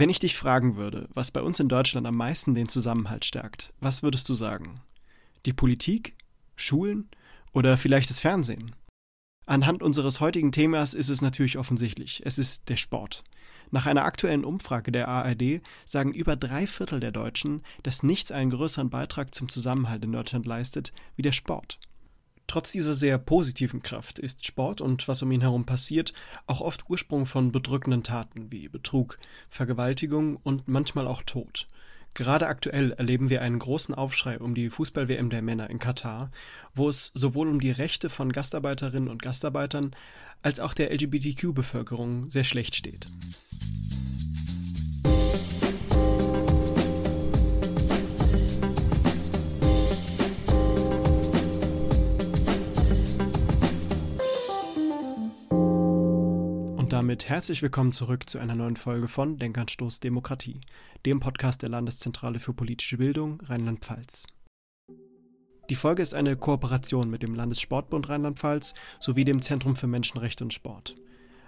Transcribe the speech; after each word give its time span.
Wenn 0.00 0.08
ich 0.08 0.18
dich 0.18 0.34
fragen 0.34 0.76
würde, 0.76 1.10
was 1.12 1.30
bei 1.30 1.42
uns 1.42 1.60
in 1.60 1.68
Deutschland 1.68 2.06
am 2.06 2.16
meisten 2.16 2.54
den 2.54 2.70
Zusammenhalt 2.70 3.26
stärkt, 3.26 3.74
was 3.80 4.02
würdest 4.02 4.30
du 4.30 4.32
sagen? 4.32 4.80
Die 5.44 5.52
Politik? 5.52 6.16
Schulen? 6.56 7.10
Oder 7.52 7.76
vielleicht 7.76 8.08
das 8.08 8.18
Fernsehen? 8.18 8.74
Anhand 9.44 9.82
unseres 9.82 10.22
heutigen 10.22 10.52
Themas 10.52 10.94
ist 10.94 11.10
es 11.10 11.20
natürlich 11.20 11.58
offensichtlich. 11.58 12.22
Es 12.24 12.38
ist 12.38 12.70
der 12.70 12.78
Sport. 12.78 13.24
Nach 13.70 13.84
einer 13.84 14.06
aktuellen 14.06 14.46
Umfrage 14.46 14.90
der 14.90 15.06
ARD 15.06 15.60
sagen 15.84 16.14
über 16.14 16.34
drei 16.34 16.66
Viertel 16.66 17.00
der 17.00 17.12
Deutschen, 17.12 17.62
dass 17.82 18.02
nichts 18.02 18.32
einen 18.32 18.52
größeren 18.52 18.88
Beitrag 18.88 19.34
zum 19.34 19.50
Zusammenhalt 19.50 20.02
in 20.02 20.12
Deutschland 20.12 20.46
leistet 20.46 20.94
wie 21.16 21.22
der 21.22 21.32
Sport. 21.32 21.78
Trotz 22.50 22.72
dieser 22.72 22.94
sehr 22.94 23.16
positiven 23.16 23.80
Kraft 23.80 24.18
ist 24.18 24.44
Sport 24.44 24.80
und 24.80 25.06
was 25.06 25.22
um 25.22 25.30
ihn 25.30 25.40
herum 25.40 25.66
passiert 25.66 26.12
auch 26.48 26.60
oft 26.60 26.90
Ursprung 26.90 27.24
von 27.24 27.52
bedrückenden 27.52 28.02
Taten 28.02 28.50
wie 28.50 28.66
Betrug, 28.66 29.18
Vergewaltigung 29.48 30.34
und 30.34 30.66
manchmal 30.66 31.06
auch 31.06 31.22
Tod. 31.22 31.68
Gerade 32.12 32.48
aktuell 32.48 32.90
erleben 32.90 33.30
wir 33.30 33.42
einen 33.42 33.60
großen 33.60 33.94
Aufschrei 33.94 34.40
um 34.40 34.56
die 34.56 34.68
Fußball-WM 34.68 35.30
der 35.30 35.42
Männer 35.42 35.70
in 35.70 35.78
Katar, 35.78 36.32
wo 36.74 36.88
es 36.88 37.12
sowohl 37.14 37.46
um 37.46 37.60
die 37.60 37.70
Rechte 37.70 38.08
von 38.08 38.32
Gastarbeiterinnen 38.32 39.08
und 39.08 39.22
Gastarbeitern 39.22 39.94
als 40.42 40.58
auch 40.58 40.74
der 40.74 40.92
LGBTQ-Bevölkerung 40.92 42.30
sehr 42.30 42.42
schlecht 42.42 42.74
steht. 42.74 43.06
Damit 57.10 57.28
herzlich 57.28 57.60
willkommen 57.60 57.90
zurück 57.90 58.30
zu 58.30 58.38
einer 58.38 58.54
neuen 58.54 58.76
Folge 58.76 59.08
von 59.08 59.36
Denkanstoß 59.36 59.98
Demokratie, 59.98 60.60
dem 61.04 61.18
Podcast 61.18 61.60
der 61.60 61.68
Landeszentrale 61.68 62.38
für 62.38 62.52
politische 62.52 62.98
Bildung 62.98 63.40
Rheinland-Pfalz. 63.40 64.28
Die 65.68 65.74
Folge 65.74 66.02
ist 66.02 66.14
eine 66.14 66.36
Kooperation 66.36 67.10
mit 67.10 67.24
dem 67.24 67.34
Landessportbund 67.34 68.08
Rheinland-Pfalz 68.08 68.74
sowie 69.00 69.24
dem 69.24 69.42
Zentrum 69.42 69.74
für 69.74 69.88
Menschenrechte 69.88 70.44
und 70.44 70.54
Sport. 70.54 70.94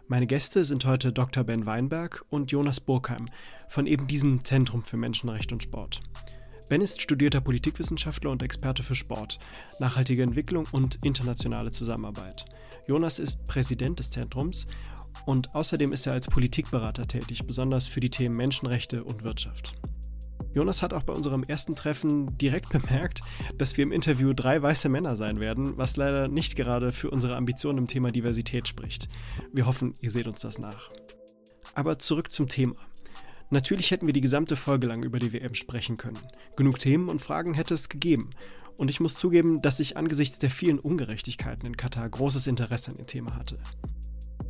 Meine 0.09 0.27
Gäste 0.27 0.65
sind 0.65 0.85
heute 0.85 1.13
Dr. 1.13 1.45
Ben 1.45 1.65
Weinberg 1.65 2.25
und 2.29 2.51
Jonas 2.51 2.81
Burkheim 2.81 3.29
von 3.69 3.87
eben 3.87 4.09
diesem 4.09 4.45
Zentrum 4.45 4.83
für 4.83 4.97
Menschenrechte 4.97 5.55
und 5.55 5.63
Sport. 5.63 6.03
Ben 6.73 6.81
ist 6.81 7.03
studierter 7.03 7.41
Politikwissenschaftler 7.41 8.31
und 8.31 8.43
Experte 8.43 8.83
für 8.83 8.95
Sport, 8.95 9.39
nachhaltige 9.79 10.23
Entwicklung 10.23 10.67
und 10.73 11.05
internationale 11.05 11.71
Zusammenarbeit. 11.71 12.47
Jonas 12.89 13.19
ist 13.19 13.45
Präsident 13.45 13.99
des 13.99 14.11
Zentrums 14.11 14.67
und 15.27 15.55
außerdem 15.55 15.93
ist 15.93 16.07
er 16.07 16.13
als 16.13 16.29
Politikberater 16.29 17.07
tätig, 17.07 17.47
besonders 17.47 17.87
für 17.87 18.01
die 18.01 18.11
Themen 18.11 18.37
Menschenrechte 18.37 19.05
und 19.05 19.25
Wirtschaft. 19.25 19.75
Jonas 20.55 20.83
hat 20.83 20.93
auch 20.93 21.03
bei 21.03 21.13
unserem 21.13 21.45
ersten 21.45 21.75
Treffen 21.75 22.37
direkt 22.39 22.69
bemerkt, 22.73 23.23
dass 23.57 23.77
wir 23.77 23.83
im 23.83 23.93
Interview 23.93 24.33
drei 24.33 24.61
weiße 24.61 24.89
Männer 24.89 25.17
sein 25.17 25.41
werden, 25.41 25.77
was 25.77 25.97
leider 25.97 26.29
nicht 26.29 26.57
gerade 26.57 26.93
für 26.93 27.11
unsere 27.11 27.37
Ambitionen 27.37 27.79
im 27.79 27.87
Thema 27.87 28.13
Diversität 28.13 28.69
spricht. 28.69 29.09
Wir 29.53 29.67
hoffen, 29.67 29.95
ihr 30.01 30.11
seht 30.11 30.27
uns 30.27 30.41
das 30.41 30.59
nach. 30.59 30.89
Aber 31.75 31.99
zurück 31.99 32.31
zum 32.31 32.49
Thema. 32.49 32.77
Natürlich 33.51 33.91
hätten 33.91 34.07
wir 34.07 34.15
die 34.15 34.21
gesamte 34.23 34.57
Folge 34.57 34.87
lang 34.87 35.03
über 35.03 35.19
die 35.19 35.33
WM 35.33 35.55
sprechen 35.55 35.97
können. 35.97 36.19
Genug 36.57 36.79
Themen 36.79 37.09
und 37.09 37.21
Fragen 37.21 37.55
hätte 37.55 37.75
es 37.75 37.89
gegeben. 37.89 38.31
Und 38.79 38.89
ich 38.89 39.01
muss 39.01 39.15
zugeben, 39.15 39.61
dass 39.61 39.81
ich 39.81 39.97
angesichts 39.97 40.39
der 40.39 40.51
vielen 40.51 40.79
Ungerechtigkeiten 40.79 41.67
in 41.67 41.77
Katar 41.77 42.09
großes 42.09 42.47
Interesse 42.47 42.91
an 42.91 42.97
dem 42.97 43.07
Thema 43.07 43.37
hatte. 43.37 43.59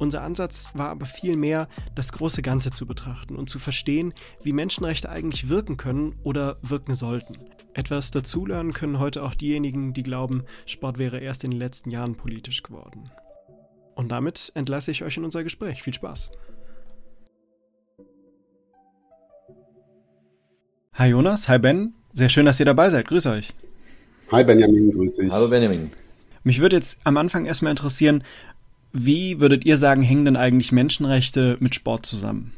Unser 0.02 0.22
Ansatz 0.22 0.70
war 0.74 0.88
aber 0.88 1.06
vielmehr, 1.06 1.68
das 1.94 2.10
große 2.10 2.42
Ganze 2.42 2.72
zu 2.72 2.86
betrachten 2.86 3.36
und 3.36 3.48
zu 3.48 3.60
verstehen, 3.60 4.12
wie 4.42 4.52
Menschenrechte 4.52 5.08
eigentlich 5.08 5.48
wirken 5.48 5.76
können 5.76 6.16
oder 6.24 6.56
wirken 6.60 6.94
sollten. 6.94 7.36
Etwas 7.72 8.10
dazulernen 8.10 8.72
können 8.72 8.98
heute 8.98 9.22
auch 9.22 9.36
diejenigen, 9.36 9.94
die 9.94 10.02
glauben, 10.02 10.42
Sport 10.66 10.98
wäre 10.98 11.20
erst 11.20 11.44
in 11.44 11.52
den 11.52 11.60
letzten 11.60 11.90
Jahren 11.90 12.16
politisch 12.16 12.64
geworden. 12.64 13.12
Und 13.94 14.08
damit 14.08 14.50
entlasse 14.56 14.90
ich 14.90 15.04
euch 15.04 15.18
in 15.18 15.24
unser 15.24 15.44
Gespräch. 15.44 15.84
Viel 15.84 15.94
Spaß. 15.94 16.32
Hi 20.94 21.10
Jonas, 21.10 21.48
hi 21.48 21.60
Ben. 21.60 21.94
Sehr 22.12 22.28
schön, 22.28 22.46
dass 22.46 22.58
ihr 22.58 22.66
dabei 22.66 22.90
seid. 22.90 23.06
Grüß 23.06 23.26
euch. 23.26 23.54
Hi 24.32 24.42
Benjamin, 24.42 24.90
grüß 24.90 25.14
dich. 25.14 25.30
Hallo 25.30 25.46
Benjamin. 25.46 25.88
Mich 26.44 26.60
würde 26.60 26.74
jetzt 26.74 26.98
am 27.04 27.16
Anfang 27.18 27.46
erstmal 27.46 27.70
interessieren, 27.70 28.24
wie 28.92 29.40
würdet 29.40 29.64
ihr 29.64 29.78
sagen, 29.78 30.02
hängen 30.02 30.24
denn 30.24 30.36
eigentlich 30.36 30.72
Menschenrechte 30.72 31.56
mit 31.60 31.74
Sport 31.74 32.06
zusammen? 32.06 32.52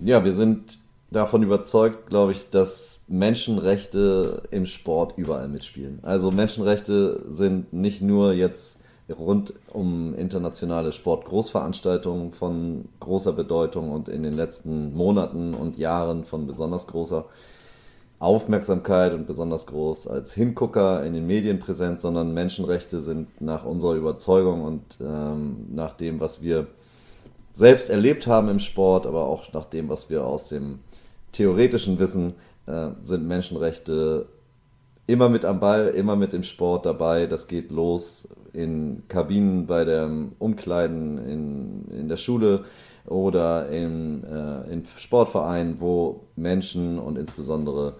Ja, 0.00 0.24
wir 0.24 0.34
sind 0.34 0.78
davon 1.10 1.42
überzeugt, 1.42 2.08
glaube 2.08 2.32
ich, 2.32 2.50
dass 2.50 3.00
Menschenrechte 3.08 4.42
im 4.50 4.66
Sport 4.66 5.14
überall 5.16 5.48
mitspielen. 5.48 6.00
Also 6.02 6.30
Menschenrechte 6.30 7.22
sind 7.30 7.72
nicht 7.72 8.02
nur 8.02 8.32
jetzt 8.32 8.80
rund 9.08 9.54
um 9.68 10.14
internationale 10.14 10.92
Sportgroßveranstaltungen 10.92 12.32
von 12.32 12.84
großer 13.00 13.32
Bedeutung 13.32 13.90
und 13.90 14.08
in 14.08 14.22
den 14.22 14.34
letzten 14.34 14.94
Monaten 14.94 15.54
und 15.54 15.78
Jahren 15.78 16.24
von 16.24 16.46
besonders 16.46 16.86
großer 16.86 17.24
Aufmerksamkeit 18.20 19.14
und 19.14 19.26
besonders 19.26 19.66
groß 19.66 20.08
als 20.08 20.34
Hingucker 20.34 21.04
in 21.04 21.12
den 21.12 21.26
Medien 21.26 21.60
präsent, 21.60 22.00
sondern 22.00 22.34
Menschenrechte 22.34 23.00
sind 23.00 23.40
nach 23.40 23.64
unserer 23.64 23.94
Überzeugung 23.94 24.62
und 24.62 24.82
ähm, 25.00 25.66
nach 25.72 25.92
dem, 25.92 26.18
was 26.18 26.42
wir 26.42 26.66
selbst 27.54 27.90
erlebt 27.90 28.26
haben 28.26 28.48
im 28.48 28.58
Sport, 28.58 29.06
aber 29.06 29.24
auch 29.24 29.52
nach 29.52 29.66
dem, 29.66 29.88
was 29.88 30.10
wir 30.10 30.24
aus 30.24 30.48
dem 30.48 30.80
theoretischen 31.32 31.98
Wissen, 31.98 32.34
äh, 32.66 32.88
sind 33.02 33.26
Menschenrechte 33.26 34.26
immer 35.06 35.28
mit 35.28 35.44
am 35.44 35.58
Ball, 35.60 35.88
immer 35.88 36.16
mit 36.16 36.34
im 36.34 36.42
Sport 36.42 36.86
dabei. 36.86 37.26
Das 37.26 37.46
geht 37.46 37.70
los 37.70 38.28
in 38.52 39.04
Kabinen 39.08 39.66
bei 39.66 39.84
dem 39.84 40.32
Umkleiden 40.38 41.18
in, 41.18 41.84
in 41.88 42.08
der 42.08 42.16
Schule 42.16 42.64
oder 43.06 43.68
in, 43.70 44.22
äh, 44.24 44.72
in 44.72 44.84
Sportvereinen, 44.96 45.80
wo 45.80 46.26
Menschen 46.36 46.98
und 46.98 47.16
insbesondere 47.16 47.94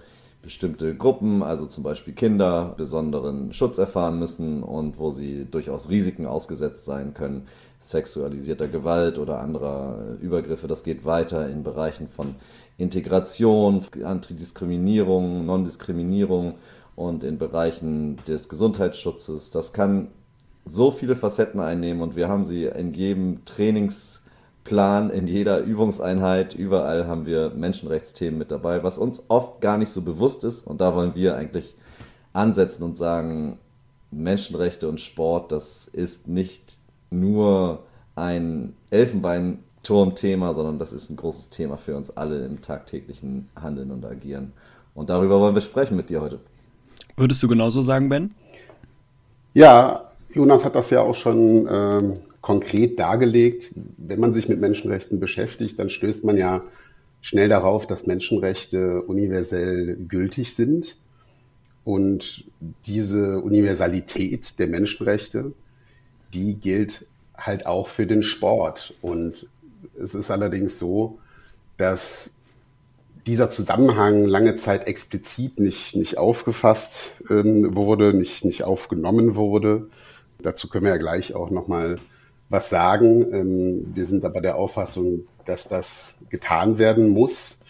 bestimmte 0.49 0.95
Gruppen, 0.95 1.43
also 1.43 1.67
zum 1.67 1.85
Beispiel 1.85 2.15
Kinder, 2.15 2.73
besonderen 2.79 3.53
Schutz 3.53 3.77
erfahren 3.77 4.19
müssen 4.19 4.63
und 4.63 4.99
wo 4.99 5.11
sie 5.11 5.45
durchaus 5.45 5.91
Risiken 5.91 6.25
ausgesetzt 6.25 6.87
sein 6.87 7.13
können, 7.13 7.49
sexualisierter 7.83 8.67
Gewalt 8.67 9.19
oder 9.19 9.41
anderer 9.41 10.17
Übergriffe. 10.23 10.67
Das 10.67 10.85
geht 10.85 11.05
weiter 11.05 11.51
in 11.51 11.65
Bereichen 11.65 12.09
von 12.09 12.35
Integration, 12.79 13.85
Antidiskriminierung, 14.03 15.45
Non-Diskriminierung 15.45 16.55
und 16.97 17.25
in 17.25 17.37
Bereichen 17.37 18.17
des 18.27 18.49
Gesundheitsschutzes. 18.49 19.51
Das 19.51 19.75
kann 19.75 20.09
so 20.65 20.91
viele 20.91 21.15
Facetten 21.15 21.61
einnehmen 21.61 22.01
und 22.01 22.17
wir 22.17 22.29
haben 22.29 22.47
sie 22.47 22.65
in 22.65 22.95
jedem 22.95 23.45
Trainings- 23.45 24.23
Plan, 24.65 25.11
in 25.11 25.27
jeder 25.27 25.61
Übungseinheit, 25.61 26.55
überall 26.55 27.07
haben 27.07 27.27
wir 27.27 27.51
Menschenrechtsthemen 27.51 28.39
mit 28.39 28.51
dabei, 28.51 28.83
was 28.83 28.99
uns 28.99 29.25
oft 29.29 29.61
gar 29.61 29.79
nicht 29.79 29.91
so 29.91 30.03
bewusst 30.03 30.45
ist. 30.45 30.67
Und 30.67 30.81
da 30.81 30.95
wollen 30.95 31.15
wir 31.15 31.37
eigentlich 31.37 31.75
ansetzen 32.33 32.83
und 32.83 32.97
sagen, 32.99 33.59
Menschenrechte 34.11 34.89
und 34.89 35.01
Sport, 35.01 35.53
das 35.53 35.89
ist 35.89 36.29
nicht 36.29 36.77
nur 37.11 37.85
ein 38.15 38.75
Elfenbeinturmthema, 38.91 40.55
sondern 40.55 40.79
das 40.79 40.93
ist 40.93 41.11
ein 41.11 41.17
großes 41.17 41.51
Thema 41.51 41.77
für 41.77 41.97
uns 41.97 42.17
alle 42.17 42.45
im 42.45 42.61
tagtäglichen 42.61 43.49
Handeln 43.61 43.91
und 43.91 44.05
Agieren. 44.05 44.53
Und 44.95 45.11
darüber 45.11 45.41
wollen 45.41 45.55
wir 45.55 45.63
sprechen 45.63 45.97
mit 45.97 46.11
dir 46.11 46.21
heute. 46.21 46.41
Würdest 47.17 47.43
du 47.43 47.49
genauso 47.49 47.83
sagen, 47.83 48.09
Ben? 48.09 48.35
Ja, 49.55 50.03
Jonas 50.33 50.65
hat 50.65 50.75
das 50.75 50.91
ja 50.91 51.01
auch 51.01 51.15
schon 51.15 51.69
ähm, 51.71 52.15
konkret 52.49 52.99
dargelegt. 52.99 53.75
Wenn 53.99 54.21
man 54.21 54.33
sich 54.33 54.49
mit 54.49 54.59
Menschenrechten 54.59 55.21
beschäftigt, 55.21 55.79
dann 55.79 55.91
stößt 55.91 56.25
man 56.25 56.39
ja 56.39 56.63
schnell 57.21 57.51
darauf, 57.51 57.87
dass 57.87 58.07
Menschenrechte 58.07 59.03
universell 59.03 59.97
gültig 60.09 60.55
sind. 60.55 60.97
Und 61.85 62.47
diese 62.87 63.41
Universalität 63.41 64.59
der 64.59 64.67
Menschenrechte, 64.67 65.53
die 66.33 66.55
gilt 66.55 67.05
halt 67.37 67.67
auch 67.67 67.87
für 67.87 68.07
den 68.07 68.23
Sport. 68.23 68.95
Und 69.03 69.47
es 70.01 70.15
ist 70.15 70.31
allerdings 70.31 70.79
so, 70.79 71.19
dass 71.77 72.31
dieser 73.27 73.51
Zusammenhang 73.51 74.25
lange 74.25 74.55
Zeit 74.55 74.87
explizit 74.87 75.61
nicht, 75.61 75.97
nicht 75.97 76.17
aufgefasst 76.17 77.13
ähm, 77.29 77.77
wurde, 77.77 78.15
nicht, 78.15 78.47
nicht 78.47 78.65
aufgenommen 78.65 79.35
wurde. 79.35 79.89
Dazu 80.41 80.71
können 80.71 80.85
wir 80.85 80.93
ja 80.93 80.97
gleich 80.97 81.35
auch 81.35 81.51
nochmal 81.51 81.97
was 82.49 82.71
sagen. 82.71 83.33
Ähm, 83.33 83.87
wir 83.95 84.05
sind 84.05 84.25
aber 84.25 84.41
der 84.41 84.57
Auffassung, 84.57 85.27
dass 85.45 85.69
das 85.69 86.19
getan 86.31 86.79
werden 86.79 87.09
muss 87.09 87.61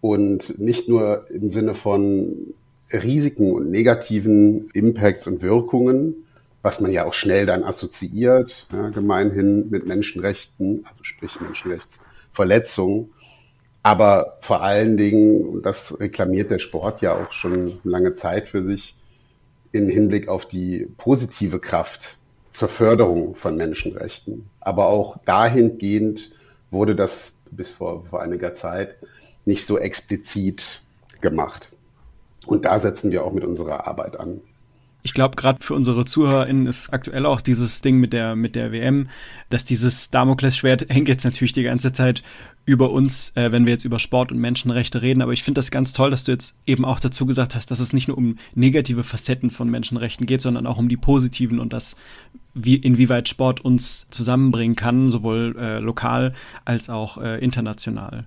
und 0.00 0.58
nicht 0.58 0.88
nur 0.88 1.30
im 1.30 1.50
Sinne 1.50 1.74
von 1.74 2.54
Risiken 2.92 3.52
und 3.52 3.70
negativen 3.70 4.68
Impacts 4.72 5.26
und 5.26 5.42
Wirkungen, 5.42 6.14
was 6.62 6.80
man 6.80 6.90
ja 6.90 7.04
auch 7.04 7.14
schnell 7.14 7.46
dann 7.46 7.64
assoziiert, 7.64 8.66
ja, 8.72 8.88
gemeinhin 8.90 9.70
mit 9.70 9.86
Menschenrechten, 9.86 10.84
also 10.88 11.04
sprich 11.04 11.40
Menschenrechtsverletzungen, 11.40 13.10
Aber 13.82 14.36
vor 14.40 14.62
allen 14.62 14.96
Dingen, 14.96 15.46
und 15.46 15.64
das 15.64 15.98
reklamiert 15.98 16.50
der 16.50 16.58
Sport 16.58 17.00
ja 17.00 17.14
auch 17.14 17.32
schon 17.32 17.78
lange 17.84 18.14
Zeit 18.14 18.48
für 18.48 18.62
sich, 18.62 18.96
im 19.72 19.88
Hinblick 19.88 20.28
auf 20.28 20.46
die 20.46 20.88
positive 20.98 21.60
Kraft 21.60 22.17
zur 22.58 22.68
Förderung 22.68 23.36
von 23.36 23.56
Menschenrechten. 23.56 24.50
Aber 24.58 24.88
auch 24.88 25.18
dahingehend 25.24 26.32
wurde 26.72 26.96
das 26.96 27.38
bis 27.52 27.72
vor, 27.72 28.02
vor 28.02 28.20
einiger 28.20 28.56
Zeit 28.56 28.96
nicht 29.44 29.64
so 29.64 29.78
explizit 29.78 30.82
gemacht. 31.20 31.68
Und 32.46 32.64
da 32.64 32.80
setzen 32.80 33.12
wir 33.12 33.22
auch 33.22 33.32
mit 33.32 33.44
unserer 33.44 33.86
Arbeit 33.86 34.18
an. 34.18 34.40
Ich 35.02 35.14
glaube, 35.14 35.36
gerade 35.36 35.64
für 35.64 35.74
unsere 35.74 36.04
ZuhörerInnen 36.04 36.66
ist 36.66 36.92
aktuell 36.92 37.24
auch 37.24 37.40
dieses 37.40 37.80
Ding 37.80 37.98
mit 37.98 38.12
der, 38.12 38.34
mit 38.34 38.54
der 38.56 38.72
WM, 38.72 39.08
dass 39.48 39.64
dieses 39.64 40.10
Damoklesschwert 40.10 40.86
hängt 40.88 41.08
jetzt 41.08 41.24
natürlich 41.24 41.52
die 41.52 41.62
ganze 41.62 41.92
Zeit 41.92 42.22
über 42.64 42.90
uns, 42.90 43.32
äh, 43.34 43.50
wenn 43.50 43.64
wir 43.64 43.72
jetzt 43.72 43.84
über 43.84 43.98
Sport 43.98 44.32
und 44.32 44.38
Menschenrechte 44.38 45.00
reden. 45.00 45.22
Aber 45.22 45.32
ich 45.32 45.42
finde 45.42 45.60
das 45.60 45.70
ganz 45.70 45.92
toll, 45.92 46.10
dass 46.10 46.24
du 46.24 46.32
jetzt 46.32 46.56
eben 46.66 46.84
auch 46.84 47.00
dazu 47.00 47.24
gesagt 47.24 47.54
hast, 47.54 47.70
dass 47.70 47.80
es 47.80 47.92
nicht 47.92 48.08
nur 48.08 48.18
um 48.18 48.36
negative 48.54 49.04
Facetten 49.04 49.50
von 49.50 49.70
Menschenrechten 49.70 50.26
geht, 50.26 50.42
sondern 50.42 50.66
auch 50.66 50.78
um 50.78 50.88
die 50.88 50.98
positiven 50.98 51.60
und 51.60 51.72
das, 51.72 51.96
wie, 52.52 52.76
inwieweit 52.76 53.28
Sport 53.28 53.64
uns 53.64 54.06
zusammenbringen 54.10 54.76
kann, 54.76 55.10
sowohl 55.10 55.56
äh, 55.58 55.78
lokal 55.78 56.34
als 56.64 56.90
auch 56.90 57.18
äh, 57.18 57.38
international. 57.38 58.26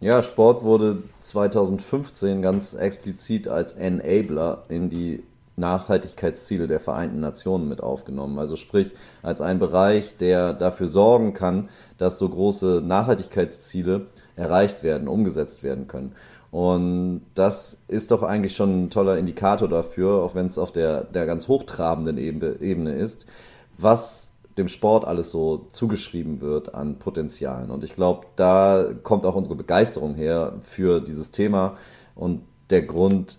Ja, 0.00 0.22
Sport 0.22 0.62
wurde 0.64 1.02
2015 1.20 2.42
ganz 2.42 2.74
explizit 2.74 3.48
als 3.48 3.72
Enabler 3.72 4.64
in 4.68 4.90
die 4.90 5.22
Nachhaltigkeitsziele 5.56 6.66
der 6.66 6.80
Vereinten 6.80 7.20
Nationen 7.20 7.68
mit 7.68 7.82
aufgenommen. 7.82 8.38
Also 8.38 8.56
sprich 8.56 8.92
als 9.22 9.40
ein 9.40 9.58
Bereich, 9.58 10.16
der 10.16 10.52
dafür 10.52 10.88
sorgen 10.88 11.32
kann, 11.32 11.68
dass 11.98 12.18
so 12.18 12.28
große 12.28 12.82
Nachhaltigkeitsziele 12.84 14.06
erreicht 14.36 14.82
werden, 14.82 15.08
umgesetzt 15.08 15.62
werden 15.62 15.86
können. 15.86 16.14
Und 16.50 17.22
das 17.34 17.82
ist 17.88 18.10
doch 18.10 18.22
eigentlich 18.22 18.54
schon 18.54 18.84
ein 18.84 18.90
toller 18.90 19.18
Indikator 19.18 19.68
dafür, 19.68 20.22
auch 20.22 20.34
wenn 20.34 20.46
es 20.46 20.58
auf 20.58 20.70
der, 20.70 21.02
der 21.04 21.26
ganz 21.26 21.48
hochtrabenden 21.48 22.16
Ebene 22.16 22.94
ist, 22.94 23.26
was 23.76 24.30
dem 24.56 24.68
Sport 24.68 25.04
alles 25.04 25.32
so 25.32 25.66
zugeschrieben 25.72 26.40
wird 26.40 26.74
an 26.74 27.00
Potenzialen. 27.00 27.70
Und 27.70 27.82
ich 27.82 27.96
glaube, 27.96 28.26
da 28.36 28.86
kommt 29.02 29.26
auch 29.26 29.34
unsere 29.34 29.56
Begeisterung 29.56 30.14
her 30.14 30.54
für 30.62 31.00
dieses 31.00 31.32
Thema 31.32 31.76
und 32.14 32.42
der 32.70 32.82
Grund, 32.82 33.38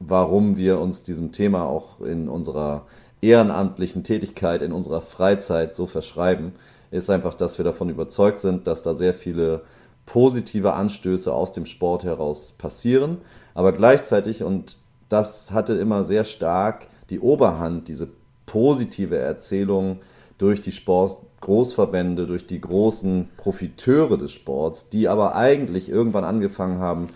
warum 0.00 0.56
wir 0.56 0.78
uns 0.78 1.02
diesem 1.02 1.32
Thema 1.32 1.64
auch 1.64 2.00
in 2.00 2.28
unserer 2.28 2.86
ehrenamtlichen 3.20 4.04
Tätigkeit, 4.04 4.62
in 4.62 4.72
unserer 4.72 5.00
Freizeit 5.00 5.74
so 5.74 5.86
verschreiben, 5.86 6.52
ist 6.90 7.10
einfach, 7.10 7.34
dass 7.34 7.58
wir 7.58 7.64
davon 7.64 7.90
überzeugt 7.90 8.40
sind, 8.40 8.66
dass 8.66 8.82
da 8.82 8.94
sehr 8.94 9.12
viele 9.12 9.62
positive 10.06 10.72
Anstöße 10.72 11.32
aus 11.32 11.52
dem 11.52 11.66
Sport 11.66 12.04
heraus 12.04 12.54
passieren, 12.56 13.18
aber 13.54 13.72
gleichzeitig, 13.72 14.42
und 14.42 14.76
das 15.08 15.50
hatte 15.50 15.74
immer 15.74 16.04
sehr 16.04 16.24
stark 16.24 16.86
die 17.10 17.20
Oberhand, 17.20 17.88
diese 17.88 18.08
positive 18.46 19.18
Erzählung 19.18 19.98
durch 20.38 20.60
die 20.60 20.72
Sportgroßverbände, 20.72 22.26
durch 22.26 22.46
die 22.46 22.60
großen 22.60 23.28
Profiteure 23.36 24.16
des 24.16 24.32
Sports, 24.32 24.88
die 24.88 25.08
aber 25.08 25.34
eigentlich 25.34 25.88
irgendwann 25.88 26.24
angefangen 26.24 26.78
haben, 26.78 27.08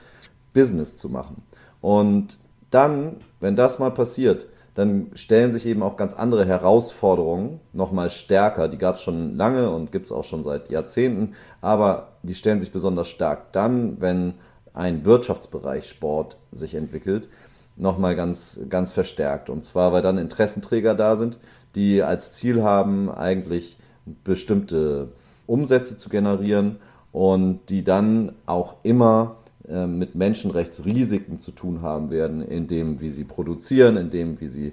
Business 0.52 0.96
zu 0.96 1.08
machen. 1.08 1.42
Und 1.80 2.38
dann, 2.72 3.16
wenn 3.40 3.56
das 3.56 3.78
mal 3.78 3.90
passiert, 3.90 4.46
dann 4.74 5.10
stellen 5.14 5.52
sich 5.52 5.66
eben 5.66 5.82
auch 5.82 5.96
ganz 5.96 6.14
andere 6.14 6.46
Herausforderungen 6.46 7.60
nochmal 7.72 8.08
stärker. 8.10 8.68
Die 8.68 8.78
gab 8.78 8.94
es 8.94 9.02
schon 9.02 9.36
lange 9.36 9.70
und 9.70 9.92
gibt 9.92 10.06
es 10.06 10.12
auch 10.12 10.24
schon 10.24 10.42
seit 10.42 10.70
Jahrzehnten, 10.70 11.34
aber 11.60 12.08
die 12.22 12.34
stellen 12.34 12.60
sich 12.60 12.72
besonders 12.72 13.08
stark 13.08 13.52
dann, 13.52 14.00
wenn 14.00 14.34
ein 14.72 15.04
Wirtschaftsbereich 15.04 15.88
Sport 15.88 16.38
sich 16.52 16.74
entwickelt, 16.74 17.28
nochmal 17.76 18.16
ganz, 18.16 18.60
ganz 18.70 18.92
verstärkt. 18.92 19.50
Und 19.50 19.64
zwar, 19.64 19.92
weil 19.92 20.02
dann 20.02 20.16
Interessenträger 20.16 20.94
da 20.94 21.16
sind, 21.16 21.38
die 21.74 22.02
als 22.02 22.32
Ziel 22.32 22.62
haben, 22.62 23.10
eigentlich 23.10 23.76
bestimmte 24.24 25.08
Umsätze 25.46 25.98
zu 25.98 26.08
generieren 26.08 26.76
und 27.12 27.60
die 27.68 27.84
dann 27.84 28.32
auch 28.46 28.76
immer 28.82 29.36
äh, 29.68 29.86
mit 29.86 30.14
Menschenrechtsrisiken 30.14 31.40
zu 31.40 31.52
tun 31.52 31.82
haben 31.82 32.10
werden, 32.10 32.42
in 32.42 32.66
dem, 32.66 33.00
wie 33.00 33.08
sie 33.08 33.24
produzieren, 33.24 33.96
in 33.96 34.10
dem, 34.10 34.40
wie 34.40 34.48
sie 34.48 34.72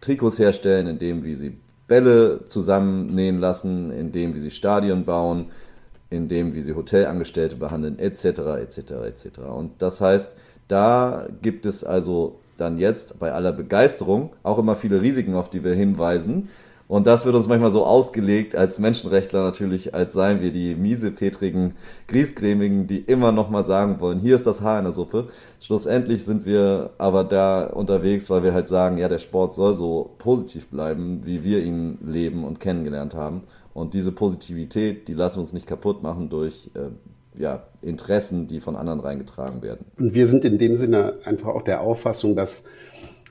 Trikots 0.00 0.38
herstellen, 0.38 0.86
in 0.86 0.98
dem, 0.98 1.24
wie 1.24 1.34
sie 1.34 1.56
Bälle 1.86 2.44
zusammennähen 2.46 3.38
lassen, 3.38 3.90
in 3.90 4.12
dem, 4.12 4.34
wie 4.34 4.40
sie 4.40 4.50
Stadien 4.50 5.04
bauen, 5.04 5.46
in 6.10 6.28
dem, 6.28 6.54
wie 6.54 6.60
sie 6.60 6.74
Hotelangestellte 6.74 7.56
behandeln, 7.56 7.98
etc., 7.98 8.24
etc., 8.60 8.78
etc. 9.06 9.38
Und 9.54 9.82
das 9.82 10.00
heißt, 10.00 10.34
da 10.68 11.26
gibt 11.42 11.66
es 11.66 11.84
also 11.84 12.40
dann 12.56 12.78
jetzt 12.78 13.18
bei 13.18 13.32
aller 13.32 13.52
Begeisterung 13.52 14.30
auch 14.42 14.58
immer 14.58 14.76
viele 14.76 15.02
Risiken, 15.02 15.34
auf 15.34 15.50
die 15.50 15.64
wir 15.64 15.74
hinweisen. 15.74 16.48
Und 16.86 17.06
das 17.06 17.24
wird 17.24 17.34
uns 17.34 17.48
manchmal 17.48 17.70
so 17.72 17.84
ausgelegt 17.84 18.54
als 18.54 18.78
Menschenrechtler 18.78 19.42
natürlich, 19.42 19.94
als 19.94 20.12
seien 20.12 20.42
wir 20.42 20.52
die 20.52 20.74
miesepetrigen 20.74 21.74
Griesgrämigen, 22.08 22.86
die 22.86 22.98
immer 22.98 23.32
noch 23.32 23.48
mal 23.48 23.64
sagen 23.64 24.00
wollen, 24.00 24.18
hier 24.20 24.34
ist 24.34 24.46
das 24.46 24.60
Haar 24.60 24.78
in 24.78 24.84
der 24.84 24.92
Suppe. 24.92 25.28
Schlussendlich 25.60 26.24
sind 26.24 26.44
wir 26.44 26.90
aber 26.98 27.24
da 27.24 27.64
unterwegs, 27.64 28.28
weil 28.28 28.42
wir 28.42 28.52
halt 28.52 28.68
sagen, 28.68 28.98
ja, 28.98 29.08
der 29.08 29.18
Sport 29.18 29.54
soll 29.54 29.74
so 29.74 30.14
positiv 30.18 30.68
bleiben, 30.68 31.22
wie 31.24 31.42
wir 31.42 31.64
ihn 31.64 31.98
leben 32.04 32.44
und 32.44 32.60
kennengelernt 32.60 33.14
haben. 33.14 33.44
Und 33.72 33.94
diese 33.94 34.12
Positivität, 34.12 35.08
die 35.08 35.14
lassen 35.14 35.38
wir 35.38 35.42
uns 35.42 35.52
nicht 35.54 35.66
kaputt 35.66 36.02
machen 36.02 36.28
durch 36.28 36.70
äh, 36.74 37.40
ja, 37.40 37.64
Interessen, 37.80 38.46
die 38.46 38.60
von 38.60 38.76
anderen 38.76 39.00
reingetragen 39.00 39.62
werden. 39.62 39.86
Und 39.98 40.14
wir 40.14 40.26
sind 40.26 40.44
in 40.44 40.58
dem 40.58 40.76
Sinne 40.76 41.14
einfach 41.24 41.48
auch 41.48 41.62
der 41.62 41.80
Auffassung, 41.80 42.36
dass 42.36 42.66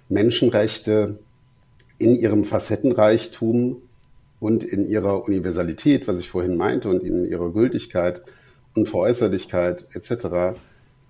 Menschenrechte 0.10 1.20
in 1.98 2.16
ihrem 2.16 2.44
Facettenreichtum 2.44 3.82
und 4.40 4.64
in 4.64 4.88
ihrer 4.88 5.24
Universalität, 5.26 6.08
was 6.08 6.20
ich 6.20 6.30
vorhin 6.30 6.58
meinte, 6.58 6.90
und 6.90 7.04
in 7.04 7.26
ihrer 7.30 7.52
Gültigkeit 7.52 8.22
und 8.76 8.90
Veräußerlichkeit 8.90 9.88
etc., 9.94 10.58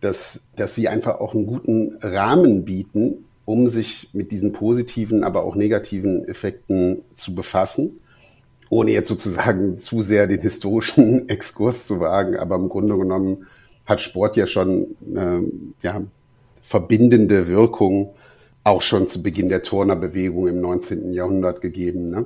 dass, 0.02 0.42
dass 0.56 0.76
sie 0.76 0.88
einfach 0.88 1.20
auch 1.20 1.34
einen 1.34 1.48
guten 1.48 1.98
Rahmen 2.02 2.66
bieten, 2.66 3.26
um 3.46 3.68
sich 3.68 4.10
mit 4.14 4.32
diesen 4.32 4.54
positiven, 4.54 5.24
aber 5.24 5.44
auch 5.44 5.56
negativen 5.56 6.28
Effekten 6.28 7.04
zu 7.14 7.34
befassen, 7.34 8.00
ohne 8.70 8.92
jetzt 8.92 9.10
sozusagen 9.10 9.78
zu 9.78 10.02
sehr 10.02 10.28
den 10.28 10.42
historischen 10.42 11.28
Exkurs 11.30 11.88
zu 11.88 12.00
wagen. 12.00 12.38
Aber 12.38 12.56
im 12.56 12.70
Grunde 12.70 12.98
genommen 12.98 13.48
hat 13.86 14.02
Sport 14.02 14.38
ja 14.38 14.48
schon 14.48 14.96
äh, 15.16 15.42
ja, 15.82 16.02
verbindende 16.62 17.48
Wirkung 17.48 18.14
auch 18.64 18.82
schon 18.82 19.08
zu 19.08 19.22
Beginn 19.22 19.50
der 19.50 19.64
Turnerbewegung 19.64 20.48
im 20.48 20.62
19. 20.62 21.14
Jahrhundert 21.14 21.62
gegeben. 21.62 22.10
Ne? 22.10 22.26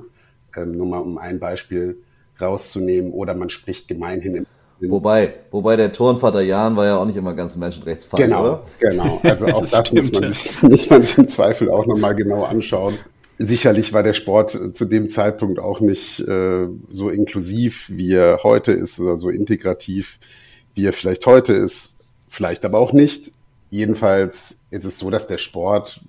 Ähm, 0.56 0.76
nur 0.76 0.86
mal 0.86 0.98
um 0.98 1.18
ein 1.18 1.40
Beispiel 1.40 1.98
rauszunehmen. 2.40 3.12
Oder 3.12 3.34
man 3.34 3.50
spricht 3.50 3.88
gemeinhin 3.88 4.36
im 4.36 4.46
Wobei, 4.80 5.34
wobei 5.50 5.74
der 5.74 5.92
Turnvater 5.92 6.40
Jan 6.40 6.76
war 6.76 6.86
ja 6.86 6.98
auch 6.98 7.04
nicht 7.04 7.16
immer 7.16 7.34
ganz 7.34 7.56
menschenrechtsfrei, 7.56 8.22
genau, 8.22 8.42
oder? 8.44 8.62
Genau, 8.78 9.20
also 9.24 9.46
auch 9.48 9.60
das, 9.60 9.70
das 9.70 9.92
muss, 9.92 10.12
man 10.12 10.26
sich, 10.28 10.62
muss 10.62 10.90
man 10.90 11.02
sich 11.02 11.18
im 11.18 11.28
Zweifel 11.28 11.68
auch 11.68 11.84
nochmal 11.84 12.14
genau 12.14 12.44
anschauen. 12.44 12.96
Sicherlich 13.38 13.92
war 13.92 14.04
der 14.04 14.12
Sport 14.12 14.56
zu 14.74 14.84
dem 14.84 15.10
Zeitpunkt 15.10 15.58
auch 15.58 15.80
nicht 15.80 16.20
äh, 16.20 16.68
so 16.90 17.10
inklusiv, 17.10 17.86
wie 17.88 18.12
er 18.12 18.40
heute 18.44 18.70
ist 18.70 19.00
oder 19.00 19.16
so 19.16 19.30
integrativ, 19.30 20.18
wie 20.74 20.86
er 20.86 20.92
vielleicht 20.92 21.26
heute 21.26 21.54
ist. 21.54 21.96
Vielleicht 22.28 22.64
aber 22.64 22.78
auch 22.78 22.92
nicht. 22.92 23.32
Jedenfalls 23.70 24.60
ist 24.70 24.84
es 24.84 24.98
so, 24.98 25.10
dass 25.10 25.26
der 25.26 25.38
Sport 25.38 26.00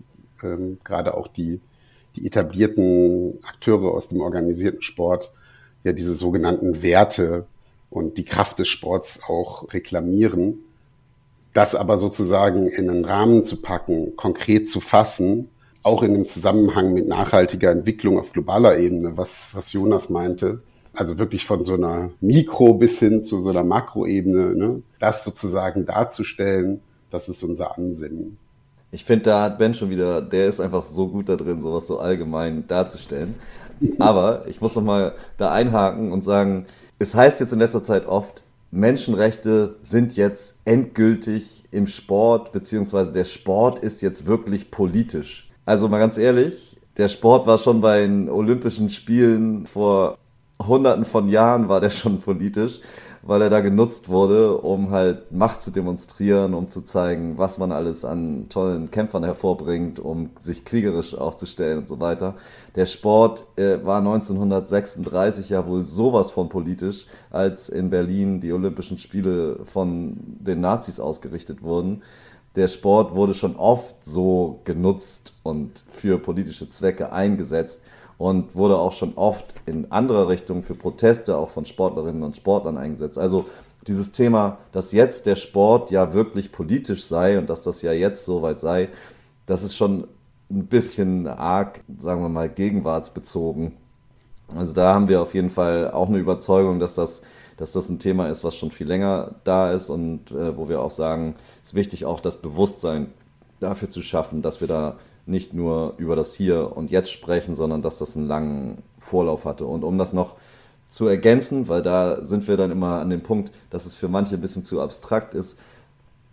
ähm, 0.44 0.80
gerade 0.84 1.16
auch 1.16 1.28
die, 1.28 1.60
die 2.16 2.26
etablierten 2.26 3.40
Akteure 3.44 3.92
aus 3.94 4.08
dem 4.08 4.22
organisierten 4.22 4.82
Sport 4.82 5.32
ja 5.84 5.94
diese 5.94 6.16
sogenannten 6.16 6.82
Werte 6.82 7.46
und 7.90 8.18
die 8.18 8.26
Kraft 8.26 8.60
des 8.60 8.68
Sports 8.68 9.22
auch 9.28 9.74
reklamieren. 9.74 10.60
Das 11.54 11.76
aber 11.76 11.98
sozusagen 11.98 12.68
in 12.68 12.90
einen 12.90 13.06
Rahmen 13.06 13.46
zu 13.46 13.62
packen, 13.62 14.16
konkret 14.16 14.70
zu 14.70 14.82
fassen, 14.82 15.50
auch 15.82 16.04
in 16.04 16.14
dem 16.14 16.28
Zusammenhang 16.28 16.94
mit 16.94 17.08
nachhaltiger 17.08 17.72
Entwicklung 17.72 18.20
auf 18.20 18.34
globaler 18.34 18.78
Ebene, 18.78 19.18
was, 19.18 19.50
was 19.54 19.74
Jonas 19.74 20.10
meinte, 20.10 20.62
also 20.94 21.18
wirklich 21.18 21.46
von 21.46 21.64
so 21.64 21.76
einer 21.76 22.12
Mikro 22.20 22.74
bis 22.74 23.00
hin 23.00 23.24
zu 23.24 23.40
so 23.40 23.50
einer 23.50 23.64
Makroebene, 23.64 24.56
ne, 24.56 24.84
das 25.00 25.24
sozusagen 25.24 25.86
darzustellen, 25.86 26.82
das 27.10 27.30
ist 27.30 27.44
unser 27.44 27.78
Ansinnen. 27.78 28.38
Ich 28.92 29.06
finde, 29.06 29.26
da 29.26 29.44
hat 29.44 29.58
Ben 29.58 29.74
schon 29.74 29.90
wieder, 29.90 30.22
der 30.22 30.48
ist 30.48 30.60
einfach 30.60 30.86
so 30.86 31.08
gut 31.08 31.30
da 31.30 31.36
drin, 31.36 31.62
sowas 31.62 31.88
so 31.88 32.00
allgemein 32.00 32.68
darzustellen. 32.68 33.36
Aber 34.00 34.44
ich 34.48 34.62
muss 34.62 34.76
noch 34.76 34.84
mal 34.84 35.14
da 35.38 35.52
einhaken 35.52 36.12
und 36.12 36.24
sagen, 36.24 36.66
es 36.98 37.16
heißt 37.16 37.40
jetzt 37.40 37.54
in 37.54 37.60
letzter 37.60 37.84
Zeit 37.84 38.08
oft, 38.08 38.44
Menschenrechte 38.72 39.76
sind 39.84 40.16
jetzt 40.16 40.56
endgültig 40.66 41.66
im 41.72 41.88
Sport, 41.88 42.52
beziehungsweise 42.52 43.12
der 43.12 43.26
Sport 43.26 43.80
ist 43.80 44.02
jetzt 44.02 44.26
wirklich 44.26 44.70
politisch. 44.72 45.48
Also 45.66 45.88
mal 45.88 46.00
ganz 46.00 46.18
ehrlich, 46.18 46.78
der 46.98 47.08
Sport 47.08 47.48
war 47.48 47.58
schon 47.58 47.82
bei 47.82 48.02
den 48.02 48.30
Olympischen 48.30 48.90
Spielen 48.90 49.66
vor 49.66 50.18
hunderten 50.66 51.06
von 51.06 51.30
Jahren 51.30 51.70
war 51.70 51.80
der 51.80 51.90
schon 51.90 52.20
politisch. 52.20 52.82
Weil 53.22 53.42
er 53.42 53.50
da 53.50 53.60
genutzt 53.60 54.10
wurde, 54.10 54.58
um 54.58 54.92
halt 54.92 55.32
Macht 55.32 55.62
zu 55.62 55.72
demonstrieren, 55.72 56.54
um 56.54 56.68
zu 56.68 56.82
zeigen, 56.82 57.38
was 57.38 57.58
man 57.58 57.72
alles 57.72 58.06
an 58.06 58.48
tollen 58.50 58.92
Kämpfern 58.92 59.24
hervorbringt, 59.24 60.00
um 60.00 60.32
sich 60.40 60.66
kriegerisch 60.66 61.16
aufzustellen 61.16 61.80
und 61.80 61.90
so 61.90 62.00
weiter. 62.00 62.36
Der 62.76 62.86
Sport 62.86 63.44
äh, 63.58 63.84
war 63.84 64.00
1936 64.00 65.50
ja 65.50 65.68
wohl 65.68 65.82
sowas 65.82 66.32
von 66.32 66.50
politisch, 66.50 67.06
als 67.30 67.70
in 67.70 67.90
Berlin 67.90 68.40
die 68.40 68.54
Olympischen 68.54 68.98
Spiele 68.98 69.60
von 69.66 70.18
den 70.40 70.62
Nazis 70.62 71.00
ausgerichtet 71.00 71.62
wurden. 71.62 72.04
Der 72.56 72.68
Sport 72.68 73.14
wurde 73.16 73.34
schon 73.34 73.56
oft 73.58 73.96
so 74.04 74.60
genutzt 74.64 75.34
und 75.44 75.84
für 75.92 76.18
politische 76.18 76.68
Zwecke 76.70 77.12
eingesetzt 77.12 77.82
und 78.20 78.54
wurde 78.54 78.78
auch 78.78 78.92
schon 78.92 79.14
oft 79.16 79.56
in 79.66 79.92
anderer 79.92 80.28
Richtung 80.28 80.62
für 80.62 80.76
Proteste 80.76 81.38
auch 81.38 81.50
von 81.50 81.66
Sportlerinnen 81.66 82.22
und 82.22 82.36
Sportlern 82.36 82.78
eingesetzt. 82.78 83.18
Also 83.18 83.46
dieses 83.88 84.12
Thema, 84.12 84.58
dass 84.74 84.92
jetzt 84.92 85.26
der 85.26 85.38
Sport 85.38 85.90
ja 85.90 86.14
wirklich 86.14 86.52
politisch 86.52 87.06
sei 87.06 87.40
und 87.40 87.50
dass 87.50 87.64
das 87.64 87.82
ja 87.82 87.94
jetzt 87.94 88.26
soweit 88.26 88.60
sei, 88.60 88.90
das 89.46 89.64
ist 89.64 89.78
schon 89.78 90.06
ein 90.52 90.66
bisschen 90.66 91.28
arg, 91.28 91.82
sagen 91.98 92.22
wir 92.22 92.28
mal, 92.30 92.50
gegenwartsbezogen. 92.50 93.78
Also 94.54 94.74
da 94.74 94.94
haben 94.94 95.08
wir 95.08 95.22
auf 95.22 95.34
jeden 95.34 95.50
Fall 95.50 95.90
auch 95.92 96.10
eine 96.10 96.18
Überzeugung, 96.18 96.80
dass 96.80 96.96
das, 96.96 97.22
dass 97.56 97.72
das 97.72 97.88
ein 97.88 98.00
Thema 98.00 98.28
ist, 98.28 98.44
was 98.44 98.58
schon 98.58 98.72
viel 98.72 98.88
länger 98.88 99.36
da 99.46 99.72
ist 99.72 99.90
und 99.90 100.32
äh, 100.32 100.58
wo 100.58 100.68
wir 100.68 100.82
auch 100.82 100.92
sagen, 100.92 101.36
es 101.64 101.70
ist 101.70 101.76
wichtig, 101.76 102.04
auch 102.04 102.20
das 102.20 102.42
Bewusstsein 102.42 103.14
dafür 103.62 103.90
zu 103.90 104.02
schaffen, 104.02 104.42
dass 104.42 104.60
wir 104.60 104.68
da 104.68 104.98
nicht 105.30 105.54
nur 105.54 105.94
über 105.98 106.16
das 106.16 106.34
Hier 106.34 106.76
und 106.76 106.92
Jetzt 106.92 107.12
sprechen, 107.12 107.56
sondern 107.56 107.82
dass 107.82 108.00
das 108.00 108.18
einen 108.18 108.28
langen 108.28 108.80
Vorlauf 109.00 109.46
hatte. 109.46 109.66
Und 109.66 109.84
um 109.84 109.98
das 109.98 110.12
noch 110.12 110.36
zu 110.90 111.08
ergänzen, 111.08 111.68
weil 111.68 111.84
da 111.84 112.24
sind 112.24 112.48
wir 112.48 112.58
dann 112.58 112.72
immer 112.72 113.00
an 113.00 113.10
dem 113.10 113.22
Punkt, 113.22 113.52
dass 113.70 113.86
es 113.86 113.96
für 113.96 114.08
manche 114.08 114.36
ein 114.36 114.42
bisschen 114.42 114.64
zu 114.64 114.82
abstrakt 114.82 115.36
ist. 115.36 115.58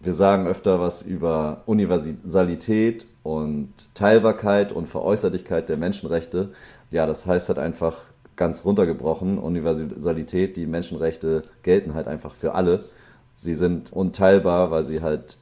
Wir 0.00 0.14
sagen 0.14 0.46
öfter 0.46 0.80
was 0.80 1.02
über 1.02 1.62
Universalität 1.66 3.06
und 3.22 3.70
Teilbarkeit 3.94 4.72
und 4.72 4.88
Veräußerlichkeit 4.88 5.68
der 5.68 5.76
Menschenrechte. 5.76 6.50
Ja, 6.90 7.06
das 7.06 7.26
heißt 7.26 7.48
halt 7.48 7.58
einfach 7.58 7.96
ganz 8.36 8.64
runtergebrochen, 8.64 9.38
Universalität, 9.38 10.56
die 10.56 10.66
Menschenrechte 10.66 11.42
gelten 11.62 11.94
halt 11.94 12.08
einfach 12.08 12.34
für 12.34 12.54
alle. 12.54 12.80
Sie 13.34 13.54
sind 13.54 13.92
unteilbar, 13.92 14.70
weil 14.70 14.84
sie 14.84 15.02
halt 15.02 15.36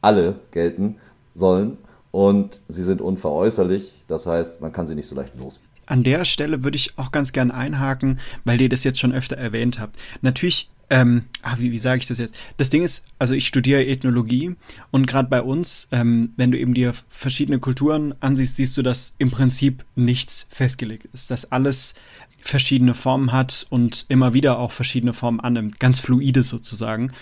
alle 0.00 0.36
gelten 0.50 0.96
sollen 1.34 1.78
und 2.12 2.60
sie 2.68 2.84
sind 2.84 3.00
unveräußerlich, 3.00 4.04
das 4.06 4.26
heißt, 4.26 4.60
man 4.60 4.72
kann 4.72 4.86
sie 4.86 4.94
nicht 4.94 5.08
so 5.08 5.16
leicht 5.16 5.34
los. 5.36 5.60
An 5.86 6.04
der 6.04 6.24
Stelle 6.24 6.62
würde 6.62 6.76
ich 6.76 6.96
auch 6.96 7.10
ganz 7.10 7.32
gern 7.32 7.50
einhaken, 7.50 8.20
weil 8.44 8.60
ihr 8.60 8.68
das 8.68 8.84
jetzt 8.84 9.00
schon 9.00 9.12
öfter 9.12 9.36
erwähnt 9.36 9.80
habt. 9.80 9.98
Natürlich 10.20 10.70
ähm, 10.92 11.24
ah, 11.40 11.56
wie, 11.58 11.72
wie 11.72 11.78
sage 11.78 12.02
ich 12.02 12.06
das 12.06 12.18
jetzt? 12.18 12.34
Das 12.58 12.68
Ding 12.68 12.82
ist, 12.82 13.02
also 13.18 13.32
ich 13.32 13.46
studiere 13.46 13.86
Ethnologie 13.86 14.56
und 14.90 15.06
gerade 15.06 15.26
bei 15.30 15.40
uns, 15.40 15.88
ähm, 15.90 16.34
wenn 16.36 16.50
du 16.50 16.58
eben 16.58 16.74
dir 16.74 16.92
verschiedene 17.08 17.60
Kulturen 17.60 18.14
ansiehst, 18.20 18.56
siehst 18.56 18.76
du, 18.76 18.82
dass 18.82 19.14
im 19.16 19.30
Prinzip 19.30 19.86
nichts 19.94 20.44
festgelegt 20.50 21.08
ist, 21.14 21.30
dass 21.30 21.50
alles 21.50 21.94
verschiedene 22.42 22.92
Formen 22.92 23.32
hat 23.32 23.66
und 23.70 24.04
immer 24.10 24.34
wieder 24.34 24.58
auch 24.58 24.70
verschiedene 24.70 25.14
Formen 25.14 25.40
annimmt, 25.40 25.80
ganz 25.80 25.98
fluide 25.98 26.42
sozusagen. 26.42 27.12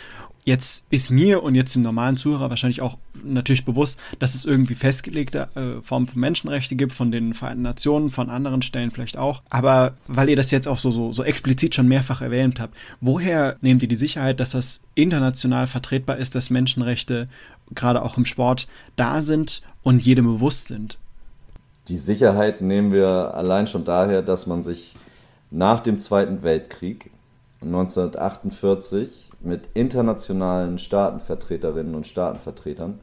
Jetzt 0.44 0.86
ist 0.90 1.10
mir 1.10 1.42
und 1.42 1.54
jetzt 1.54 1.74
dem 1.74 1.82
normalen 1.82 2.16
Zuhörer 2.16 2.48
wahrscheinlich 2.48 2.80
auch 2.80 2.96
natürlich 3.22 3.66
bewusst, 3.66 3.98
dass 4.18 4.34
es 4.34 4.46
irgendwie 4.46 4.74
festgelegte 4.74 5.48
äh, 5.54 5.82
Formen 5.82 6.06
von 6.06 6.18
Menschenrechte 6.18 6.76
gibt, 6.76 6.92
von 6.92 7.10
den 7.10 7.34
Vereinten 7.34 7.62
Nationen, 7.62 8.08
von 8.08 8.30
anderen 8.30 8.62
Stellen 8.62 8.90
vielleicht 8.90 9.18
auch. 9.18 9.42
Aber 9.50 9.94
weil 10.06 10.30
ihr 10.30 10.36
das 10.36 10.50
jetzt 10.50 10.66
auch 10.66 10.78
so, 10.78 10.90
so, 10.90 11.12
so 11.12 11.22
explizit 11.22 11.74
schon 11.74 11.88
mehrfach 11.88 12.22
erwähnt 12.22 12.58
habt, 12.58 12.74
woher 13.02 13.56
nehmt 13.60 13.82
ihr 13.82 13.88
die 13.88 13.96
Sicherheit, 13.96 14.40
dass 14.40 14.50
das 14.50 14.80
international 14.94 15.66
vertretbar 15.66 16.16
ist, 16.16 16.34
dass 16.34 16.48
Menschenrechte 16.48 17.28
gerade 17.74 18.02
auch 18.02 18.16
im 18.16 18.24
Sport 18.24 18.66
da 18.96 19.20
sind 19.20 19.60
und 19.82 20.04
jedem 20.04 20.24
bewusst 20.24 20.68
sind? 20.68 20.98
Die 21.88 21.98
Sicherheit 21.98 22.62
nehmen 22.62 22.92
wir 22.92 23.34
allein 23.34 23.66
schon 23.66 23.84
daher, 23.84 24.22
dass 24.22 24.46
man 24.46 24.62
sich 24.62 24.94
nach 25.50 25.82
dem 25.82 25.98
Zweiten 25.98 26.42
Weltkrieg 26.42 27.10
1948 27.62 29.29
mit 29.40 29.70
internationalen 29.74 30.78
Staatenvertreterinnen 30.78 31.94
und 31.94 32.06
Staatenvertretern 32.06 33.00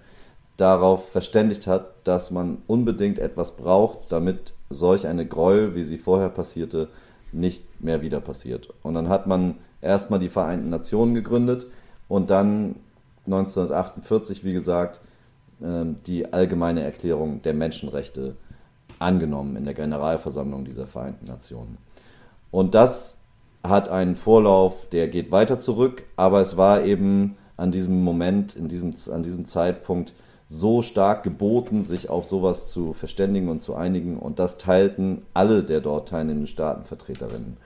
darauf 0.57 1.09
verständigt 1.09 1.67
hat, 1.67 1.93
dass 2.03 2.31
man 2.31 2.59
unbedingt 2.67 3.19
etwas 3.19 3.55
braucht, 3.55 4.11
damit 4.11 4.53
solch 4.69 5.07
eine 5.07 5.25
Gräuel, 5.25 5.75
wie 5.75 5.83
sie 5.83 5.97
vorher 5.97 6.29
passierte, 6.29 6.89
nicht 7.31 7.81
mehr 7.81 8.01
wieder 8.01 8.19
passiert. 8.19 8.73
Und 8.81 8.95
dann 8.95 9.09
hat 9.09 9.27
man 9.27 9.55
erstmal 9.81 10.19
die 10.19 10.29
Vereinten 10.29 10.69
Nationen 10.69 11.13
gegründet 11.13 11.67
und 12.07 12.29
dann 12.29 12.75
1948, 13.27 14.43
wie 14.43 14.53
gesagt, 14.53 14.99
ähm, 15.61 15.97
die 16.07 16.33
allgemeine 16.33 16.83
Erklärung 16.83 17.41
der 17.41 17.53
Menschenrechte 17.53 18.35
angenommen 18.99 19.55
in 19.57 19.65
der 19.65 19.73
Generalversammlung 19.73 20.65
dieser 20.65 20.87
Vereinten 20.87 21.25
Nationen. 21.25 21.77
Und 22.51 22.73
das 22.73 23.16
hat 23.69 23.89
einen 23.89 24.15
Vorlauf, 24.15 24.87
der 24.89 25.07
geht 25.07 25.31
weiter 25.31 25.59
zurück, 25.59 26.03
aber 26.15 26.41
es 26.41 26.57
war 26.57 26.83
eben 26.83 27.37
an 27.55 27.71
diesem 27.71 28.03
Moment, 28.03 28.55
in 28.55 28.67
diesem, 28.67 28.93
an 29.11 29.23
diesem 29.23 29.45
Zeitpunkt 29.45 30.13
so 30.49 30.81
stark 30.81 31.23
geboten, 31.23 31.83
sich 31.83 32.09
auf 32.09 32.25
sowas 32.25 32.69
zu 32.69 32.93
verständigen 32.93 33.49
und 33.49 33.61
zu 33.61 33.75
einigen. 33.75 34.17
Und 34.17 34.39
das 34.39 34.57
teilten 34.57 35.23
alle 35.33 35.63
der 35.63 35.81
dort 35.81 36.09
teilnehmenden 36.09 36.47
Staatenvertreterinnen. 36.47 37.57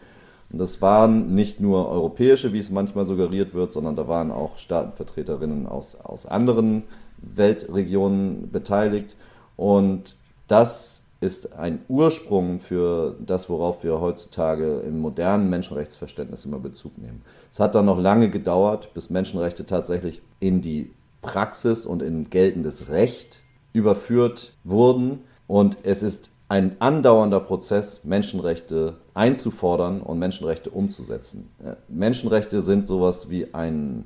Und 0.52 0.60
das 0.60 0.82
waren 0.82 1.34
nicht 1.36 1.60
nur 1.60 1.90
europäische, 1.90 2.54
wie 2.54 2.60
es 2.60 2.72
manchmal 2.72 3.06
suggeriert 3.06 3.54
wird, 3.54 3.72
sondern 3.72 3.96
da 3.96 4.08
waren 4.08 4.32
auch 4.32 4.58
Staatenvertreterinnen 4.58 5.68
aus, 5.68 5.96
aus 6.02 6.26
anderen 6.26 6.84
Weltregionen 7.18 8.52
beteiligt. 8.52 9.16
Und 9.56 10.16
das 10.48 11.01
ist 11.22 11.54
ein 11.54 11.80
Ursprung 11.88 12.60
für 12.60 13.16
das, 13.20 13.48
worauf 13.48 13.84
wir 13.84 14.02
heutzutage 14.02 14.80
im 14.80 15.00
modernen 15.00 15.50
Menschenrechtsverständnis 15.50 16.46
immer 16.46 16.60
Bezug 16.60 16.98
nehmen. 16.98 17.22
Es 17.52 17.60
hat 17.60 17.76
dann 17.76 17.86
noch 17.86 18.00
lange 18.00 18.30
gedauert, 18.30 18.94
bis 18.96 19.12
Menschenrechte 19.12 19.66
tatsächlich 19.66 20.24
in 20.40 20.62
die 20.62 20.92
Praxis 21.22 21.86
und 21.86 22.02
in 22.02 22.32
geltendes 22.32 22.90
Recht 22.90 23.40
überführt 23.72 24.54
wurden. 24.64 25.20
Und 25.46 25.78
es 25.84 26.02
ist 26.02 26.32
ein 26.50 26.76
andauernder 26.80 27.40
Prozess, 27.40 28.04
Menschenrechte 28.04 28.96
einzufordern 29.14 30.02
und 30.02 30.18
Menschenrechte 30.18 30.72
umzusetzen. 30.72 31.50
Menschenrechte 31.88 32.62
sind 32.62 32.88
sowas 32.88 33.30
wie 33.30 33.54
ein 33.54 34.06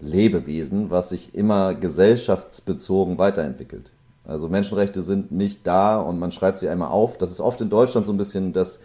Lebewesen, 0.00 0.90
was 0.90 1.10
sich 1.10 1.34
immer 1.34 1.74
gesellschaftsbezogen 1.74 3.18
weiterentwickelt. 3.18 3.90
Also 4.26 4.48
Menschenrechte 4.48 5.02
sind 5.02 5.32
nicht 5.32 5.66
da 5.66 6.00
und 6.00 6.18
man 6.18 6.32
schreibt 6.32 6.58
sie 6.58 6.68
einmal 6.68 6.88
auf. 6.88 7.18
Das 7.18 7.30
ist 7.30 7.40
oft 7.40 7.60
in 7.60 7.70
Deutschland 7.70 8.06
so 8.06 8.12
ein 8.12 8.18
bisschen 8.18 8.52
das, 8.52 8.80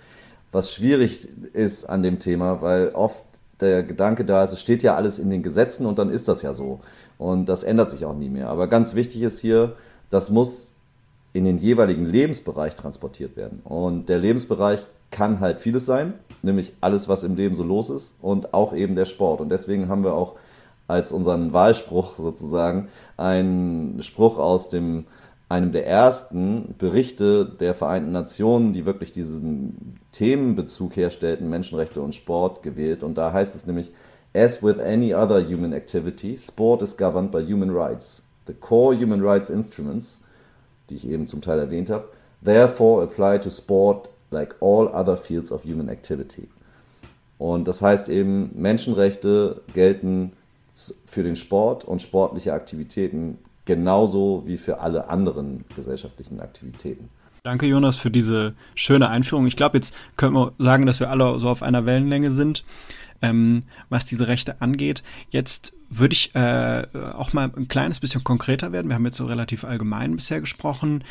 was 0.52 0.74
schwierig 0.74 1.28
ist 1.54 1.90
an 1.90 2.04
dem 2.04 2.20
Thema, 2.20 2.62
weil 2.62 2.90
oft 2.90 3.24
der 3.60 3.84
Gedanke 3.84 4.26
da 4.26 4.44
ist, 4.44 4.54
es 4.54 4.60
steht 4.60 4.84
ja 4.84 4.96
alles 4.96 5.20
in 5.20 5.30
den 5.30 5.44
Gesetzen 5.44 5.86
und 5.86 6.00
dann 6.00 6.10
ist 6.10 6.28
das 6.28 6.42
ja 6.42 6.54
so. 6.54 6.80
Und 7.18 7.46
das 7.46 7.64
ändert 7.64 7.92
sich 7.92 8.06
auch 8.06 8.16
nie 8.16 8.30
mehr. 8.30 8.50
Aber 8.50 8.68
ganz 8.68 8.96
wichtig 8.96 9.22
ist 9.22 9.40
hier, 9.40 9.76
das 10.10 10.30
muss 10.30 10.74
in 11.34 11.46
den 11.46 11.58
jeweiligen 11.58 12.06
Lebensbereich 12.06 12.76
transportiert 12.76 13.38
werden. 13.38 13.62
Und 13.64 14.10
der 14.10 14.20
Lebensbereich 14.20 14.86
kann 15.12 15.40
halt 15.40 15.60
vieles 15.60 15.86
sein, 15.86 16.14
nämlich 16.42 16.74
alles, 16.82 17.08
was 17.08 17.24
im 17.24 17.36
Leben 17.36 17.56
so 17.56 17.64
los 17.64 17.90
ist 17.90 18.16
und 18.22 18.54
auch 18.54 18.74
eben 18.74 18.96
der 18.96 19.06
Sport. 19.06 19.42
Und 19.42 19.50
deswegen 19.50 19.88
haben 19.88 20.04
wir 20.04 20.14
auch 20.14 20.36
als 20.88 21.12
unseren 21.12 21.54
Wahlspruch 21.54 22.18
sozusagen 22.18 22.90
einen 23.18 24.02
Spruch 24.04 24.38
aus 24.38 24.70
dem 24.70 25.06
einem 25.52 25.74
der 25.74 25.86
ersten 25.86 26.76
Berichte 26.78 27.46
der 27.46 27.74
Vereinten 27.74 28.14
Nationen, 28.14 28.72
die 28.72 28.86
wirklich 28.86 29.12
diesen 29.12 30.00
Themenbezug 30.14 30.96
herstellten, 30.96 31.50
Menschenrechte 31.50 32.02
und 32.02 32.16
Sport, 32.16 32.64
gewählt. 32.64 33.04
Und 33.04 33.16
da 33.18 33.34
heißt 33.34 33.54
es 33.54 33.68
nämlich, 33.68 33.92
As 34.34 34.64
with 34.64 34.80
any 34.80 35.14
other 35.14 35.46
human 35.46 35.74
activity, 35.74 36.38
sport 36.38 36.82
is 36.82 36.96
governed 36.96 37.32
by 37.32 37.40
human 37.42 37.70
rights. 37.70 38.24
The 38.48 38.54
core 38.54 38.96
human 38.96 39.22
rights 39.22 39.50
instruments, 39.50 40.22
die 40.90 40.96
ich 40.96 41.06
eben 41.06 41.28
zum 41.28 41.42
Teil 41.42 41.60
erwähnt 41.60 41.90
habe, 41.90 42.06
therefore 42.44 43.04
apply 43.04 43.38
to 43.40 43.50
sport 43.50 44.08
like 44.30 44.56
all 44.62 44.88
other 44.88 45.18
fields 45.18 45.52
of 45.52 45.66
human 45.66 45.90
activity. 45.90 46.48
Und 47.38 47.68
das 47.68 47.82
heißt 47.82 48.08
eben, 48.08 48.52
Menschenrechte 48.56 49.62
gelten 49.74 50.32
für 51.06 51.24
den 51.24 51.36
Sport 51.36 51.84
und 51.84 52.02
sportliche 52.02 52.54
Aktivitäten 52.54 53.38
genauso 53.66 54.44
wie 54.46 54.58
für 54.58 54.80
alle 54.80 55.10
anderen 55.10 55.66
gesellschaftlichen 55.76 56.40
Aktivitäten. 56.40 57.10
Danke, 57.44 57.66
Jonas, 57.66 57.98
für 57.98 58.12
diese 58.12 58.54
schöne 58.76 59.10
Einführung. 59.10 59.48
Ich 59.48 59.56
glaube, 59.56 59.78
jetzt 59.78 59.96
können 60.16 60.36
wir 60.36 60.54
sagen, 60.60 60.86
dass 60.86 61.00
wir 61.00 61.10
alle 61.10 61.40
so 61.40 61.50
auf 61.50 61.64
einer 61.64 61.88
Wellenlänge 61.88 62.30
sind, 62.30 62.64
ähm, 63.24 63.64
was 63.90 64.06
diese 64.06 64.28
Rechte 64.28 64.62
angeht. 64.62 65.04
Jetzt 65.30 65.74
würde 65.90 66.14
ich 66.14 66.36
äh, 66.36 66.86
auch 67.14 67.34
mal 67.34 67.52
ein 67.56 67.68
kleines 67.68 68.00
bisschen 68.00 68.24
konkreter 68.24 68.72
werden. 68.72 68.90
Wir 68.90 68.96
haben 68.96 69.06
jetzt 69.06 69.18
so 69.18 69.26
relativ 69.26 69.64
allgemein 69.64 70.16
bisher 70.16 70.40
gesprochen. 70.40 71.04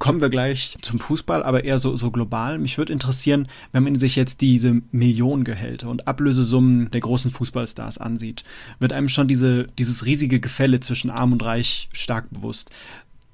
Kommen 0.00 0.22
wir 0.22 0.30
gleich 0.30 0.78
zum 0.80 0.98
Fußball, 0.98 1.42
aber 1.42 1.64
eher 1.64 1.78
so, 1.78 1.94
so 1.94 2.10
global. 2.10 2.58
Mich 2.58 2.78
würde 2.78 2.92
interessieren, 2.92 3.48
wenn 3.70 3.84
man 3.84 3.96
sich 3.96 4.16
jetzt 4.16 4.40
diese 4.40 4.80
Millionengehälter 4.90 5.90
und 5.90 6.08
Ablösesummen 6.08 6.90
der 6.90 7.02
großen 7.02 7.30
Fußballstars 7.30 7.98
ansieht, 7.98 8.42
wird 8.78 8.94
einem 8.94 9.10
schon 9.10 9.28
diese, 9.28 9.68
dieses 9.78 10.06
riesige 10.06 10.40
Gefälle 10.40 10.80
zwischen 10.80 11.10
Arm 11.10 11.32
und 11.32 11.44
Reich 11.44 11.90
stark 11.92 12.30
bewusst. 12.30 12.70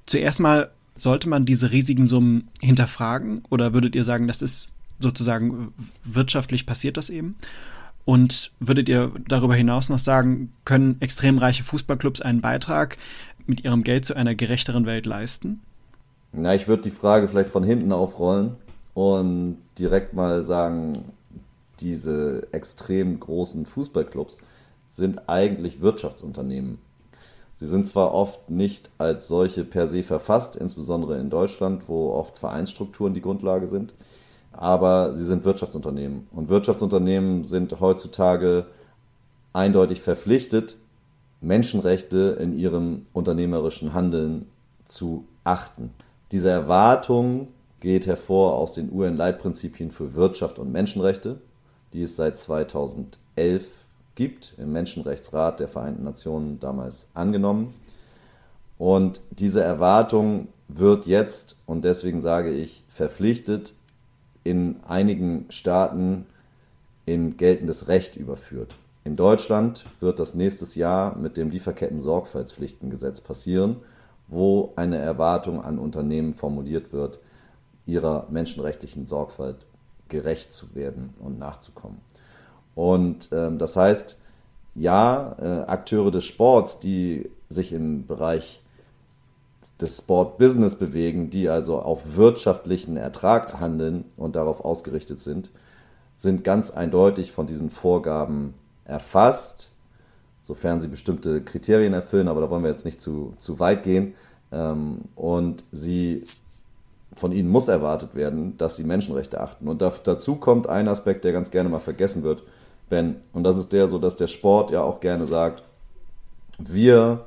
Zuerst 0.06 0.40
mal, 0.40 0.70
sollte 0.96 1.28
man 1.28 1.44
diese 1.44 1.70
riesigen 1.70 2.08
Summen 2.08 2.48
hinterfragen 2.60 3.42
oder 3.48 3.72
würdet 3.72 3.94
ihr 3.94 4.04
sagen, 4.04 4.26
das 4.26 4.42
ist 4.42 4.68
sozusagen 4.98 5.72
wirtschaftlich 6.02 6.66
passiert 6.66 6.96
das 6.96 7.10
eben? 7.10 7.36
Und 8.04 8.50
würdet 8.58 8.88
ihr 8.88 9.12
darüber 9.28 9.54
hinaus 9.54 9.88
noch 9.88 10.00
sagen, 10.00 10.50
können 10.64 10.96
extrem 10.98 11.38
reiche 11.38 11.62
Fußballclubs 11.62 12.22
einen 12.22 12.40
Beitrag 12.40 12.98
mit 13.46 13.62
ihrem 13.62 13.84
Geld 13.84 14.04
zu 14.04 14.16
einer 14.16 14.34
gerechteren 14.34 14.84
Welt 14.84 15.06
leisten? 15.06 15.60
Na, 16.32 16.54
ich 16.54 16.68
würde 16.68 16.82
die 16.82 16.90
Frage 16.90 17.28
vielleicht 17.28 17.50
von 17.50 17.64
hinten 17.64 17.92
aufrollen 17.92 18.56
und 18.94 19.58
direkt 19.78 20.14
mal 20.14 20.44
sagen, 20.44 21.12
diese 21.80 22.48
extrem 22.52 23.20
großen 23.20 23.66
Fußballclubs 23.66 24.38
sind 24.92 25.28
eigentlich 25.28 25.80
Wirtschaftsunternehmen. 25.80 26.78
Sie 27.56 27.66
sind 27.66 27.88
zwar 27.88 28.12
oft 28.12 28.50
nicht 28.50 28.90
als 28.98 29.28
solche 29.28 29.64
per 29.64 29.88
se 29.88 30.02
verfasst, 30.02 30.56
insbesondere 30.56 31.18
in 31.18 31.30
Deutschland, 31.30 31.88
wo 31.88 32.12
oft 32.12 32.38
Vereinsstrukturen 32.38 33.14
die 33.14 33.22
Grundlage 33.22 33.66
sind, 33.66 33.94
aber 34.52 35.16
sie 35.16 35.24
sind 35.24 35.44
Wirtschaftsunternehmen. 35.44 36.26
Und 36.32 36.48
Wirtschaftsunternehmen 36.48 37.44
sind 37.44 37.80
heutzutage 37.80 38.66
eindeutig 39.52 40.02
verpflichtet, 40.02 40.76
Menschenrechte 41.40 42.36
in 42.40 42.58
ihrem 42.58 43.02
unternehmerischen 43.12 43.94
Handeln 43.94 44.46
zu 44.86 45.24
achten. 45.44 45.90
Diese 46.32 46.50
Erwartung 46.50 47.48
geht 47.80 48.06
hervor 48.06 48.54
aus 48.54 48.74
den 48.74 48.92
UN-Leitprinzipien 48.92 49.90
für 49.90 50.14
Wirtschaft 50.14 50.58
und 50.58 50.72
Menschenrechte, 50.72 51.40
die 51.92 52.02
es 52.02 52.16
seit 52.16 52.38
2011 52.38 53.68
gibt, 54.16 54.54
im 54.58 54.72
Menschenrechtsrat 54.72 55.60
der 55.60 55.68
Vereinten 55.68 56.04
Nationen 56.04 56.58
damals 56.58 57.08
angenommen. 57.14 57.74
Und 58.78 59.20
diese 59.30 59.62
Erwartung 59.62 60.48
wird 60.68 61.06
jetzt, 61.06 61.56
und 61.64 61.84
deswegen 61.84 62.22
sage 62.22 62.50
ich, 62.50 62.84
verpflichtet 62.88 63.74
in 64.42 64.76
einigen 64.86 65.46
Staaten 65.50 66.26
in 67.04 67.36
geltendes 67.36 67.88
Recht 67.88 68.16
überführt. 68.16 68.74
In 69.04 69.14
Deutschland 69.14 69.84
wird 70.00 70.18
das 70.18 70.34
nächstes 70.34 70.74
Jahr 70.74 71.16
mit 71.16 71.36
dem 71.36 71.50
Lieferketten-Sorgfaltspflichtengesetz 71.50 73.20
passieren, 73.20 73.76
wo 74.28 74.72
eine 74.76 74.98
Erwartung 74.98 75.62
an 75.62 75.78
Unternehmen 75.78 76.34
formuliert 76.34 76.92
wird, 76.92 77.18
ihrer 77.86 78.26
menschenrechtlichen 78.30 79.06
Sorgfalt 79.06 79.66
gerecht 80.08 80.52
zu 80.52 80.74
werden 80.74 81.14
und 81.20 81.38
nachzukommen. 81.38 82.00
Und 82.74 83.30
ähm, 83.32 83.58
das 83.58 83.76
heißt, 83.76 84.18
ja, 84.74 85.36
äh, 85.40 85.70
Akteure 85.70 86.10
des 86.10 86.24
Sports, 86.24 86.78
die 86.80 87.30
sich 87.48 87.72
im 87.72 88.06
Bereich 88.06 88.62
des 89.80 89.98
Sport-Business 89.98 90.76
bewegen, 90.76 91.30
die 91.30 91.48
also 91.48 91.78
auf 91.78 92.16
wirtschaftlichen 92.16 92.96
Ertrag 92.96 93.60
handeln 93.60 94.04
und 94.16 94.36
darauf 94.36 94.64
ausgerichtet 94.64 95.20
sind, 95.20 95.50
sind 96.16 96.44
ganz 96.44 96.70
eindeutig 96.70 97.32
von 97.32 97.46
diesen 97.46 97.70
Vorgaben 97.70 98.54
erfasst, 98.84 99.70
sofern 100.46 100.80
sie 100.80 100.86
bestimmte 100.86 101.42
Kriterien 101.42 101.92
erfüllen, 101.92 102.28
aber 102.28 102.40
da 102.40 102.48
wollen 102.48 102.62
wir 102.62 102.70
jetzt 102.70 102.84
nicht 102.84 103.02
zu, 103.02 103.34
zu 103.38 103.58
weit 103.58 103.82
gehen. 103.82 104.14
Ähm, 104.52 105.00
und 105.16 105.64
sie 105.72 106.22
von 107.16 107.32
ihnen 107.32 107.48
muss 107.48 107.66
erwartet 107.66 108.14
werden, 108.14 108.56
dass 108.56 108.76
sie 108.76 108.84
Menschenrechte 108.84 109.40
achten. 109.40 109.66
Und 109.66 109.82
da, 109.82 109.92
dazu 110.04 110.36
kommt 110.36 110.68
ein 110.68 110.86
Aspekt, 110.86 111.24
der 111.24 111.32
ganz 111.32 111.50
gerne 111.50 111.68
mal 111.68 111.80
vergessen 111.80 112.22
wird, 112.22 112.42
Ben. 112.88 113.16
Und 113.32 113.42
das 113.42 113.56
ist 113.56 113.72
der 113.72 113.88
so, 113.88 113.98
dass 113.98 114.14
der 114.14 114.28
Sport 114.28 114.70
ja 114.70 114.82
auch 114.82 115.00
gerne 115.00 115.26
sagt, 115.26 115.62
wir 116.58 117.24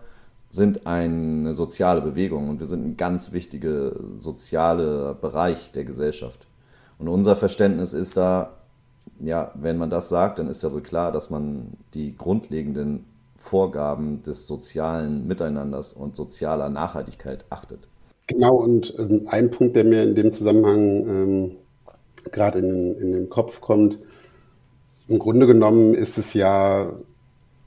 sind 0.50 0.88
eine 0.88 1.54
soziale 1.54 2.00
Bewegung 2.00 2.48
und 2.50 2.60
wir 2.62 2.68
sind 2.68 2.86
ein 2.86 2.98
ganz 2.98 3.34
wichtiger 3.34 3.92
sozialer 4.18 5.14
Bereich 5.14 5.74
der 5.74 5.84
Gesellschaft. 5.84 6.48
Und 6.98 7.10
unser 7.10 7.36
Verständnis 7.36 7.94
ist 7.94 8.16
da, 8.16 8.52
ja, 9.20 9.52
wenn 9.56 9.78
man 9.78 9.90
das 9.90 10.10
sagt, 10.10 10.40
dann 10.40 10.48
ist 10.48 10.64
ja 10.64 10.72
wohl 10.72 10.82
klar, 10.82 11.12
dass 11.12 11.30
man 11.30 11.74
die 11.94 12.16
grundlegenden 12.16 13.06
Vorgaben 13.38 14.22
des 14.24 14.48
sozialen 14.48 15.28
Miteinanders 15.28 15.94
und 15.94 16.16
sozialer 16.16 16.70
Nachhaltigkeit 16.70 17.46
achtet. 17.50 17.88
Genau, 18.28 18.56
und 18.56 18.94
ähm, 19.00 19.28
ein 19.28 19.50
Punkt, 19.50 19.76
der 19.76 19.84
mir 19.84 20.04
in 20.04 20.16
dem 20.16 20.32
Zusammenhang 20.32 21.08
ähm, 21.08 21.52
gerade 22.32 22.60
in, 22.60 22.96
in 22.98 23.12
den 23.14 23.30
Kopf 23.30 23.60
kommt, 23.62 23.98
im 25.08 25.18
Grunde 25.18 25.48
genommen 25.48 25.96
ist 25.96 26.18
es 26.20 26.34
ja 26.34 26.94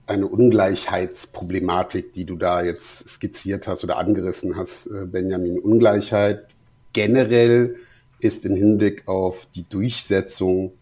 eine 0.06 0.26
Ungleichheitsproblematik, 0.26 2.12
die 2.12 2.24
du 2.24 2.36
da 2.36 2.62
jetzt 2.62 3.08
skizziert 3.08 3.66
hast 3.66 3.82
oder 3.82 3.98
angerissen 3.98 4.56
hast, 4.56 4.86
äh, 4.86 5.06
Benjamin. 5.06 5.58
Ungleichheit 5.58 6.46
generell 6.92 7.76
ist 8.20 8.44
im 8.44 8.54
Hinblick 8.54 9.08
auf 9.08 9.48
die 9.54 9.68
Durchsetzung 9.68 10.72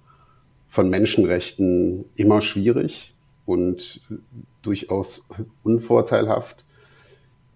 von 0.71 0.89
Menschenrechten 0.89 2.07
immer 2.15 2.41
schwierig 2.41 3.15
und 3.45 4.01
durchaus 4.63 5.29
unvorteilhaft. 5.63 6.65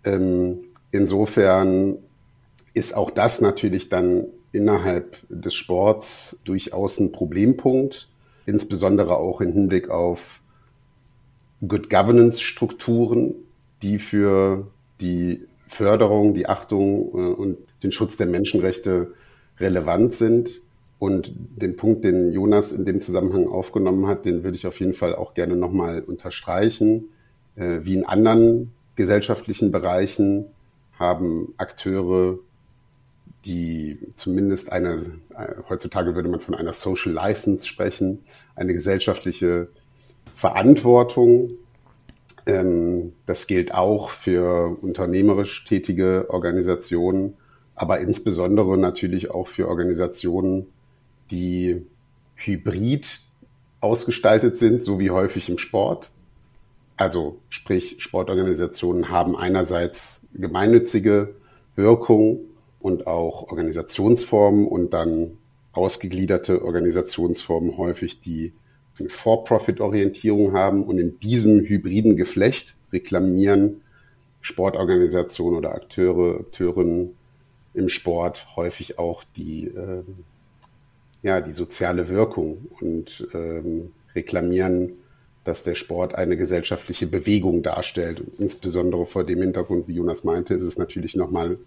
Ähm, 0.04 0.64
insofern 0.90 1.98
ist 2.74 2.94
auch 2.94 3.10
das 3.10 3.40
natürlich 3.40 3.88
dann 3.88 4.26
innerhalb 4.52 5.16
des 5.28 5.54
Sports 5.54 6.40
durchaus 6.44 6.98
ein 6.98 7.12
Problempunkt, 7.12 8.08
insbesondere 8.46 9.16
auch 9.16 9.40
im 9.40 9.52
Hinblick 9.52 9.88
auf 9.88 10.42
Good 11.66 11.88
Governance 11.88 12.42
Strukturen, 12.42 13.34
die 13.82 13.98
für 13.98 14.66
die 15.00 15.46
Förderung, 15.68 16.34
die 16.34 16.48
Achtung 16.48 17.08
äh, 17.12 17.32
und 17.32 17.58
den 17.82 17.92
Schutz 17.92 18.16
der 18.16 18.26
Menschenrechte 18.26 19.14
relevant 19.60 20.14
sind. 20.14 20.62
Und 20.98 21.34
den 21.56 21.76
Punkt, 21.76 22.04
den 22.04 22.32
Jonas 22.32 22.72
in 22.72 22.84
dem 22.84 23.00
Zusammenhang 23.00 23.46
aufgenommen 23.46 24.06
hat, 24.06 24.24
den 24.24 24.44
würde 24.44 24.56
ich 24.56 24.66
auf 24.66 24.80
jeden 24.80 24.94
Fall 24.94 25.14
auch 25.14 25.34
gerne 25.34 25.56
nochmal 25.56 26.02
unterstreichen. 26.02 27.08
Äh, 27.56 27.80
wie 27.82 27.94
in 27.94 28.04
anderen 28.04 28.72
gesellschaftlichen 28.96 29.70
Bereichen 29.70 30.46
haben 30.98 31.52
Akteure, 31.56 32.38
die 33.44 33.98
zumindest 34.14 34.72
eine, 34.72 35.18
äh, 35.36 35.54
heutzutage 35.68 36.14
würde 36.14 36.28
man 36.28 36.40
von 36.40 36.54
einer 36.54 36.72
Social 36.72 37.12
License 37.12 37.66
sprechen, 37.66 38.24
eine 38.54 38.72
gesellschaftliche 38.72 39.68
Verantwortung. 40.36 41.50
Ähm, 42.46 43.12
das 43.26 43.46
gilt 43.46 43.74
auch 43.74 44.10
für 44.10 44.78
unternehmerisch 44.80 45.64
tätige 45.64 46.26
Organisationen, 46.30 47.34
aber 47.74 48.00
insbesondere 48.00 48.78
natürlich 48.78 49.30
auch 49.30 49.48
für 49.48 49.68
Organisationen, 49.68 50.66
die 51.30 51.86
hybrid 52.36 53.20
ausgestaltet 53.80 54.56
sind, 54.56 54.82
so 54.82 54.98
wie 54.98 55.10
häufig 55.10 55.48
im 55.48 55.58
Sport. 55.58 56.10
Also 56.96 57.38
sprich, 57.48 57.96
Sportorganisationen 57.98 59.08
haben 59.08 59.36
einerseits 59.36 60.26
gemeinnützige 60.32 61.34
Wirkung 61.76 62.40
und 62.80 63.06
auch 63.06 63.50
Organisationsformen 63.50 64.66
und 64.68 64.94
dann 64.94 65.38
ausgegliederte 65.72 66.64
Organisationsformen 66.64 67.76
häufig, 67.76 68.20
die 68.20 68.52
eine 68.98 69.08
For-Profit-Orientierung 69.08 70.52
haben 70.52 70.84
und 70.84 70.98
in 70.98 71.18
diesem 71.18 71.60
hybriden 71.60 72.16
Geflecht 72.16 72.76
reklamieren 72.92 73.82
Sportorganisationen 74.40 75.58
oder 75.58 75.74
Akteure, 75.74 76.40
Akteurinnen 76.40 77.16
im 77.72 77.88
Sport 77.88 78.56
häufig 78.56 78.98
auch 78.98 79.24
die, 79.36 79.66
äh, 79.66 80.02
ja, 81.24 81.40
die 81.40 81.52
soziale 81.52 82.08
Wirkung 82.08 82.68
und 82.80 83.26
ähm, 83.34 83.90
reklamieren, 84.14 84.92
dass 85.42 85.64
der 85.64 85.74
Sport 85.74 86.14
eine 86.14 86.36
gesellschaftliche 86.36 87.08
Bewegung 87.08 87.62
darstellt. 87.62 88.20
Und 88.20 88.38
insbesondere 88.38 89.06
vor 89.06 89.24
dem 89.24 89.40
Hintergrund, 89.40 89.88
wie 89.88 89.94
Jonas 89.94 90.22
meinte, 90.22 90.54
ist 90.54 90.62
es 90.62 90.78
natürlich 90.78 91.16
nochmal 91.16 91.58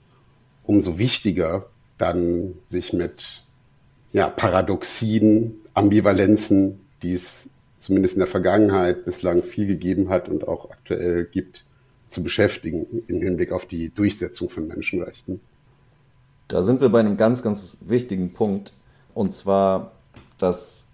umso 0.63 0.97
wichtiger, 0.97 1.65
dann 1.97 2.53
sich 2.63 2.93
mit 2.93 3.43
ja, 4.13 4.29
Paradoxien, 4.29 5.55
Ambivalenzen 5.73 6.79
die 7.03 7.13
es 7.13 7.49
zumindest 7.77 8.15
in 8.15 8.19
der 8.19 8.27
Vergangenheit 8.27 9.05
bislang 9.05 9.43
viel 9.43 9.67
gegeben 9.67 10.09
hat 10.09 10.29
und 10.29 10.47
auch 10.47 10.71
aktuell 10.71 11.25
gibt, 11.25 11.63
zu 12.07 12.23
beschäftigen 12.23 13.03
im 13.07 13.21
Hinblick 13.21 13.51
auf 13.51 13.65
die 13.65 13.89
Durchsetzung 13.89 14.49
von 14.49 14.67
Menschenrechten. 14.67 15.41
Da 16.47 16.63
sind 16.63 16.79
wir 16.79 16.89
bei 16.89 17.01
einem 17.01 17.17
ganz, 17.17 17.43
ganz 17.43 17.75
wichtigen 17.81 18.33
Punkt, 18.33 18.71
und 19.17 19.33
zwar, 19.33 19.93
dass 20.37 20.85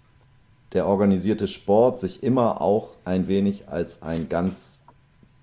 der 0.72 0.86
organisierte 0.86 1.46
Sport 1.46 2.00
sich 2.00 2.22
immer 2.22 2.62
auch 2.62 2.96
ein 3.04 3.28
wenig 3.28 3.68
als 3.68 4.00
ein 4.00 4.30
ganz 4.30 4.80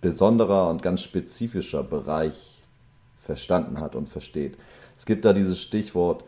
besonderer 0.02 0.68
und 0.68 0.82
ganz 0.82 1.04
spezifischer 1.04 1.84
Bereich 1.84 2.58
verstanden 3.24 3.82
hat 3.82 3.96
und 3.96 4.10
versteht. 4.10 4.58
Es 4.98 5.06
gibt 5.06 5.26
da 5.26 5.32
dieses 5.32 5.62
Stichwort 5.62 6.24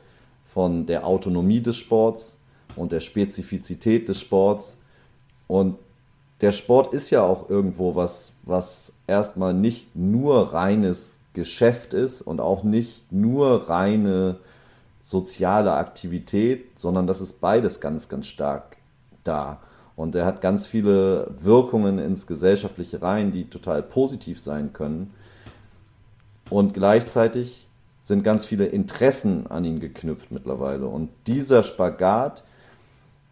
von 0.46 0.86
der 0.86 1.08
Autonomie 1.08 1.60
des 1.60 1.78
Sports 1.78 2.38
und 2.76 2.92
der 2.92 3.00
Spezifizität 3.00 4.08
des 4.08 4.22
Sports. 4.22 4.78
Und 5.48 5.78
der 6.42 6.52
Sport 6.52 6.94
ist 6.94 7.10
ja 7.10 7.24
auch 7.24 7.50
irgendwo 7.50 7.96
was, 7.96 8.34
was 8.44 8.94
erstmal 9.08 9.56
nicht 9.56 9.96
nur 9.96 10.54
reines 10.54 11.18
Geschäft 11.34 11.96
ist 11.96 12.22
und 12.22 12.40
auch 12.40 12.64
nicht 12.64 13.12
nur 13.12 13.70
reine 13.70 14.38
soziale 15.04 15.74
Aktivität, 15.74 16.80
sondern 16.80 17.08
das 17.08 17.22
ist 17.22 17.42
beides 17.42 17.80
ganz, 17.80 18.10
ganz 18.10 18.28
stark 18.28 18.78
da. 19.24 19.60
Und 19.96 20.16
er 20.16 20.26
hat 20.26 20.42
ganz 20.42 20.66
viele 20.66 21.30
Wirkungen 21.40 22.00
ins 22.00 22.26
Gesellschaftliche 22.26 23.02
rein, 23.02 23.32
die 23.32 23.46
total 23.46 23.84
positiv 23.84 24.42
sein 24.42 24.74
können. 24.74 25.14
Und 26.50 26.74
gleichzeitig 26.74 27.68
sind 28.02 28.24
ganz 28.24 28.46
viele 28.46 28.66
Interessen 28.66 29.48
an 29.48 29.66
ihn 29.66 29.80
geknüpft 29.80 30.32
mittlerweile. 30.32 30.88
Und 30.88 31.10
dieser 31.28 31.64
Spagat 31.64 32.44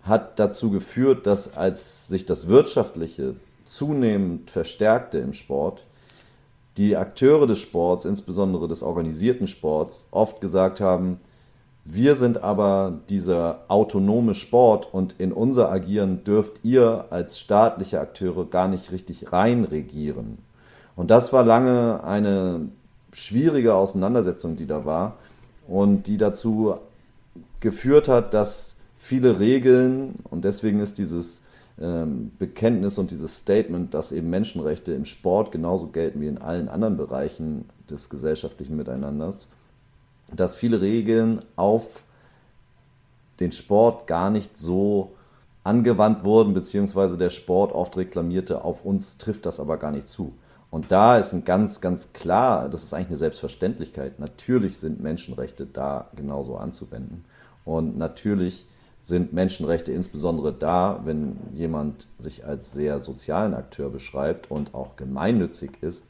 hat 0.03 0.39
dazu 0.39 0.71
geführt, 0.71 1.25
dass 1.25 1.57
als 1.57 2.07
sich 2.07 2.25
das 2.25 2.47
Wirtschaftliche 2.47 3.35
zunehmend 3.65 4.51
verstärkte 4.51 5.17
im 5.17 5.33
Sport, 5.33 5.81
die 6.77 6.95
Akteure 6.95 7.47
des 7.47 7.59
Sports, 7.59 8.05
insbesondere 8.05 8.67
des 8.67 8.81
organisierten 8.81 9.47
Sports, 9.47 10.07
oft 10.11 10.41
gesagt 10.41 10.79
haben, 10.79 11.17
wir 11.83 12.15
sind 12.15 12.43
aber 12.43 12.99
dieser 13.09 13.61
autonome 13.67 14.35
Sport 14.35 14.93
und 14.93 15.15
in 15.17 15.31
unser 15.31 15.71
Agieren 15.71 16.23
dürft 16.23 16.63
ihr 16.63 17.05
als 17.09 17.39
staatliche 17.39 17.99
Akteure 17.99 18.45
gar 18.45 18.67
nicht 18.67 18.91
richtig 18.91 19.31
reinregieren. 19.33 20.37
Und 20.95 21.09
das 21.09 21.33
war 21.33 21.43
lange 21.43 22.03
eine 22.03 22.67
schwierige 23.13 23.73
Auseinandersetzung, 23.73 24.57
die 24.57 24.67
da 24.67 24.85
war 24.85 25.15
und 25.67 26.03
die 26.03 26.17
dazu 26.17 26.75
geführt 27.59 28.07
hat, 28.07 28.33
dass 28.33 28.75
viele 28.97 29.39
Regeln 29.39 30.15
und 30.29 30.45
deswegen 30.45 30.79
ist 30.79 30.99
dieses 30.99 31.41
ähm, 31.79 32.31
Bekenntnis 32.37 32.99
und 32.99 33.09
dieses 33.09 33.37
Statement, 33.37 33.93
dass 33.93 34.11
eben 34.11 34.29
Menschenrechte 34.29 34.93
im 34.93 35.05
Sport 35.05 35.51
genauso 35.51 35.87
gelten 35.87 36.21
wie 36.21 36.27
in 36.27 36.37
allen 36.37 36.69
anderen 36.69 36.97
Bereichen 36.97 37.65
des 37.89 38.09
gesellschaftlichen 38.09 38.75
Miteinanders, 38.75 39.49
dass 40.35 40.55
viele 40.55 40.81
Regeln 40.81 41.41
auf 41.55 42.03
den 43.39 43.51
Sport 43.51 44.07
gar 44.07 44.29
nicht 44.29 44.57
so 44.57 45.11
angewandt 45.63 46.23
wurden, 46.23 46.53
beziehungsweise 46.53 47.17
der 47.17 47.29
Sport 47.29 47.73
oft 47.73 47.97
reklamierte, 47.97 48.63
auf 48.63 48.83
uns 48.85 49.17
trifft 49.17 49.45
das 49.45 49.59
aber 49.59 49.77
gar 49.77 49.91
nicht 49.91 50.09
zu. 50.09 50.33
Und 50.69 50.91
da 50.91 51.17
ist 51.17 51.33
ein 51.33 51.43
ganz, 51.43 51.81
ganz 51.81 52.13
klar, 52.13 52.69
das 52.69 52.83
ist 52.83 52.93
eigentlich 52.93 53.09
eine 53.09 53.17
Selbstverständlichkeit. 53.17 54.19
Natürlich 54.19 54.77
sind 54.77 55.01
Menschenrechte 55.01 55.65
da 55.65 56.07
genauso 56.15 56.55
anzuwenden. 56.55 57.25
Und 57.65 57.97
natürlich 57.97 58.65
sind 59.03 59.33
Menschenrechte 59.33 59.91
insbesondere 59.91 60.53
da, 60.53 61.01
wenn 61.03 61.37
jemand 61.53 62.07
sich 62.19 62.45
als 62.45 62.71
sehr 62.71 62.99
sozialen 62.99 63.53
Akteur 63.53 63.89
beschreibt 63.89 64.49
und 64.49 64.73
auch 64.73 64.95
gemeinnützig 64.95 65.71
ist, 65.81 66.07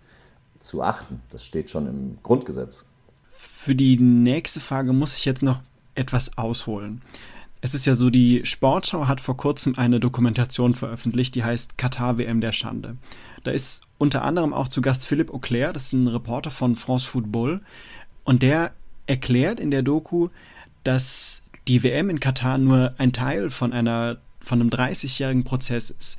zu 0.60 0.84
achten. 0.84 1.21
Das 1.31 1.43
steht 1.43 1.71
schon 1.71 1.88
im 1.88 2.17
Grundgesetz. 2.21 2.86
Für 3.34 3.76
die 3.76 3.98
nächste 3.98 4.60
Frage 4.60 4.94
muss 4.94 5.17
ich 5.17 5.26
jetzt 5.26 5.44
noch 5.44 5.62
etwas 5.96 6.38
ausholen. 6.38 7.02
Es 7.62 7.76
ist 7.76 7.86
ja 7.86 7.94
so, 7.94 8.10
die 8.10 8.41
Sportschau 8.44 9.08
hat 9.08 9.22
vor 9.22 9.38
kurzem 9.38 9.76
eine 9.78 10.00
Dokumentation 10.00 10.74
veröffentlicht, 10.74 11.36
die 11.36 11.44
heißt 11.44 11.78
Katar 11.78 12.17
WM 12.17 12.41
der 12.41 12.54
Schande. 12.54 12.98
Da 13.44 13.52
ist 13.52 13.84
unter 14.00 14.24
anderem 14.24 14.52
auch 14.52 14.67
zu 14.67 14.82
Gast 14.82 15.06
Philipp 15.06 15.32
Auclair, 15.32 15.72
das 15.72 15.86
ist 15.86 15.94
ein 15.94 16.08
Reporter 16.08 16.50
von 16.50 16.76
France 16.76 17.08
Football, 17.08 17.62
und 18.24 18.41
der 18.41 18.74
erklärt 19.06 19.60
in 19.60 19.70
der 19.70 19.84
Doku, 19.84 20.30
dass 20.84 21.44
die 21.67 21.84
WM 21.84 22.10
in 22.10 22.20
Katar 22.20 22.58
nur 22.58 22.96
ein 22.98 23.13
Teil 23.13 23.50
von 23.50 23.74
einer 23.74 24.17
von 24.39 24.60
einem 24.60 24.70
30-jährigen 24.70 25.44
Prozess 25.44 25.91
ist, 25.91 26.17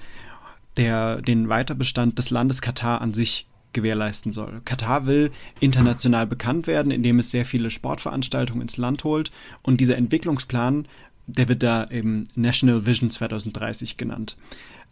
der 0.77 1.21
den 1.23 1.49
Weiterbestand 1.49 2.19
des 2.19 2.31
Landes 2.31 2.63
Katar 2.63 3.01
an 3.01 3.13
sich 3.13 3.49
gewährleisten 3.73 4.33
soll. 4.33 4.61
Katar 4.65 5.07
will 5.07 5.31
international 5.61 6.27
bekannt 6.27 6.67
werden, 6.67 6.93
indem 6.93 7.19
es 7.19 7.31
sehr 7.31 7.45
viele 7.45 7.71
Sportveranstaltungen 7.71 8.63
ins 8.63 8.77
Land 8.77 9.05
holt. 9.05 9.31
Und 9.63 9.81
dieser 9.81 9.97
Entwicklungsplan, 9.97 10.87
der 11.27 11.49
wird 11.49 11.63
da 11.63 11.87
eben 11.89 12.29
National 12.35 12.87
Vision 12.87 13.11
2030 13.11 13.97
genannt. 13.97 14.37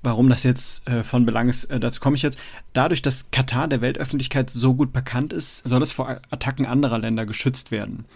Warum 0.02 0.30
das 0.30 0.44
jetzt 0.44 0.88
äh, 0.88 1.04
von 1.04 1.26
Belang 1.26 1.48
ist, 1.48 1.64
äh, 1.64 1.78
dazu 1.78 2.00
komme 2.00 2.16
ich 2.16 2.22
jetzt. 2.22 2.38
Dadurch, 2.72 3.02
dass 3.02 3.30
Katar 3.30 3.68
der 3.68 3.82
Weltöffentlichkeit 3.82 4.48
so 4.48 4.74
gut 4.74 4.92
bekannt 4.92 5.32
ist, 5.32 5.68
soll 5.68 5.82
es 5.82 5.92
vor 5.92 6.20
Attacken 6.30 6.64
anderer 6.64 6.98
Länder 6.98 7.26
geschützt 7.26 7.70
werden. 7.70 8.06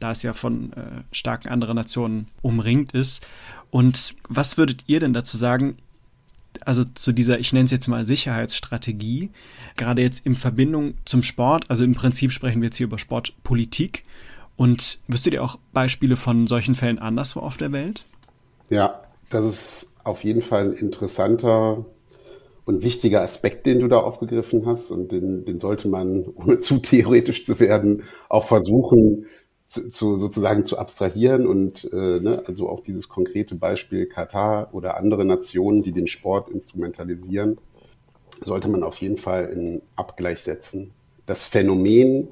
Da 0.00 0.10
es 0.10 0.22
ja 0.22 0.32
von 0.32 0.72
äh, 0.72 1.02
starken 1.12 1.48
anderen 1.48 1.76
Nationen 1.76 2.26
umringt 2.42 2.92
ist. 2.92 3.24
Und 3.70 4.14
was 4.28 4.56
würdet 4.56 4.84
ihr 4.86 4.98
denn 4.98 5.12
dazu 5.12 5.36
sagen? 5.36 5.76
Also 6.66 6.84
zu 6.84 7.12
dieser, 7.12 7.38
ich 7.38 7.52
nenne 7.52 7.66
es 7.66 7.70
jetzt 7.70 7.88
mal 7.88 8.06
Sicherheitsstrategie, 8.06 9.30
gerade 9.76 10.02
jetzt 10.02 10.24
in 10.26 10.36
Verbindung 10.36 10.94
zum 11.04 11.22
Sport, 11.22 11.70
also 11.70 11.84
im 11.84 11.94
Prinzip 11.94 12.32
sprechen 12.32 12.60
wir 12.60 12.66
jetzt 12.66 12.76
hier 12.76 12.86
über 12.86 12.98
Sportpolitik. 12.98 14.04
Und 14.56 14.98
wüsstet 15.06 15.34
ihr 15.34 15.44
auch 15.44 15.56
Beispiele 15.72 16.16
von 16.16 16.48
solchen 16.48 16.74
Fällen 16.74 16.98
anderswo 16.98 17.40
auf 17.40 17.56
der 17.58 17.70
Welt? 17.70 18.04
Ja, 18.70 19.02
das 19.30 19.44
ist 19.44 19.94
auf 20.02 20.24
jeden 20.24 20.42
Fall 20.42 20.70
ein 20.70 20.72
interessanter 20.72 21.86
und 22.64 22.82
wichtiger 22.82 23.22
Aspekt, 23.22 23.66
den 23.66 23.78
du 23.80 23.88
da 23.88 23.98
aufgegriffen 23.98 24.66
hast. 24.66 24.90
Und 24.90 25.12
den, 25.12 25.44
den 25.44 25.60
sollte 25.60 25.88
man, 25.88 26.26
ohne 26.34 26.58
zu 26.60 26.78
theoretisch 26.78 27.46
zu 27.46 27.60
werden, 27.60 28.02
auch 28.28 28.44
versuchen, 28.44 29.26
zu, 29.68 29.90
zu, 29.90 30.16
sozusagen 30.16 30.64
zu 30.64 30.78
abstrahieren 30.78 31.46
und 31.46 31.90
äh, 31.92 32.20
ne, 32.20 32.42
also 32.46 32.68
auch 32.68 32.80
dieses 32.80 33.08
konkrete 33.08 33.54
Beispiel 33.54 34.06
Katar 34.06 34.72
oder 34.72 34.96
andere 34.96 35.24
Nationen, 35.24 35.82
die 35.82 35.92
den 35.92 36.06
Sport 36.06 36.48
instrumentalisieren, 36.48 37.58
sollte 38.40 38.68
man 38.68 38.82
auf 38.82 38.96
jeden 38.98 39.18
Fall 39.18 39.46
in 39.46 39.82
Abgleich 39.94 40.40
setzen. 40.40 40.92
Das 41.26 41.46
Phänomen, 41.46 42.28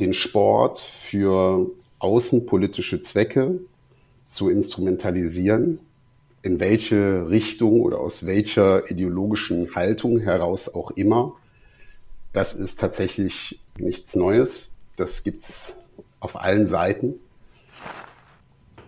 den 0.00 0.14
Sport 0.14 0.78
für 0.78 1.70
außenpolitische 1.98 3.02
Zwecke 3.02 3.60
zu 4.26 4.48
instrumentalisieren, 4.48 5.78
in 6.42 6.60
welche 6.60 7.28
Richtung 7.28 7.80
oder 7.82 8.00
aus 8.00 8.26
welcher 8.26 8.90
ideologischen 8.90 9.74
Haltung 9.74 10.18
heraus 10.18 10.74
auch 10.74 10.90
immer, 10.92 11.34
das 12.32 12.54
ist 12.54 12.80
tatsächlich 12.80 13.60
nichts 13.78 14.16
Neues. 14.16 14.74
Das 14.96 15.22
gibt's 15.22 15.83
auf 16.24 16.40
allen 16.40 16.66
Seiten 16.66 17.16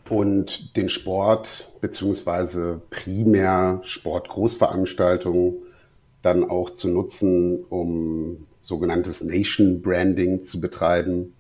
und 0.09 0.77
den 0.77 0.89
Sport 0.89 1.73
beziehungsweise 1.81 2.81
primär 2.91 3.81
Sportgroßveranstaltungen 3.83 5.55
dann 6.23 6.49
auch 6.49 6.71
zu 6.71 6.89
nutzen, 6.89 7.65
um 7.69 8.47
sogenanntes 8.61 9.23
Nation 9.23 9.83
Branding 9.83 10.45
zu 10.45 10.61
betreiben. 10.61 11.35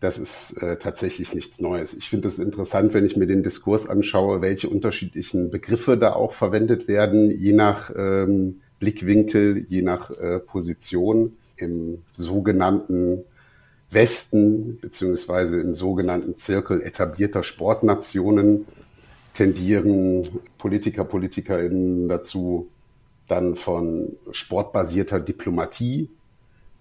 Das 0.00 0.18
ist 0.18 0.62
äh, 0.62 0.76
tatsächlich 0.76 1.34
nichts 1.34 1.60
Neues. 1.60 1.94
Ich 1.94 2.08
finde 2.08 2.28
es 2.28 2.38
interessant, 2.38 2.94
wenn 2.94 3.04
ich 3.04 3.16
mir 3.16 3.26
den 3.26 3.42
Diskurs 3.42 3.88
anschaue, 3.88 4.40
welche 4.40 4.68
unterschiedlichen 4.68 5.50
Begriffe 5.50 5.96
da 5.96 6.12
auch 6.12 6.34
verwendet 6.34 6.86
werden, 6.86 7.32
je 7.32 7.52
nach 7.52 7.90
ähm, 7.96 8.60
Blickwinkel, 8.78 9.66
je 9.68 9.82
nach 9.82 10.10
äh, 10.12 10.38
Position 10.38 11.36
im 11.56 12.02
sogenannten 12.14 13.24
Westen 13.90 14.78
beziehungsweise 14.80 15.60
im 15.60 15.74
sogenannten 15.74 16.36
Zirkel 16.36 16.82
etablierter 16.82 17.42
Sportnationen 17.42 18.66
tendieren 19.34 20.28
Politiker, 20.58 21.04
PolitikerInnen 21.04 22.08
dazu, 22.08 22.68
dann 23.28 23.56
von 23.56 24.16
sportbasierter 24.30 25.20
Diplomatie 25.20 26.10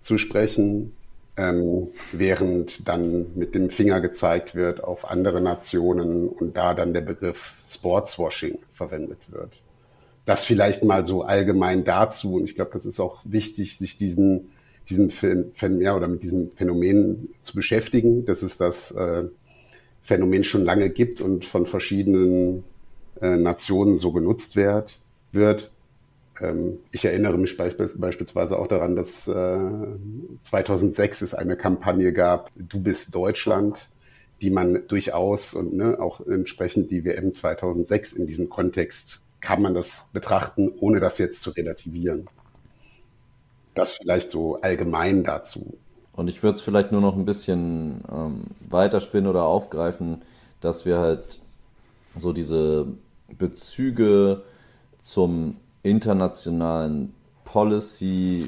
zu 0.02 0.17
sprechen, 0.17 0.93
ähm, 1.38 1.89
während 2.12 2.88
dann 2.88 3.28
mit 3.36 3.54
dem 3.54 3.70
Finger 3.70 4.02
gezeigt 4.02 4.56
wird 4.56 4.84
auf 4.84 5.10
andere 5.10 5.41
Nationen 5.41 6.28
und 6.28 6.58
da 6.58 6.74
dann 6.74 6.93
der 6.93 7.02
Begriff 7.02 7.54
Sportswashing 7.65 8.60
verwendet 8.72 9.20
wird. 9.30 9.62
Das 10.26 10.43
vielleicht 10.43 10.84
mal 10.84 11.06
so 11.06 11.24
allgemein 11.24 11.84
dazu. 11.84 12.36
Und 12.36 12.46
ich 12.46 12.56
glaube, 12.56 12.72
das 12.74 12.86
ist 12.86 13.00
auch 13.00 13.20
wichtig, 13.24 13.78
sich 13.78 13.98
diesen 13.98 14.50
diesem 14.89 15.10
Phänomen 15.10 15.82
ja, 15.82 15.95
oder 15.95 16.08
mit 16.08 16.23
diesem 16.23 16.52
Phänomen 16.52 17.30
zu 17.41 17.56
beschäftigen, 17.56 18.26
dass 18.26 18.41
es 18.41 18.58
das 18.58 18.91
äh, 18.91 19.23
Phänomen 20.02 20.43
schon 20.43 20.63
lange 20.63 20.89
gibt 20.89 21.21
und 21.21 21.45
von 21.45 21.65
verschiedenen 21.65 22.63
äh, 23.21 23.36
Nationen 23.36 23.97
so 23.97 24.12
genutzt 24.12 24.56
werd, 24.56 25.00
wird. 25.32 25.71
Ähm, 26.39 26.80
ich 26.91 27.06
erinnere 27.06 27.38
mich 27.38 27.58
beispielsweise 27.58 28.58
auch 28.58 28.67
daran, 28.67 28.95
dass 28.95 29.28
äh, 29.28 29.60
2006 30.43 31.21
es 31.21 31.34
eine 31.34 31.58
Kampagne 31.58 32.13
gab, 32.13 32.52
Du 32.56 32.82
bist 32.82 33.13
Deutschland, 33.13 33.89
die 34.41 34.50
man 34.50 34.88
durchaus 34.88 35.54
und 35.54 35.73
ne, 35.73 36.00
auch 36.00 36.26
entsprechend 36.26 36.91
die 36.91 37.04
WM 37.04 37.34
2006 37.34 38.13
in 38.13 38.28
diesem 38.28 38.50
Kontext 38.50 39.23
kann 39.39 39.62
man 39.62 39.73
das 39.73 40.10
betrachten, 40.13 40.71
ohne 40.80 41.00
das 41.00 41.17
jetzt 41.17 41.41
zu 41.41 41.52
relativieren. 41.52 42.28
Das 43.78 43.94
vielleicht 43.94 44.30
so 44.32 44.60
allgemein 44.62 45.24
dazu. 45.24 45.78
Und 46.13 46.28
ich 46.28 46.42
würde 46.42 46.56
es 46.56 46.62
vielleicht 46.62 46.92
nur 46.92 47.02
noch 47.02 47.16
ein 47.16 47.26
bisschen 47.26 48.04
ähm, 48.12 48.46
weiterspinnen 48.70 49.30
oder 49.30 49.44
aufgreifen, 49.44 50.24
dass 50.62 50.86
wir 50.86 50.98
halt 50.98 51.40
so 52.18 52.34
diese 52.34 52.88
Bezüge 53.38 54.42
zum 55.02 55.58
internationalen 55.84 57.13
Policy 57.46 58.48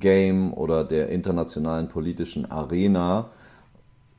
Game 0.00 0.52
oder 0.52 0.82
der 0.84 1.10
internationalen 1.10 1.88
politischen 1.88 2.50
Arena 2.50 3.30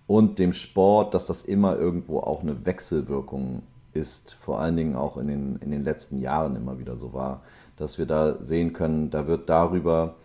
und 0.08 0.40
dem 0.40 0.54
Sport, 0.54 1.14
dass 1.14 1.26
das 1.26 1.42
immer 1.44 1.78
irgendwo 1.78 2.20
auch 2.20 2.42
eine 2.42 2.66
Wechselwirkung 2.66 3.64
ist, 3.94 4.38
vor 4.40 4.60
allen 4.62 4.78
Dingen 4.78 4.96
auch 4.96 5.18
in 5.18 5.28
den, 5.28 5.56
in 5.58 5.72
den 5.72 5.84
letzten 5.84 6.20
Jahren 6.20 6.56
immer 6.56 6.80
wieder 6.80 6.96
so 6.96 7.14
war, 7.14 7.42
dass 7.78 7.98
wir 7.98 8.06
da 8.06 8.38
sehen 8.42 8.74
können, 8.74 9.10
da 9.10 9.28
wird 9.28 9.50
darüber, 9.50 10.16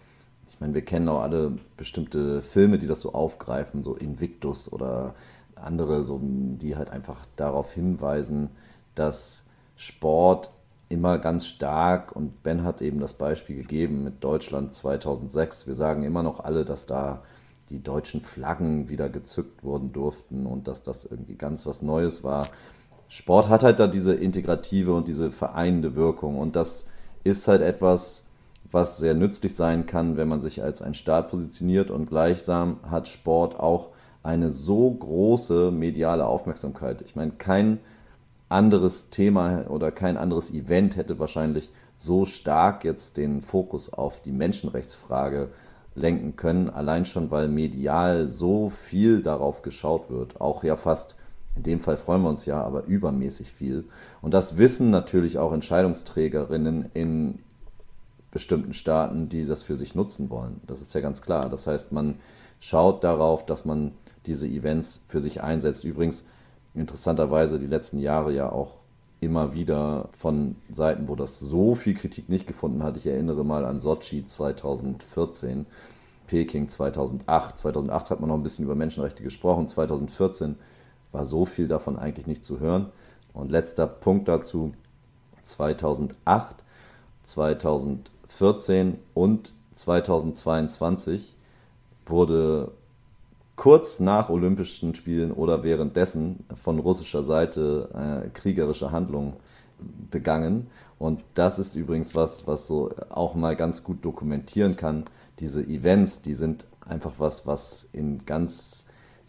ich 0.48 0.60
meine, 0.60 0.74
wir 0.74 0.82
kennen 0.82 1.08
auch 1.08 1.22
alle 1.22 1.58
bestimmte 1.76 2.42
Filme, 2.42 2.78
die 2.78 2.86
das 2.86 3.00
so 3.00 3.12
aufgreifen, 3.12 3.82
so 3.82 3.94
Invictus 3.94 4.72
oder 4.72 5.14
andere, 5.54 6.04
so, 6.04 6.20
die 6.22 6.76
halt 6.76 6.90
einfach 6.90 7.26
darauf 7.36 7.72
hinweisen, 7.72 8.50
dass 8.94 9.44
Sport 9.76 10.50
immer 10.88 11.18
ganz 11.18 11.46
stark 11.46 12.14
und 12.14 12.42
Ben 12.42 12.62
hat 12.62 12.80
eben 12.80 13.00
das 13.00 13.14
Beispiel 13.14 13.56
gegeben 13.56 14.04
mit 14.04 14.22
Deutschland 14.22 14.74
2006. 14.74 15.66
Wir 15.66 15.74
sagen 15.74 16.04
immer 16.04 16.22
noch 16.22 16.40
alle, 16.40 16.64
dass 16.64 16.86
da 16.86 17.22
die 17.70 17.82
deutschen 17.82 18.20
Flaggen 18.20 18.88
wieder 18.88 19.08
gezückt 19.08 19.64
wurden 19.64 19.92
durften 19.92 20.46
und 20.46 20.68
dass 20.68 20.84
das 20.84 21.04
irgendwie 21.04 21.34
ganz 21.34 21.66
was 21.66 21.82
Neues 21.82 22.22
war. 22.22 22.46
Sport 23.08 23.48
hat 23.48 23.64
halt 23.64 23.80
da 23.80 23.88
diese 23.88 24.14
integrative 24.14 24.94
und 24.94 25.08
diese 25.08 25.32
vereinende 25.32 25.96
Wirkung 25.96 26.38
und 26.38 26.54
das 26.54 26.86
ist 27.24 27.48
halt 27.48 27.62
etwas, 27.62 28.25
was 28.70 28.98
sehr 28.98 29.14
nützlich 29.14 29.54
sein 29.54 29.86
kann, 29.86 30.16
wenn 30.16 30.28
man 30.28 30.40
sich 30.40 30.62
als 30.62 30.82
ein 30.82 30.94
Staat 30.94 31.30
positioniert 31.30 31.90
und 31.90 32.08
gleichsam 32.08 32.78
hat 32.88 33.08
Sport 33.08 33.58
auch 33.58 33.90
eine 34.22 34.50
so 34.50 34.90
große 34.90 35.70
mediale 35.70 36.26
Aufmerksamkeit. 36.26 37.02
Ich 37.02 37.14
meine, 37.14 37.32
kein 37.32 37.78
anderes 38.48 39.10
Thema 39.10 39.64
oder 39.68 39.90
kein 39.90 40.16
anderes 40.16 40.52
Event 40.52 40.96
hätte 40.96 41.18
wahrscheinlich 41.18 41.70
so 41.98 42.24
stark 42.24 42.84
jetzt 42.84 43.16
den 43.16 43.42
Fokus 43.42 43.92
auf 43.92 44.20
die 44.22 44.32
Menschenrechtsfrage 44.32 45.48
lenken 45.94 46.36
können, 46.36 46.68
allein 46.68 47.06
schon 47.06 47.30
weil 47.30 47.48
medial 47.48 48.28
so 48.28 48.70
viel 48.70 49.22
darauf 49.22 49.62
geschaut 49.62 50.10
wird, 50.10 50.40
auch 50.40 50.62
ja 50.62 50.76
fast, 50.76 51.16
in 51.56 51.62
dem 51.62 51.80
Fall 51.80 51.96
freuen 51.96 52.22
wir 52.22 52.28
uns 52.28 52.44
ja, 52.44 52.62
aber 52.62 52.84
übermäßig 52.84 53.50
viel. 53.50 53.84
Und 54.20 54.34
das 54.34 54.58
wissen 54.58 54.90
natürlich 54.90 55.38
auch 55.38 55.52
Entscheidungsträgerinnen 55.52 56.90
in 56.92 57.38
bestimmten 58.30 58.74
Staaten, 58.74 59.28
die 59.28 59.46
das 59.46 59.62
für 59.62 59.76
sich 59.76 59.94
nutzen 59.94 60.30
wollen. 60.30 60.60
Das 60.66 60.80
ist 60.80 60.94
ja 60.94 61.00
ganz 61.00 61.22
klar. 61.22 61.48
Das 61.48 61.66
heißt, 61.66 61.92
man 61.92 62.16
schaut 62.60 63.04
darauf, 63.04 63.46
dass 63.46 63.64
man 63.64 63.92
diese 64.26 64.48
Events 64.48 65.02
für 65.08 65.20
sich 65.20 65.42
einsetzt. 65.42 65.84
Übrigens, 65.84 66.24
interessanterweise 66.74 67.58
die 67.58 67.66
letzten 67.66 67.98
Jahre 67.98 68.32
ja 68.32 68.50
auch 68.50 68.74
immer 69.20 69.54
wieder 69.54 70.10
von 70.18 70.56
Seiten, 70.70 71.08
wo 71.08 71.16
das 71.16 71.40
so 71.40 71.74
viel 71.74 71.94
Kritik 71.94 72.28
nicht 72.28 72.46
gefunden 72.46 72.82
hat. 72.82 72.96
Ich 72.96 73.06
erinnere 73.06 73.44
mal 73.44 73.64
an 73.64 73.80
Sochi 73.80 74.26
2014, 74.26 75.66
Peking 76.26 76.68
2008. 76.68 77.58
2008 77.58 78.10
hat 78.10 78.20
man 78.20 78.28
noch 78.28 78.36
ein 78.36 78.42
bisschen 78.42 78.64
über 78.64 78.74
Menschenrechte 78.74 79.22
gesprochen, 79.22 79.68
2014 79.68 80.56
war 81.12 81.24
so 81.24 81.46
viel 81.46 81.68
davon 81.68 81.98
eigentlich 81.98 82.26
nicht 82.26 82.44
zu 82.44 82.60
hören. 82.60 82.86
Und 83.32 83.50
letzter 83.50 83.86
Punkt 83.86 84.28
dazu, 84.28 84.72
2008, 85.44 86.56
2014 88.36 88.98
und 89.14 89.52
2022 89.74 91.36
wurde 92.06 92.72
kurz 93.56 94.00
nach 94.00 94.28
Olympischen 94.28 94.94
Spielen 94.94 95.32
oder 95.32 95.62
währenddessen 95.62 96.44
von 96.62 96.78
russischer 96.78 97.24
Seite 97.24 98.24
äh, 98.26 98.28
kriegerische 98.28 98.92
Handlungen 98.92 99.34
begangen. 100.10 100.68
Und 100.98 101.22
das 101.34 101.58
ist 101.58 101.74
übrigens 101.74 102.14
was, 102.14 102.46
was 102.46 102.66
so 102.66 102.92
auch 103.08 103.34
mal 103.34 103.56
ganz 103.56 103.82
gut 103.82 104.04
dokumentieren 104.04 104.76
kann. 104.76 105.04
Diese 105.40 105.62
Events, 105.62 106.22
die 106.22 106.34
sind 106.34 106.66
einfach 106.86 107.12
was, 107.18 107.46
was 107.46 107.88
in 107.92 108.24
ganz 108.24 108.86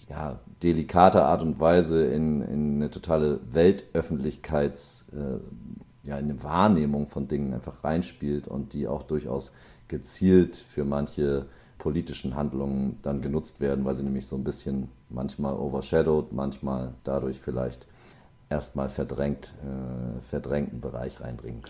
ja, 0.10 0.40
delikater 0.64 1.26
Art 1.26 1.42
und 1.42 1.60
Weise 1.60 2.06
in, 2.06 2.42
in 2.42 2.76
eine 2.76 2.92
totale 2.92 3.40
Weltöffentlichkeits, 3.52 5.06
äh, 5.14 5.40
ja, 6.08 6.18
in 6.18 6.32
eine 6.32 6.44
Wahrnehmung 6.44 7.08
von 7.08 7.28
Dingen 7.28 7.54
einfach 7.54 7.84
reinspielt 7.84 8.48
und 8.48 8.74
die 8.74 8.88
auch 8.88 9.04
durchaus 9.04 9.52
gezielt 9.88 10.56
für 10.56 10.86
manche 10.86 11.46
politischen 11.78 12.36
Handlungen 12.36 12.98
dann 13.04 13.22
genutzt 13.22 13.60
werden, 13.60 13.86
weil 13.86 13.96
sie 13.96 14.04
nämlich 14.04 14.26
so 14.26 14.36
ein 14.36 14.44
bisschen 14.44 14.90
manchmal 15.10 15.54
overshadowed, 15.54 16.34
manchmal 16.34 16.94
dadurch 17.04 17.40
vielleicht 17.40 17.88
erstmal 18.50 18.90
verdrängt, 18.90 19.54
äh, 19.64 20.22
verdrängten 20.30 20.82
Bereich 20.82 21.22
reinbringen. 21.22 21.62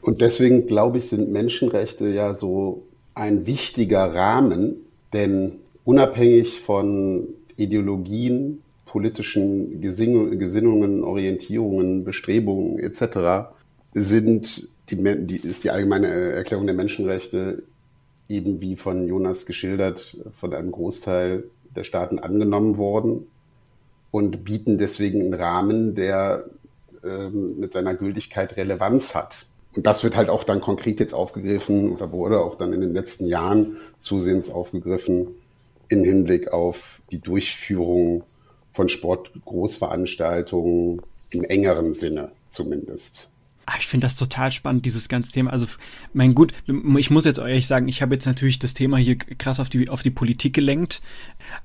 Und 0.00 0.20
deswegen 0.20 0.66
glaube 0.66 0.98
ich, 0.98 1.08
sind 1.08 1.30
Menschenrechte 1.30 2.08
ja 2.08 2.34
so 2.34 2.84
ein 3.14 3.46
wichtiger 3.46 4.14
Rahmen, 4.14 4.76
denn 5.12 5.54
unabhängig 5.84 6.60
von 6.60 7.28
Ideologien, 7.56 8.62
politischen 8.86 9.80
Gesinnungen, 9.80 11.02
Orientierungen, 11.04 12.04
Bestrebungen 12.04 12.78
etc. 12.78 13.52
sind 13.92 14.68
die, 14.90 14.96
die, 14.96 15.36
ist 15.36 15.64
die 15.64 15.70
allgemeine 15.70 16.08
Erklärung 16.08 16.66
der 16.66 16.74
Menschenrechte 16.74 17.62
eben 18.28 18.60
wie 18.60 18.76
von 18.76 19.06
Jonas 19.06 19.46
geschildert, 19.46 20.16
von 20.32 20.54
einem 20.54 20.72
Großteil 20.72 21.44
der 21.74 21.84
Staaten 21.84 22.18
angenommen 22.18 22.76
worden 22.76 23.26
und 24.10 24.44
bieten 24.44 24.78
deswegen 24.78 25.20
einen 25.20 25.34
Rahmen, 25.34 25.94
der 25.94 26.44
ähm, 27.04 27.58
mit 27.58 27.72
seiner 27.72 27.94
Gültigkeit 27.94 28.56
Relevanz 28.56 29.14
hat. 29.14 29.46
Und 29.74 29.86
das 29.86 30.04
wird 30.04 30.16
halt 30.16 30.28
auch 30.28 30.44
dann 30.44 30.60
konkret 30.60 31.00
jetzt 31.00 31.14
aufgegriffen 31.14 31.90
oder 31.90 32.12
wurde 32.12 32.40
auch 32.40 32.56
dann 32.56 32.74
in 32.74 32.82
den 32.82 32.92
letzten 32.92 33.26
Jahren 33.26 33.78
zusehends 33.98 34.50
aufgegriffen 34.50 35.28
im 35.88 36.04
Hinblick 36.04 36.52
auf 36.52 37.00
die 37.10 37.18
Durchführung 37.18 38.22
von 38.72 38.88
Sportgroßveranstaltungen 38.88 41.02
im 41.30 41.44
engeren 41.44 41.94
Sinne 41.94 42.32
zumindest. 42.50 43.31
Ah, 43.64 43.74
ich 43.78 43.86
finde 43.86 44.06
das 44.06 44.16
total 44.16 44.50
spannend, 44.50 44.84
dieses 44.84 45.08
ganze 45.08 45.30
Thema. 45.30 45.50
Also, 45.52 45.66
mein 46.12 46.34
gut, 46.34 46.52
ich 46.96 47.10
muss 47.10 47.24
jetzt 47.24 47.38
ehrlich 47.38 47.68
sagen, 47.68 47.86
ich 47.86 48.02
habe 48.02 48.14
jetzt 48.14 48.26
natürlich 48.26 48.58
das 48.58 48.74
Thema 48.74 48.96
hier 48.96 49.16
krass 49.16 49.60
auf 49.60 49.68
die, 49.68 49.88
auf 49.88 50.02
die 50.02 50.10
Politik 50.10 50.54
gelenkt. 50.54 51.00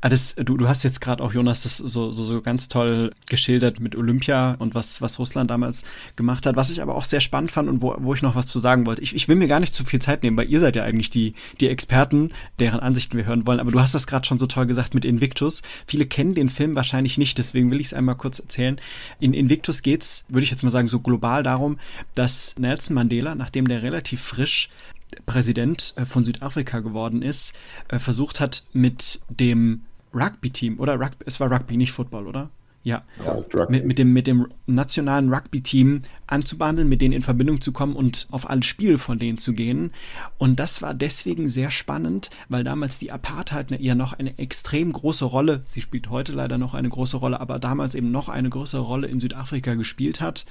Aber 0.01 0.10
das, 0.10 0.36
du, 0.36 0.57
du 0.57 0.67
hast 0.67 0.83
jetzt 0.83 1.01
gerade 1.01 1.23
auch, 1.23 1.33
Jonas, 1.33 1.63
das 1.63 1.77
so, 1.77 2.12
so, 2.12 2.23
so 2.23 2.41
ganz 2.41 2.67
toll 2.67 3.13
geschildert 3.27 3.79
mit 3.79 3.95
Olympia 3.95 4.55
und 4.60 4.75
was, 4.75 5.01
was 5.01 5.17
Russland 5.17 5.49
damals 5.49 5.83
gemacht 6.15 6.45
hat. 6.45 6.55
Was 6.55 6.69
ich 6.69 6.83
aber 6.83 6.93
auch 6.93 7.03
sehr 7.03 7.19
spannend 7.19 7.51
fand 7.51 7.67
und 7.67 7.81
wo, 7.81 7.95
wo 7.97 8.13
ich 8.13 8.21
noch 8.21 8.36
was 8.36 8.45
zu 8.45 8.60
sagen 8.60 8.86
wollte. 8.86 9.01
Ich, 9.01 9.15
ich 9.15 9.27
will 9.27 9.36
mir 9.36 9.47
gar 9.47 9.60
nicht 9.60 9.73
zu 9.73 9.83
viel 9.83 9.99
Zeit 9.99 10.21
nehmen, 10.21 10.38
weil 10.38 10.51
ihr 10.51 10.60
seid 10.60 10.75
ja 10.75 10.83
eigentlich 10.83 11.10
die, 11.10 11.33
die 11.60 11.67
Experten, 11.67 12.31
deren 12.60 12.79
Ansichten 12.79 13.17
wir 13.17 13.25
hören 13.25 13.47
wollen. 13.47 13.60
Aber 13.60 13.71
du 13.71 13.79
hast 13.79 13.95
das 13.95 14.05
gerade 14.05 14.27
schon 14.27 14.38
so 14.38 14.45
toll 14.45 14.67
gesagt 14.67 14.93
mit 14.93 15.03
Invictus. 15.03 15.63
Viele 15.88 16.05
kennen 16.05 16.36
den 16.36 16.49
Film 16.49 16.75
wahrscheinlich 16.75 17.17
nicht, 17.17 17.39
deswegen 17.39 17.71
will 17.71 17.81
ich 17.81 17.88
es 17.88 17.93
einmal 17.95 18.15
kurz 18.15 18.39
erzählen. 18.39 18.79
In 19.19 19.33
Invictus 19.33 19.81
geht's, 19.81 20.25
würde 20.29 20.43
ich 20.43 20.51
jetzt 20.51 20.62
mal 20.62 20.69
sagen, 20.69 20.88
so 20.88 20.99
global 20.99 21.41
darum, 21.41 21.79
dass 22.15 22.58
Nelson 22.58 22.95
Mandela, 22.95 23.36
nachdem 23.36 23.67
der 23.67 23.84
relativ 23.84 24.21
frisch 24.21 24.69
Präsident 25.26 25.93
äh, 25.95 26.06
von 26.06 26.23
Südafrika 26.23 26.80
geworden 26.80 27.21
ist, 27.21 27.54
äh, 27.88 28.00
versucht 28.00 28.39
hat 28.39 28.65
mit 28.73 29.21
dem 29.30 29.84
Rugby-Team, 30.13 30.80
oder? 30.80 31.00
Rugby, 31.00 31.23
es 31.26 31.39
war 31.39 31.52
Rugby, 31.52 31.78
nicht 31.78 31.91
Football, 31.91 32.28
oder? 32.28 32.50
Ja, 32.88 33.04
ja 33.26 33.67
mit, 33.67 33.86
mit, 33.86 33.97
dem, 33.97 34.13
mit 34.13 34.28
dem 34.28 34.47
nationalen 34.65 35.34
Rugby-Team 35.34 36.04
anzubandeln, 36.26 36.88
mit 36.88 37.02
denen 37.02 37.13
in 37.13 37.21
Verbindung 37.21 37.60
zu 37.60 37.73
kommen 37.73 37.97
und 37.97 38.30
auf 38.32 38.50
alle 38.50 38.63
Spiele 38.63 38.97
von 38.97 39.19
denen 39.19 39.38
zu 39.38 39.52
gehen. 39.52 39.91
Und 40.38 40.58
das 40.62 40.82
war 40.82 40.93
deswegen 40.93 41.50
sehr 41.50 41.69
spannend, 41.69 42.30
weil 42.47 42.63
damals 42.63 42.97
die 42.97 43.12
Apartheid 43.12 43.71
ja 43.82 43.93
noch 43.93 44.13
eine 44.13 44.39
extrem 44.39 44.93
große 44.93 45.26
Rolle, 45.26 45.63
sie 45.67 45.82
spielt 45.82 46.10
heute 46.10 46.32
leider 46.32 46.58
noch 46.58 46.73
eine 46.73 46.88
große 46.88 47.17
Rolle, 47.17 47.41
aber 47.41 47.60
damals 47.60 47.93
eben 47.93 48.10
noch 48.10 48.30
eine 48.30 48.50
größere 48.50 48.84
Rolle 48.84 49.08
in 49.08 49.19
Südafrika 49.19 49.73
gespielt 49.73 50.21
hat, 50.21 50.45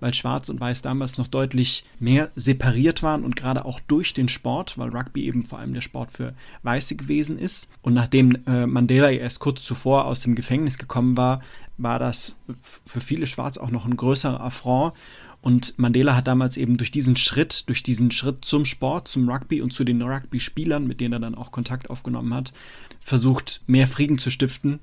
weil 0.00 0.14
Schwarz 0.14 0.48
und 0.48 0.60
Weiß 0.60 0.80
damals 0.80 1.18
noch 1.18 1.28
deutlich 1.28 1.84
mehr 1.98 2.30
separiert 2.34 3.02
waren 3.02 3.22
und 3.22 3.36
gerade 3.36 3.66
auch 3.66 3.80
durch 3.80 4.14
den 4.14 4.28
Sport, 4.28 4.78
weil 4.78 4.96
Rugby 4.96 5.26
eben 5.26 5.44
vor 5.44 5.58
allem 5.58 5.74
der 5.74 5.82
Sport 5.82 6.10
für 6.10 6.32
Weiße 6.62 6.96
gewesen 6.96 7.38
ist. 7.38 7.68
Und 7.82 7.92
nachdem 7.92 8.38
äh, 8.46 8.66
Mandela 8.66 9.10
erst 9.10 9.40
kurz 9.40 9.62
zuvor 9.62 10.06
aus 10.06 10.20
dem 10.20 10.34
Gefängnis 10.34 10.78
gekommen 10.78 11.18
war, 11.18 11.42
war 11.82 11.98
das 11.98 12.36
für 12.84 13.00
viele 13.00 13.26
Schwarz 13.26 13.58
auch 13.58 13.70
noch 13.70 13.84
ein 13.84 13.96
größerer 13.96 14.40
Affront. 14.40 14.94
Und 15.40 15.76
Mandela 15.76 16.14
hat 16.14 16.28
damals 16.28 16.56
eben 16.56 16.76
durch 16.76 16.92
diesen 16.92 17.16
Schritt, 17.16 17.68
durch 17.68 17.82
diesen 17.82 18.12
Schritt 18.12 18.44
zum 18.44 18.64
Sport, 18.64 19.08
zum 19.08 19.28
Rugby 19.28 19.60
und 19.60 19.72
zu 19.72 19.82
den 19.82 20.00
Rugby-Spielern, 20.00 20.86
mit 20.86 21.00
denen 21.00 21.14
er 21.14 21.18
dann 21.18 21.34
auch 21.34 21.50
Kontakt 21.50 21.90
aufgenommen 21.90 22.32
hat, 22.32 22.52
versucht, 23.00 23.60
mehr 23.66 23.88
Frieden 23.88 24.18
zu 24.18 24.30
stiften. 24.30 24.78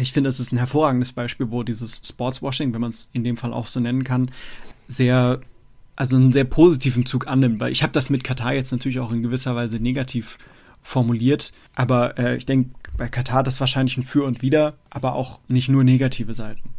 Ich 0.00 0.12
finde, 0.12 0.28
es 0.28 0.40
ist 0.40 0.52
ein 0.52 0.58
hervorragendes 0.58 1.12
Beispiel, 1.12 1.50
wo 1.50 1.62
dieses 1.62 2.02
Sportswashing, 2.04 2.74
wenn 2.74 2.80
man 2.80 2.90
es 2.90 3.08
in 3.12 3.22
dem 3.22 3.36
Fall 3.36 3.52
auch 3.52 3.66
so 3.66 3.78
nennen 3.78 4.02
kann, 4.02 4.30
sehr, 4.88 5.40
also 5.94 6.16
einen 6.16 6.32
sehr 6.32 6.44
positiven 6.44 7.06
Zug 7.06 7.28
annimmt, 7.28 7.60
weil 7.60 7.70
ich 7.70 7.84
habe 7.84 7.92
das 7.92 8.10
mit 8.10 8.24
Katar 8.24 8.54
jetzt 8.54 8.72
natürlich 8.72 8.98
auch 8.98 9.12
in 9.12 9.22
gewisser 9.22 9.54
Weise 9.54 9.76
negativ 9.76 10.38
formuliert. 10.82 11.52
Aber 11.74 12.18
äh, 12.18 12.36
ich 12.36 12.46
denke, 12.46 12.70
bei 12.96 13.08
Katar 13.08 13.38
hat 13.38 13.46
das 13.46 13.60
wahrscheinlich 13.60 13.96
ein 13.96 14.02
Für 14.02 14.24
und 14.24 14.42
Wider, 14.42 14.74
aber 14.90 15.14
auch 15.14 15.40
nicht 15.48 15.68
nur 15.68 15.84
negative 15.84 16.34
Seiten. 16.34 16.74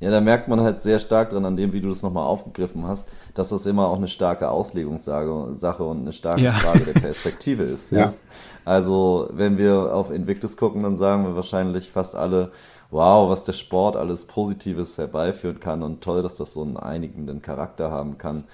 Ja, 0.00 0.10
da 0.10 0.20
merkt 0.20 0.48
man 0.48 0.60
halt 0.60 0.82
sehr 0.82 0.98
stark 0.98 1.30
dran, 1.30 1.44
an 1.44 1.56
dem, 1.56 1.72
wie 1.72 1.80
du 1.80 1.88
das 1.88 2.02
nochmal 2.02 2.26
aufgegriffen 2.26 2.86
hast, 2.86 3.08
dass 3.34 3.50
das 3.50 3.64
immer 3.64 3.86
auch 3.86 3.96
eine 3.96 4.08
starke 4.08 4.50
Auslegungssache 4.50 5.82
und 5.84 6.00
eine 6.02 6.12
starke 6.12 6.40
ja. 6.42 6.52
Frage 6.52 6.92
der 6.92 7.00
Perspektive 7.00 7.62
ist. 7.62 7.90
Ja. 8.04 8.12
Also, 8.66 9.28
wenn 9.30 9.58
wir 9.58 9.94
auf 9.94 10.10
Invictus 10.10 10.56
gucken, 10.56 10.82
dann 10.84 10.96
sagen 10.96 11.24
wir 11.24 11.36
wahrscheinlich 11.36 11.90
fast 11.90 12.16
alle, 12.16 12.50
wow, 12.90 13.28
was 13.28 13.44
der 13.44 13.52
Sport 13.52 13.94
alles 13.94 14.24
Positives 14.24 14.96
herbeiführen 14.96 15.60
kann 15.60 15.82
und 15.82 16.00
toll, 16.00 16.22
dass 16.22 16.36
das 16.36 16.54
so 16.54 16.62
einen 16.62 16.78
einigenden 16.78 17.42
Charakter 17.42 17.90
haben 17.90 18.16
kann 18.16 18.44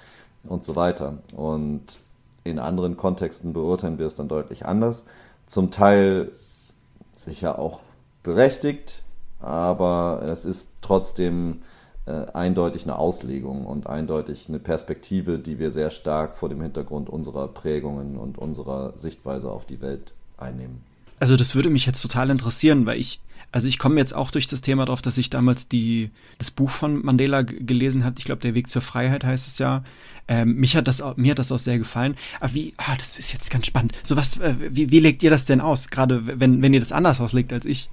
und 0.43 0.65
so 0.65 0.75
weiter. 0.75 1.19
Und 1.33 1.97
in 2.43 2.59
anderen 2.59 2.97
Kontexten 2.97 3.53
beurteilen 3.53 3.99
wir 3.99 4.05
es 4.05 4.15
dann 4.15 4.27
deutlich 4.27 4.65
anders. 4.65 5.05
Zum 5.47 5.71
Teil 5.71 6.31
sicher 7.15 7.59
auch 7.59 7.81
berechtigt, 8.23 9.03
aber 9.39 10.23
es 10.25 10.45
ist 10.45 10.73
trotzdem 10.81 11.61
äh, 12.05 12.25
eindeutig 12.33 12.83
eine 12.83 12.97
Auslegung 12.97 13.65
und 13.65 13.87
eindeutig 13.87 14.49
eine 14.49 14.59
Perspektive, 14.59 15.39
die 15.39 15.59
wir 15.59 15.71
sehr 15.71 15.91
stark 15.91 16.37
vor 16.37 16.49
dem 16.49 16.61
Hintergrund 16.61 17.09
unserer 17.09 17.47
Prägungen 17.47 18.17
und 18.17 18.37
unserer 18.37 18.93
Sichtweise 18.97 19.51
auf 19.51 19.65
die 19.65 19.81
Welt 19.81 20.13
einnehmen. 20.37 20.83
Also 21.19 21.35
das 21.37 21.53
würde 21.53 21.69
mich 21.69 21.85
jetzt 21.85 22.01
total 22.01 22.31
interessieren, 22.31 22.87
weil 22.87 22.99
ich 22.99 23.19
also 23.51 23.67
ich 23.67 23.79
komme 23.79 23.97
jetzt 23.97 24.15
auch 24.15 24.31
durch 24.31 24.47
das 24.47 24.61
Thema 24.61 24.85
drauf, 24.85 25.01
dass 25.01 25.17
ich 25.17 25.29
damals 25.29 25.67
die, 25.67 26.11
das 26.37 26.51
Buch 26.51 26.69
von 26.69 27.03
Mandela 27.03 27.41
gelesen 27.41 28.05
habe. 28.05 28.15
Ich 28.17 28.25
glaube, 28.25 28.41
Der 28.41 28.53
Weg 28.53 28.69
zur 28.69 28.81
Freiheit 28.81 29.23
heißt 29.23 29.47
es 29.47 29.57
ja. 29.59 29.83
Ähm, 30.27 30.55
mich 30.55 30.75
hat 30.77 30.87
das, 30.87 31.03
mir 31.17 31.31
hat 31.31 31.39
das 31.39 31.51
auch 31.51 31.59
sehr 31.59 31.77
gefallen. 31.77 32.15
Aber 32.39 32.53
wie, 32.53 32.73
ah, 32.77 32.95
das 32.97 33.19
ist 33.19 33.33
jetzt 33.33 33.51
ganz 33.51 33.65
spannend. 33.65 33.93
So 34.03 34.15
was, 34.15 34.37
äh, 34.37 34.55
wie, 34.69 34.91
wie 34.91 34.99
legt 34.99 35.21
ihr 35.23 35.29
das 35.29 35.45
denn 35.45 35.59
aus? 35.59 35.89
Gerade 35.89 36.39
wenn, 36.39 36.61
wenn 36.61 36.73
ihr 36.73 36.79
das 36.79 36.93
anders 36.93 37.19
auslegt 37.19 37.51
als 37.51 37.65
ich. 37.65 37.89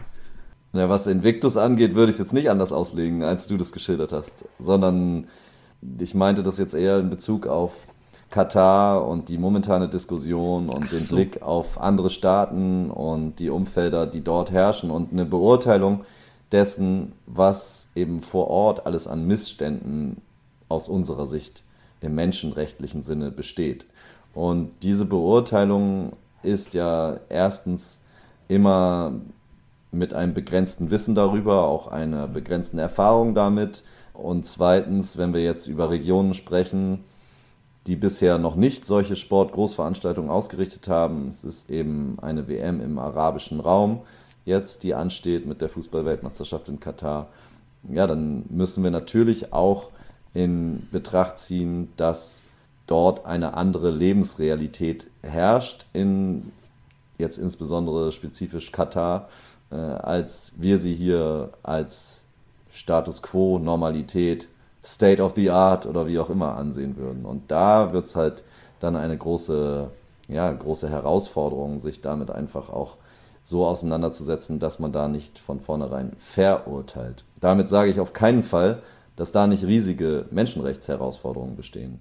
Ja, 0.73 0.88
was 0.88 1.07
Invictus 1.07 1.57
angeht, 1.57 1.94
würde 1.94 2.11
ich 2.11 2.14
es 2.16 2.21
jetzt 2.21 2.33
nicht 2.33 2.51
anders 2.51 2.73
auslegen, 2.73 3.23
als 3.23 3.47
du 3.47 3.57
das 3.57 3.73
geschildert 3.73 4.12
hast, 4.12 4.44
sondern 4.59 5.27
ich 5.99 6.14
meinte 6.14 6.42
das 6.42 6.59
jetzt 6.59 6.75
eher 6.75 6.99
in 6.99 7.11
Bezug 7.11 7.47
auf 7.47 7.73
Katar 8.31 9.07
und 9.07 9.29
die 9.29 9.38
momentane 9.38 9.88
Diskussion 9.88 10.69
und 10.69 10.93
den 10.93 11.07
Blick 11.07 11.43
auf 11.43 11.81
andere 11.81 12.11
Staaten 12.11 12.91
und 12.91 13.37
die 13.38 13.49
Umfelder, 13.49 14.07
die 14.07 14.21
dort 14.21 14.51
herrschen 14.51 14.91
und 14.91 15.12
eine 15.12 15.25
Beurteilung 15.25 16.05
dessen, 16.53 17.12
was 17.27 17.88
eben 17.95 18.23
vor 18.23 18.49
Ort 18.49 18.87
alles 18.87 19.09
an 19.09 19.27
Missständen 19.27 20.21
aus 20.69 20.88
unserer 20.88 21.27
Sicht 21.27 21.62
im 22.01 22.14
menschenrechtlichen 22.14 23.03
Sinne 23.03 23.31
besteht. 23.31 23.87
Und 24.35 24.71
diese 24.83 25.07
Beurteilung 25.07 26.12
ist 26.43 26.75
ja 26.75 27.19
erstens 27.29 28.01
immer 28.47 29.12
mit 29.91 30.12
einem 30.12 30.35
begrenzten 30.35 30.91
Wissen 30.91 31.14
darüber, 31.14 31.64
auch 31.64 31.88
einer 31.88 32.29
begrenzten 32.29 32.79
Erfahrung 32.79 33.35
damit. 33.35 33.83
Und 34.12 34.47
zweitens, 34.47 35.17
wenn 35.17 35.33
wir 35.33 35.43
jetzt 35.43 35.67
über 35.67 35.91
Regionen 35.91 36.35
sprechen, 36.35 37.05
die 37.88 37.96
bisher 37.96 38.37
noch 38.37 38.55
nicht 38.55 38.85
solche 38.85 39.16
Sportgroßveranstaltungen 39.16 40.31
ausgerichtet 40.31 40.88
haben. 40.88 41.31
Es 41.31 41.42
ist 41.42 41.70
eben 41.70 42.18
eine 42.20 42.46
WM 42.46 42.83
im 42.83 42.98
arabischen 42.98 43.61
Raum 43.61 44.03
jetzt, 44.44 44.83
die 44.83 44.94
ansteht 44.94 45.46
mit 45.46 45.62
der 45.62 45.70
Fußballweltmeisterschaft 45.70 46.68
in 46.68 46.81
Katar. 46.81 47.29
Ja, 47.90 48.07
dann 48.07 48.44
müssen 48.51 48.85
wir 48.85 48.90
natürlich 48.90 49.55
auch 49.55 49.88
in 50.35 50.87
Betracht 50.92 51.38
ziehen, 51.38 51.90
dass 51.96 52.42
dort 52.87 53.24
eine 53.24 53.55
andere 53.55 53.90
Lebensrealität 53.90 55.07
herrscht, 55.22 55.87
in 55.94 56.42
jetzt 57.16 57.38
insbesondere 57.38 58.12
spezifisch 58.12 58.70
Katar, 58.70 59.31
äh, 59.70 59.77
als 59.77 60.53
wir 60.59 60.79
sie 60.79 60.94
hier 60.94 61.55
als 61.62 62.22
Status 62.70 63.22
quo, 63.22 63.59
Normalität 63.59 64.46
State 64.88 65.22
of 65.22 65.35
the 65.37 65.51
Art 65.51 65.85
oder 65.85 66.07
wie 66.07 66.18
auch 66.18 66.31
immer 66.31 66.57
ansehen 66.57 66.96
würden. 66.96 67.27
Und 67.27 67.51
da 67.51 67.92
wird 67.92 68.07
es 68.07 68.16
halt 68.16 68.42
dann 68.81 68.96
eine 68.96 69.18
große, 69.18 69.90
ja, 70.29 70.51
große 70.51 70.88
Herausforderung, 70.88 71.79
sich 71.79 72.01
damit 72.01 72.31
einfach 72.31 72.70
auch 72.70 72.96
so 73.44 73.66
auseinanderzusetzen, 73.66 74.61
dass 74.61 74.79
man 74.79 74.92
da 74.92 75.09
nicht 75.09 75.38
von 75.38 75.61
vornherein 75.61 76.12
verurteilt. 76.18 77.24
Damit 77.40 77.68
sage 77.68 77.90
ich 77.90 78.01
auf 78.01 78.14
keinen 78.14 78.42
Fall, 78.42 78.83
dass 79.16 79.31
da 79.31 79.46
nicht 79.46 79.64
riesige 79.64 80.24
Menschenrechtsherausforderungen 80.31 81.57
bestehen. 81.57 82.01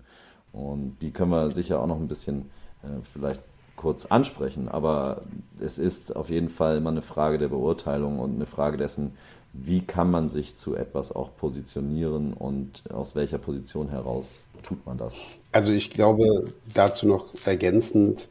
Und 0.53 0.97
die 1.01 1.11
können 1.11 1.31
wir 1.31 1.51
sicher 1.51 1.81
auch 1.81 1.87
noch 1.87 1.99
ein 1.99 2.07
bisschen 2.07 2.49
äh, 2.83 3.01
vielleicht 3.13 3.41
kurz 3.75 4.05
ansprechen. 4.05 4.69
Aber 4.69 5.23
es 5.59 5.77
ist 5.77 6.15
auf 6.15 6.29
jeden 6.29 6.49
Fall 6.49 6.77
immer 6.77 6.89
eine 6.89 7.01
Frage 7.01 7.37
der 7.37 7.49
Beurteilung 7.49 8.19
und 8.19 8.35
eine 8.35 8.45
Frage 8.45 8.77
dessen, 8.77 9.13
wie 9.63 9.81
kann 9.81 10.11
man 10.11 10.29
sich 10.29 10.55
zu 10.55 10.75
etwas 10.75 11.11
auch 11.11 11.35
positionieren 11.35 12.33
und 12.33 12.83
aus 12.91 13.15
welcher 13.15 13.37
Position 13.37 13.89
heraus 13.89 14.43
tut 14.63 14.85
man 14.85 14.97
das? 14.97 15.15
Also 15.51 15.71
ich 15.71 15.91
glaube 15.91 16.53
dazu 16.73 17.07
noch 17.07 17.27
ergänzend, 17.45 18.27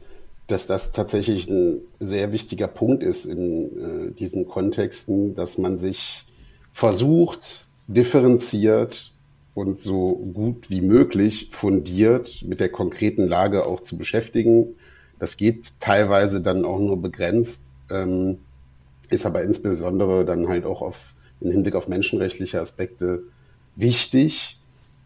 dass 0.47 0.65
das 0.65 0.93
tatsächlich 0.93 1.49
ein 1.49 1.81
sehr 1.99 2.31
wichtiger 2.31 2.67
Punkt 2.67 3.03
ist 3.03 3.25
in 3.25 4.09
äh, 4.09 4.11
diesen 4.13 4.45
Kontexten, 4.45 5.35
dass 5.35 5.57
man 5.57 5.77
sich 5.77 6.25
versucht, 6.71 7.67
differenziert 7.87 9.11
und 9.53 9.79
so 9.79 10.15
gut 10.33 10.69
wie 10.69 10.81
möglich 10.81 11.49
fundiert 11.51 12.45
mit 12.47 12.59
der 12.59 12.69
konkreten 12.69 13.27
Lage 13.27 13.65
auch 13.65 13.81
zu 13.81 13.97
beschäftigen. 13.97 14.75
Das 15.19 15.35
geht 15.35 15.79
teilweise 15.79 16.41
dann 16.41 16.63
auch 16.63 16.79
nur 16.79 17.01
begrenzt, 17.01 17.71
ähm, 17.89 18.39
ist 19.09 19.25
aber 19.25 19.41
insbesondere 19.41 20.25
dann 20.25 20.47
halt 20.47 20.65
auch 20.65 20.81
auf 20.81 21.13
im 21.41 21.51
Hinblick 21.51 21.75
auf 21.75 21.87
menschenrechtliche 21.87 22.59
Aspekte 22.59 23.23
wichtig, 23.75 24.57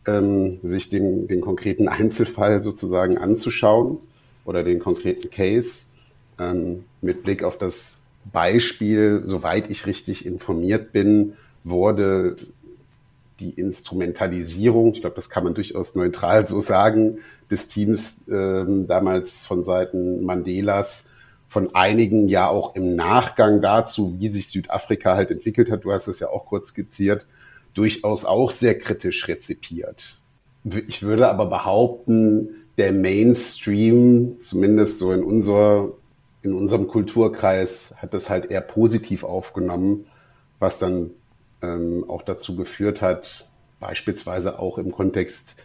ähm, 0.07 0.59
sich 0.63 0.89
den, 0.89 1.27
den 1.27 1.41
konkreten 1.41 1.87
Einzelfall 1.87 2.63
sozusagen 2.63 3.17
anzuschauen 3.17 3.97
oder 4.45 4.63
den 4.63 4.79
konkreten 4.79 5.29
Case 5.29 5.85
ähm, 6.39 6.85
mit 7.01 7.23
Blick 7.23 7.43
auf 7.43 7.57
das 7.57 8.01
Beispiel, 8.31 9.21
soweit 9.25 9.69
ich 9.69 9.85
richtig 9.85 10.25
informiert 10.25 10.91
bin, 10.91 11.33
wurde 11.63 12.35
die 13.39 13.51
Instrumentalisierung, 13.51 14.93
ich 14.93 15.01
glaube, 15.01 15.15
das 15.15 15.29
kann 15.29 15.43
man 15.43 15.55
durchaus 15.55 15.95
neutral 15.95 16.47
so 16.47 16.59
sagen, 16.59 17.17
des 17.49 17.67
Teams 17.67 18.21
ähm, 18.29 18.87
damals 18.87 19.45
von 19.45 19.63
Seiten 19.63 20.23
Mandelas 20.23 21.07
von 21.51 21.75
einigen 21.75 22.29
ja 22.29 22.47
auch 22.47 22.75
im 22.75 22.95
Nachgang 22.95 23.59
dazu, 23.59 24.15
wie 24.19 24.29
sich 24.29 24.47
Südafrika 24.47 25.17
halt 25.17 25.31
entwickelt 25.31 25.69
hat, 25.69 25.83
du 25.83 25.91
hast 25.91 26.07
es 26.07 26.21
ja 26.21 26.29
auch 26.29 26.45
kurz 26.45 26.69
skizziert, 26.69 27.27
durchaus 27.73 28.23
auch 28.23 28.51
sehr 28.51 28.77
kritisch 28.77 29.27
rezipiert. 29.27 30.17
Ich 30.87 31.03
würde 31.03 31.27
aber 31.27 31.47
behaupten, 31.47 32.51
der 32.77 32.93
Mainstream, 32.93 34.39
zumindest 34.39 34.97
so 34.97 35.11
in 35.11 35.25
unserer, 35.25 35.91
in 36.41 36.53
unserem 36.53 36.87
Kulturkreis, 36.87 37.95
hat 37.97 38.13
das 38.13 38.29
halt 38.29 38.45
eher 38.45 38.61
positiv 38.61 39.25
aufgenommen, 39.25 40.05
was 40.59 40.79
dann 40.79 41.09
ähm, 41.61 42.05
auch 42.07 42.21
dazu 42.21 42.55
geführt 42.55 43.01
hat, 43.01 43.45
beispielsweise 43.81 44.57
auch 44.57 44.77
im 44.77 44.93
Kontext 44.93 45.61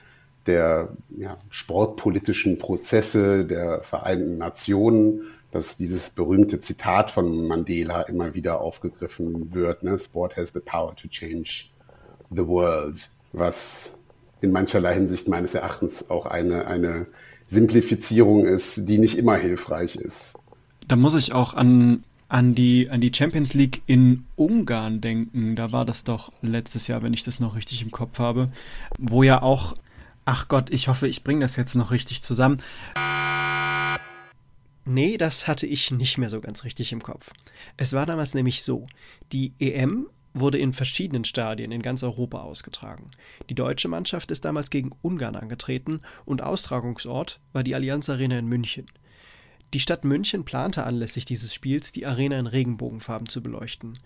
der 0.47 0.89
ja, 1.17 1.37
sportpolitischen 1.49 2.59
Prozesse 2.59 3.45
der 3.45 3.83
Vereinten 3.83 4.37
Nationen, 4.37 5.23
dass 5.51 5.77
dieses 5.77 6.11
berühmte 6.11 6.61
Zitat 6.61 7.11
von 7.11 7.47
Mandela 7.47 8.03
immer 8.03 8.35
wieder 8.35 8.61
aufgegriffen 8.61 9.55
wird. 9.55 9.83
Ne? 9.83 9.99
Sport 9.99 10.37
has 10.37 10.53
the 10.53 10.61
power 10.61 10.95
to 10.97 11.09
change 11.09 11.71
the 12.31 12.47
world, 12.47 13.11
was 13.33 13.99
in 14.41 14.53
mancherlei 14.53 14.95
Hinsicht 14.95 15.29
meines 15.29 15.55
Erachtens 15.55 16.11
auch 16.11 16.27
eine, 16.27 16.67
eine 16.67 17.07
Simplifizierung 17.47 18.45
ist, 18.45 18.89
die 18.89 18.99
nicht 18.99 19.17
immer 19.17 19.37
hilfreich 19.37 19.97
ist. 19.97 20.35
Da 20.89 20.97
muss 20.97 21.17
ich 21.17 21.33
auch 21.33 21.55
an, 21.55 22.05
an, 22.29 22.55
die, 22.55 22.91
an 22.91 23.01
die 23.01 23.13
Champions 23.15 23.55
League 23.55 23.83
in 23.87 24.25
Ungarn 24.37 25.01
denken. 25.01 25.57
Da 25.57 25.73
war 25.73 25.85
das 25.85 26.05
doch 26.05 26.33
letztes 26.43 26.87
Jahr, 26.87 27.03
wenn 27.03 27.13
ich 27.13 27.25
das 27.25 27.41
noch 27.41 27.57
richtig 27.57 27.83
im 27.83 27.91
Kopf 27.91 28.19
habe, 28.19 28.51
wo 28.99 29.23
ja 29.23 29.43
auch, 29.43 29.77
ach 30.25 30.49
Gott, 30.49 30.71
ich 30.71 30.89
hoffe, 30.89 31.09
ich 31.09 31.25
bringe 31.25 31.41
das 31.41 31.57
jetzt 31.57 31.75
noch 31.75 31.91
richtig 31.91 32.23
zusammen. 32.23 32.59
Nee, 34.89 35.19
das 35.19 35.49
hatte 35.49 35.67
ich 35.67 35.91
nicht 35.91 36.17
mehr 36.17 36.29
so 36.29 36.41
ganz 36.41 36.63
richtig 36.63 36.93
im 36.93 37.03
Kopf. 37.03 37.33
Es 37.77 37.93
war 37.93 38.07
damals 38.07 38.35
nämlich 38.35 38.63
so, 38.63 38.87
die 39.33 39.53
EM 39.59 40.07
wurde 40.33 40.59
in 40.59 40.73
verschiedenen 40.73 41.25
Stadien 41.25 41.73
in 41.73 41.83
ganz 41.83 42.05
Europa 42.05 42.43
ausgetragen. 42.43 43.11
Die 43.51 43.57
deutsche 43.57 43.89
Mannschaft 43.89 44.31
ist 44.31 44.45
damals 44.45 44.71
gegen 44.71 44.93
Ungarn 45.03 45.35
angetreten 45.35 46.03
und 46.25 46.41
Austragungsort 46.41 47.41
war 47.53 47.65
die 47.65 47.75
Allianz 47.75 48.09
Arena 48.09 48.39
in 48.39 48.47
München. 48.47 48.87
Die 49.75 49.81
Stadt 49.81 50.05
München 50.05 50.45
plante 50.45 50.85
anlässlich 50.85 51.25
dieses 51.25 51.53
Spiels, 51.53 51.91
die 51.91 52.07
Arena 52.07 52.39
in 52.39 52.47
Regenbogenfarben 52.47 53.29
zu 53.29 53.43
beleuchten. 53.43 53.99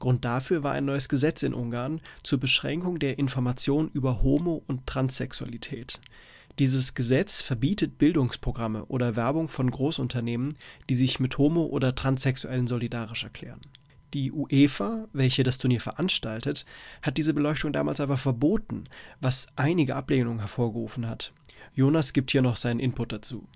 Grund 0.00 0.24
dafür 0.24 0.64
war 0.64 0.72
ein 0.72 0.84
neues 0.84 1.08
Gesetz 1.08 1.44
in 1.44 1.54
Ungarn 1.54 2.00
zur 2.24 2.40
Beschränkung 2.40 2.98
der 2.98 3.20
Information 3.20 3.88
über 3.92 4.20
Homo- 4.24 4.64
und 4.66 4.88
Transsexualität. 4.88 6.00
Dieses 6.60 6.94
Gesetz 6.94 7.42
verbietet 7.42 7.98
Bildungsprogramme 7.98 8.84
oder 8.84 9.16
Werbung 9.16 9.48
von 9.48 9.68
Großunternehmen, 9.68 10.56
die 10.88 10.94
sich 10.94 11.18
mit 11.18 11.36
Homo- 11.36 11.66
oder 11.66 11.96
Transsexuellen 11.96 12.68
solidarisch 12.68 13.24
erklären. 13.24 13.60
Die 14.14 14.30
UEFA, 14.30 15.08
welche 15.12 15.42
das 15.42 15.58
Turnier 15.58 15.80
veranstaltet, 15.80 16.64
hat 17.02 17.18
diese 17.18 17.34
Beleuchtung 17.34 17.72
damals 17.72 17.98
aber 17.98 18.16
verboten, 18.16 18.84
was 19.20 19.48
einige 19.56 19.96
Ablehnungen 19.96 20.38
hervorgerufen 20.38 21.08
hat. 21.08 21.32
Jonas 21.74 22.12
gibt 22.12 22.30
hier 22.30 22.42
noch 22.42 22.54
seinen 22.54 22.78
Input 22.78 23.10
dazu. 23.10 23.48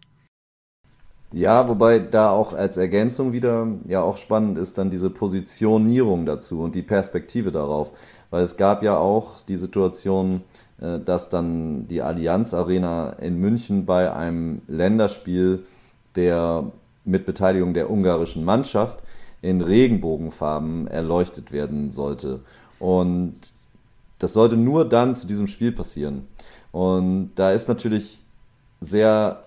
Ja, 1.31 1.69
wobei 1.69 2.01
da 2.01 2.31
auch 2.31 2.53
als 2.53 2.79
Ergänzung 2.79 3.33
wieder 3.33 3.69
ja 3.87 4.03
auch 4.03 4.17
spannend 4.17 4.59
ist 4.59 4.79
dann 4.79 4.91
diese 4.91 5.11
Positionierung 5.11 6.27
dazu 6.27 6.63
und 6.63 6.75
die 6.75 6.83
Perspektive 6.83 7.53
darauf. 7.53 7.93
Weil 8.31 8.43
es 8.43 8.57
gab 8.57 8.83
ja 8.83 8.99
auch 8.99 9.43
die 9.45 9.57
Situation, 9.57 10.43
dass 10.79 11.29
dann 11.29 11.89
die 11.89 12.03
Allianz 12.03 12.55
Arena 12.55 13.11
in 13.15 13.41
München 13.41 13.85
bei 13.85 14.13
einem 14.13 14.63
Länderspiel 14.69 15.65
der 16.15 16.71
mit 17.05 17.27
Beteiligung 17.27 17.75
der 17.75 17.91
ungarischen 17.91 18.45
Mannschaft 18.45 19.03
in 19.41 19.61
Regenbogenfarben 19.61 20.87
erleuchtet 20.89 21.53
werden 21.53 21.91
sollte. 21.91 22.41
Und 22.79 23.35
das 24.19 24.33
sollte 24.33 24.57
nur 24.57 24.89
dann 24.89 25.15
zu 25.15 25.27
diesem 25.27 25.47
Spiel 25.47 25.73
passieren. 25.73 26.27
Und 26.73 27.33
da 27.37 27.53
ist 27.53 27.69
natürlich 27.69 28.21
sehr 28.81 29.45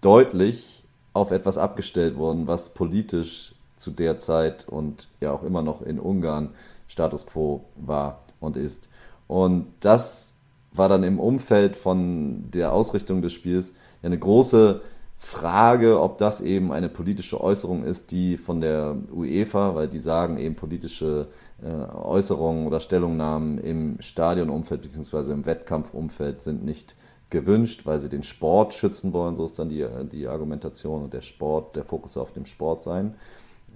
deutlich 0.00 0.84
auf 1.12 1.30
etwas 1.30 1.58
abgestellt 1.58 2.16
worden, 2.16 2.46
was 2.46 2.70
politisch 2.70 3.54
zu 3.76 3.90
der 3.90 4.18
Zeit 4.18 4.68
und 4.68 5.08
ja 5.20 5.32
auch 5.32 5.42
immer 5.42 5.62
noch 5.62 5.82
in 5.82 5.98
Ungarn 5.98 6.50
Status 6.88 7.26
quo 7.26 7.64
war 7.76 8.20
und 8.40 8.56
ist. 8.56 8.88
Und 9.26 9.66
das 9.80 10.29
war 10.72 10.88
dann 10.88 11.02
im 11.02 11.18
Umfeld 11.18 11.76
von 11.76 12.50
der 12.50 12.72
Ausrichtung 12.72 13.22
des 13.22 13.32
Spiels 13.32 13.74
eine 14.02 14.18
große 14.18 14.80
Frage, 15.18 16.00
ob 16.00 16.16
das 16.18 16.40
eben 16.40 16.72
eine 16.72 16.88
politische 16.88 17.40
Äußerung 17.40 17.84
ist, 17.84 18.10
die 18.10 18.38
von 18.38 18.60
der 18.60 18.96
UEFA, 19.12 19.74
weil 19.74 19.88
die 19.88 19.98
sagen 19.98 20.38
eben 20.38 20.54
politische 20.54 21.28
äh, 21.62 21.94
Äußerungen 21.94 22.66
oder 22.66 22.80
Stellungnahmen 22.80 23.58
im 23.58 23.96
Stadionumfeld 24.00 24.80
bzw. 24.80 25.32
im 25.32 25.44
Wettkampfumfeld 25.44 26.42
sind 26.42 26.64
nicht 26.64 26.96
gewünscht, 27.28 27.82
weil 27.84 28.00
sie 28.00 28.08
den 28.08 28.22
Sport 28.22 28.72
schützen 28.72 29.12
wollen, 29.12 29.36
so 29.36 29.44
ist 29.44 29.58
dann 29.58 29.68
die, 29.68 29.86
die 30.10 30.26
Argumentation 30.26 31.02
und 31.02 31.12
der 31.12 31.22
Sport, 31.22 31.76
der 31.76 31.84
Fokus 31.84 32.16
auf 32.16 32.32
dem 32.32 32.46
Sport 32.46 32.82
sein. 32.82 33.14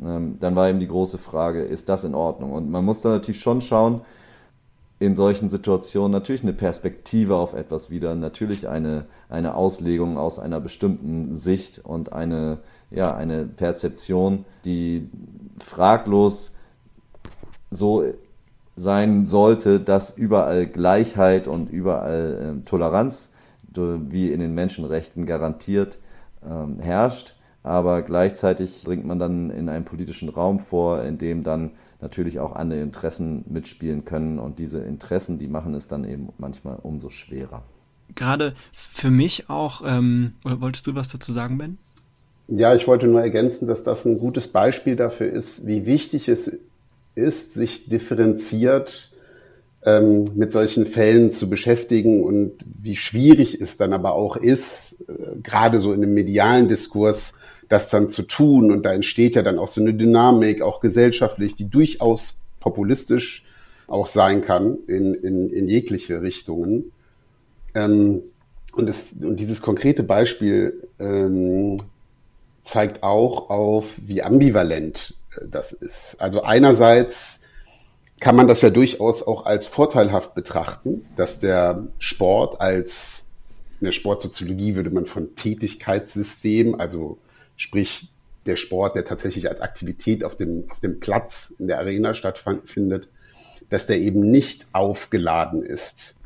Ähm, 0.02 0.38
dann 0.40 0.56
war 0.56 0.68
eben 0.68 0.80
die 0.80 0.88
große 0.88 1.18
Frage, 1.18 1.62
ist 1.62 1.88
das 1.88 2.04
in 2.04 2.14
Ordnung? 2.14 2.52
Und 2.52 2.70
man 2.70 2.84
muss 2.84 3.02
dann 3.02 3.12
natürlich 3.12 3.40
schon 3.40 3.60
schauen, 3.60 4.00
in 5.04 5.16
solchen 5.16 5.50
Situationen 5.50 6.12
natürlich 6.12 6.42
eine 6.42 6.52
Perspektive 6.52 7.36
auf 7.36 7.54
etwas 7.54 7.90
wieder, 7.90 8.14
natürlich 8.14 8.68
eine, 8.68 9.06
eine 9.28 9.54
Auslegung 9.54 10.16
aus 10.16 10.38
einer 10.38 10.60
bestimmten 10.60 11.34
Sicht 11.34 11.80
und 11.84 12.12
eine, 12.12 12.58
ja, 12.90 13.14
eine 13.14 13.44
Perzeption, 13.44 14.44
die 14.64 15.08
fraglos 15.58 16.54
so 17.70 18.04
sein 18.76 19.26
sollte, 19.26 19.80
dass 19.80 20.16
überall 20.16 20.66
Gleichheit 20.66 21.48
und 21.48 21.70
überall 21.70 22.58
äh, 22.60 22.64
Toleranz 22.64 23.30
wie 23.76 24.30
in 24.30 24.40
den 24.40 24.54
Menschenrechten 24.54 25.26
garantiert 25.26 25.98
ähm, 26.48 26.78
herrscht. 26.78 27.34
Aber 27.64 28.02
gleichzeitig 28.02 28.84
dringt 28.84 29.06
man 29.06 29.18
dann 29.18 29.50
in 29.50 29.68
einen 29.68 29.84
politischen 29.84 30.28
Raum 30.28 30.60
vor, 30.60 31.02
in 31.02 31.18
dem 31.18 31.42
dann 31.42 31.72
natürlich 32.04 32.38
auch 32.38 32.54
andere 32.54 32.80
Interessen 32.80 33.44
mitspielen 33.48 34.04
können. 34.04 34.38
Und 34.38 34.58
diese 34.58 34.78
Interessen, 34.78 35.38
die 35.38 35.48
machen 35.48 35.74
es 35.74 35.88
dann 35.88 36.04
eben 36.04 36.28
manchmal 36.38 36.78
umso 36.82 37.08
schwerer. 37.08 37.62
Gerade 38.14 38.54
für 38.72 39.10
mich 39.10 39.48
auch, 39.48 39.82
ähm, 39.84 40.34
oder 40.44 40.60
wolltest 40.60 40.86
du 40.86 40.94
was 40.94 41.08
dazu 41.08 41.32
sagen, 41.32 41.58
Ben? 41.58 41.78
Ja, 42.46 42.74
ich 42.74 42.86
wollte 42.86 43.06
nur 43.06 43.22
ergänzen, 43.22 43.66
dass 43.66 43.82
das 43.82 44.04
ein 44.04 44.18
gutes 44.18 44.48
Beispiel 44.48 44.96
dafür 44.96 45.32
ist, 45.32 45.66
wie 45.66 45.86
wichtig 45.86 46.28
es 46.28 46.58
ist, 47.14 47.54
sich 47.54 47.88
differenziert 47.88 49.12
ähm, 49.86 50.24
mit 50.34 50.52
solchen 50.52 50.84
Fällen 50.84 51.32
zu 51.32 51.48
beschäftigen 51.48 52.22
und 52.22 52.52
wie 52.66 52.96
schwierig 52.96 53.58
es 53.58 53.78
dann 53.78 53.94
aber 53.94 54.12
auch 54.12 54.36
ist, 54.36 55.04
äh, 55.08 55.40
gerade 55.42 55.80
so 55.80 55.94
in 55.94 56.02
dem 56.02 56.12
medialen 56.12 56.68
Diskurs, 56.68 57.38
das 57.74 57.90
dann 57.90 58.08
zu 58.08 58.22
tun. 58.22 58.70
Und 58.70 58.86
da 58.86 58.92
entsteht 58.92 59.34
ja 59.34 59.42
dann 59.42 59.58
auch 59.58 59.68
so 59.68 59.80
eine 59.80 59.92
Dynamik, 59.92 60.62
auch 60.62 60.80
gesellschaftlich, 60.80 61.54
die 61.54 61.68
durchaus 61.68 62.38
populistisch 62.60 63.44
auch 63.86 64.06
sein 64.06 64.42
kann 64.42 64.78
in, 64.86 65.14
in, 65.14 65.50
in 65.50 65.68
jegliche 65.68 66.22
Richtungen. 66.22 66.92
Ähm, 67.74 68.22
und, 68.72 68.88
es, 68.88 69.12
und 69.20 69.38
dieses 69.38 69.60
konkrete 69.60 70.02
Beispiel 70.04 70.88
ähm, 70.98 71.78
zeigt 72.62 73.02
auch 73.02 73.50
auf, 73.50 73.94
wie 74.00 74.22
ambivalent 74.22 75.14
äh, 75.36 75.44
das 75.50 75.72
ist. 75.72 76.16
Also 76.20 76.42
einerseits 76.42 77.42
kann 78.20 78.36
man 78.36 78.48
das 78.48 78.62
ja 78.62 78.70
durchaus 78.70 79.26
auch 79.26 79.44
als 79.44 79.66
vorteilhaft 79.66 80.34
betrachten, 80.34 81.04
dass 81.16 81.40
der 81.40 81.88
Sport 81.98 82.60
als 82.60 83.26
in 83.80 83.86
der 83.86 83.92
Sportsoziologie 83.92 84.76
würde 84.76 84.90
man 84.90 85.04
von 85.04 85.34
Tätigkeitssystem, 85.34 86.80
also 86.80 87.18
sprich 87.56 88.08
der 88.46 88.56
Sport, 88.56 88.96
der 88.96 89.04
tatsächlich 89.04 89.48
als 89.48 89.60
Aktivität 89.60 90.24
auf 90.24 90.36
dem, 90.36 90.64
auf 90.70 90.80
dem 90.80 91.00
Platz 91.00 91.54
in 91.58 91.66
der 91.66 91.78
Arena 91.78 92.14
stattfindet, 92.14 93.08
dass 93.70 93.86
der 93.86 93.98
eben 93.98 94.30
nicht 94.30 94.66
aufgeladen 94.72 95.62
ist 95.62 96.16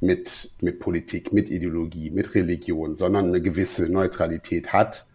mit, 0.00 0.52
mit 0.60 0.78
Politik, 0.78 1.32
mit 1.32 1.50
Ideologie, 1.50 2.10
mit 2.10 2.34
Religion, 2.34 2.96
sondern 2.96 3.26
eine 3.28 3.42
gewisse 3.42 3.90
Neutralität 3.90 4.72
hat 4.72 5.06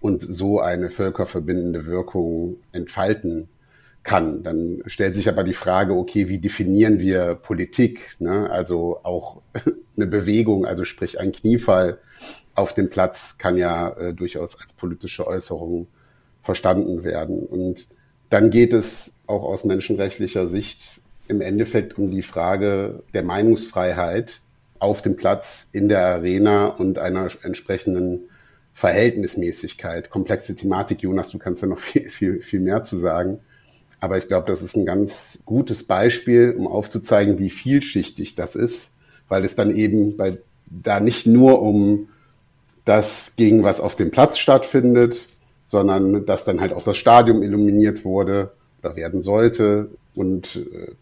und 0.00 0.20
so 0.20 0.60
eine 0.60 0.90
völkerverbindende 0.90 1.86
Wirkung 1.86 2.56
entfalten 2.72 3.48
kann. 4.02 4.42
Dann 4.42 4.82
stellt 4.86 5.14
sich 5.14 5.28
aber 5.28 5.44
die 5.44 5.54
Frage, 5.54 5.94
okay, 5.94 6.28
wie 6.28 6.38
definieren 6.38 6.98
wir 6.98 7.36
Politik? 7.36 8.16
Ne? 8.18 8.50
Also 8.50 9.00
auch 9.04 9.40
eine 9.96 10.06
Bewegung, 10.06 10.66
also 10.66 10.84
sprich 10.84 11.20
ein 11.20 11.32
Kniefall 11.32 11.98
auf 12.54 12.74
dem 12.74 12.90
Platz 12.90 13.38
kann 13.38 13.56
ja 13.56 13.90
äh, 13.90 14.14
durchaus 14.14 14.60
als 14.60 14.74
politische 14.74 15.26
Äußerung 15.26 15.86
verstanden 16.42 17.04
werden. 17.04 17.40
Und 17.46 17.86
dann 18.30 18.50
geht 18.50 18.72
es 18.72 19.16
auch 19.26 19.44
aus 19.44 19.64
menschenrechtlicher 19.64 20.46
Sicht 20.46 21.00
im 21.28 21.40
Endeffekt 21.40 21.96
um 21.98 22.10
die 22.10 22.22
Frage 22.22 23.02
der 23.14 23.24
Meinungsfreiheit 23.24 24.40
auf 24.78 25.00
dem 25.00 25.16
Platz, 25.16 25.68
in 25.72 25.88
der 25.88 26.04
Arena 26.04 26.66
und 26.66 26.98
einer 26.98 27.28
entsprechenden 27.42 28.28
Verhältnismäßigkeit. 28.72 30.10
Komplexe 30.10 30.56
Thematik, 30.56 31.02
Jonas, 31.02 31.30
du 31.30 31.38
kannst 31.38 31.62
ja 31.62 31.68
noch 31.68 31.78
viel, 31.80 32.10
viel, 32.10 32.42
viel 32.42 32.60
mehr 32.60 32.82
zu 32.82 32.96
sagen. 32.96 33.38
Aber 34.00 34.18
ich 34.18 34.26
glaube, 34.26 34.48
das 34.48 34.62
ist 34.62 34.76
ein 34.76 34.84
ganz 34.84 35.42
gutes 35.46 35.84
Beispiel, 35.84 36.56
um 36.58 36.66
aufzuzeigen, 36.66 37.38
wie 37.38 37.50
vielschichtig 37.50 38.34
das 38.34 38.56
ist, 38.56 38.96
weil 39.28 39.44
es 39.44 39.54
dann 39.54 39.70
eben 39.70 40.16
bei, 40.16 40.38
da 40.68 40.98
nicht 40.98 41.26
nur 41.26 41.62
um 41.62 42.08
das 42.84 43.34
gegen 43.36 43.62
was 43.62 43.80
auf 43.80 43.96
dem 43.96 44.10
Platz 44.10 44.38
stattfindet, 44.38 45.24
sondern 45.66 46.26
dass 46.26 46.44
dann 46.44 46.60
halt 46.60 46.72
auch 46.72 46.84
das 46.84 46.96
Stadion 46.96 47.42
illuminiert 47.42 48.04
wurde 48.04 48.52
oder 48.82 48.96
werden 48.96 49.22
sollte. 49.22 49.90
Und 50.14 50.56
äh, 50.56 50.92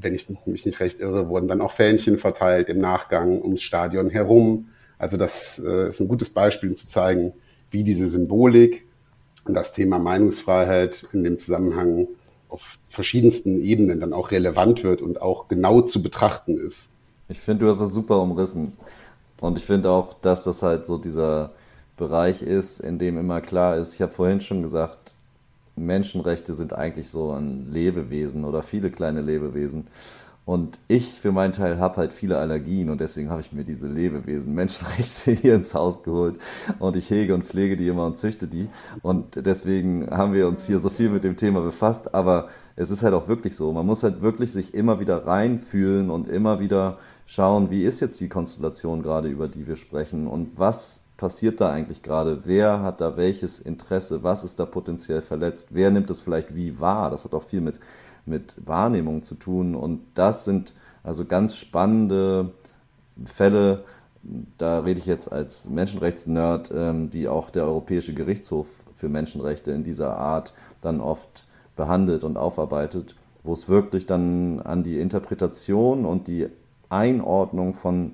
wenn 0.00 0.14
ich 0.14 0.28
mich 0.46 0.66
nicht 0.66 0.80
recht 0.80 1.00
irre, 1.00 1.28
wurden 1.28 1.48
dann 1.48 1.60
auch 1.60 1.72
Fähnchen 1.72 2.18
verteilt 2.18 2.68
im 2.68 2.78
Nachgang 2.78 3.42
ums 3.42 3.62
Stadion 3.62 4.10
herum. 4.10 4.68
Also 4.98 5.16
das 5.16 5.58
äh, 5.58 5.88
ist 5.88 6.00
ein 6.00 6.08
gutes 6.08 6.30
Beispiel, 6.30 6.70
um 6.70 6.76
zu 6.76 6.86
zeigen, 6.86 7.32
wie 7.70 7.84
diese 7.84 8.08
Symbolik 8.08 8.84
und 9.44 9.54
das 9.54 9.72
Thema 9.72 9.98
Meinungsfreiheit 9.98 11.06
in 11.12 11.24
dem 11.24 11.38
Zusammenhang 11.38 12.06
auf 12.48 12.78
verschiedensten 12.84 13.60
Ebenen 13.60 14.00
dann 14.00 14.12
auch 14.12 14.30
relevant 14.30 14.84
wird 14.84 15.02
und 15.02 15.22
auch 15.22 15.48
genau 15.48 15.80
zu 15.80 16.02
betrachten 16.02 16.58
ist. 16.58 16.90
Ich 17.28 17.40
finde, 17.40 17.64
du 17.64 17.70
hast 17.70 17.80
das 17.80 17.92
super 17.92 18.20
umrissen. 18.20 18.72
Und 19.40 19.58
ich 19.58 19.64
finde 19.64 19.90
auch, 19.90 20.14
dass 20.20 20.44
das 20.44 20.62
halt 20.62 20.86
so 20.86 20.98
dieser 20.98 21.50
Bereich 21.96 22.42
ist, 22.42 22.80
in 22.80 22.98
dem 22.98 23.18
immer 23.18 23.40
klar 23.40 23.76
ist, 23.76 23.94
ich 23.94 24.02
habe 24.02 24.12
vorhin 24.12 24.40
schon 24.40 24.62
gesagt, 24.62 25.12
Menschenrechte 25.76 26.54
sind 26.54 26.72
eigentlich 26.72 27.10
so 27.10 27.32
ein 27.32 27.72
Lebewesen 27.72 28.44
oder 28.44 28.62
viele 28.62 28.90
kleine 28.90 29.22
Lebewesen. 29.22 29.86
Und 30.46 30.80
ich 30.88 31.20
für 31.20 31.32
meinen 31.32 31.52
Teil 31.52 31.78
habe 31.78 31.98
halt 31.98 32.12
viele 32.12 32.38
Allergien 32.38 32.90
und 32.90 33.00
deswegen 33.00 33.30
habe 33.30 33.40
ich 33.40 33.52
mir 33.52 33.62
diese 33.62 33.86
Lebewesen, 33.86 34.54
Menschenrechte 34.54 35.30
hier 35.42 35.54
ins 35.54 35.74
Haus 35.74 36.02
geholt 36.02 36.40
und 36.78 36.96
ich 36.96 37.08
hege 37.08 37.34
und 37.34 37.44
pflege 37.44 37.76
die 37.76 37.86
immer 37.86 38.06
und 38.06 38.18
züchte 38.18 38.48
die. 38.48 38.68
Und 39.02 39.46
deswegen 39.46 40.10
haben 40.10 40.32
wir 40.32 40.48
uns 40.48 40.66
hier 40.66 40.80
so 40.80 40.90
viel 40.90 41.08
mit 41.10 41.24
dem 41.24 41.36
Thema 41.36 41.60
befasst. 41.60 42.14
Aber 42.14 42.48
es 42.74 42.90
ist 42.90 43.02
halt 43.02 43.14
auch 43.14 43.28
wirklich 43.28 43.54
so. 43.54 43.72
Man 43.72 43.86
muss 43.86 44.02
halt 44.02 44.22
wirklich 44.22 44.52
sich 44.52 44.74
immer 44.74 44.98
wieder 44.98 45.26
reinfühlen 45.26 46.10
und 46.10 46.26
immer 46.26 46.58
wieder 46.58 46.98
schauen, 47.30 47.70
wie 47.70 47.84
ist 47.84 48.00
jetzt 48.00 48.20
die 48.20 48.28
Konstellation 48.28 49.04
gerade, 49.04 49.28
über 49.28 49.46
die 49.46 49.68
wir 49.68 49.76
sprechen 49.76 50.26
und 50.26 50.58
was 50.58 51.04
passiert 51.16 51.60
da 51.60 51.70
eigentlich 51.70 52.02
gerade? 52.02 52.40
Wer 52.44 52.82
hat 52.82 53.00
da 53.00 53.16
welches 53.16 53.60
Interesse? 53.60 54.24
Was 54.24 54.42
ist 54.42 54.58
da 54.58 54.66
potenziell 54.66 55.22
verletzt? 55.22 55.68
Wer 55.70 55.92
nimmt 55.92 56.10
es 56.10 56.20
vielleicht 56.20 56.56
wie 56.56 56.80
wahr? 56.80 57.08
Das 57.08 57.24
hat 57.24 57.32
auch 57.32 57.44
viel 57.44 57.60
mit, 57.60 57.78
mit 58.26 58.56
Wahrnehmung 58.66 59.22
zu 59.22 59.36
tun 59.36 59.76
und 59.76 60.00
das 60.14 60.44
sind 60.44 60.74
also 61.04 61.24
ganz 61.24 61.54
spannende 61.54 62.50
Fälle, 63.24 63.84
da 64.58 64.80
rede 64.80 64.98
ich 64.98 65.06
jetzt 65.06 65.30
als 65.30 65.70
Menschenrechtsnerd, 65.70 66.72
ähm, 66.74 67.10
die 67.10 67.28
auch 67.28 67.50
der 67.50 67.64
Europäische 67.64 68.12
Gerichtshof 68.12 68.66
für 68.96 69.08
Menschenrechte 69.08 69.70
in 69.70 69.84
dieser 69.84 70.16
Art 70.16 70.52
dann 70.82 71.00
oft 71.00 71.46
behandelt 71.76 72.24
und 72.24 72.36
aufarbeitet, 72.36 73.14
wo 73.44 73.52
es 73.52 73.68
wirklich 73.68 74.06
dann 74.06 74.60
an 74.60 74.82
die 74.82 74.98
Interpretation 74.98 76.04
und 76.04 76.26
die 76.26 76.48
Einordnung 76.90 77.74
von 77.74 78.12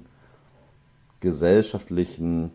gesellschaftlichen 1.20 2.53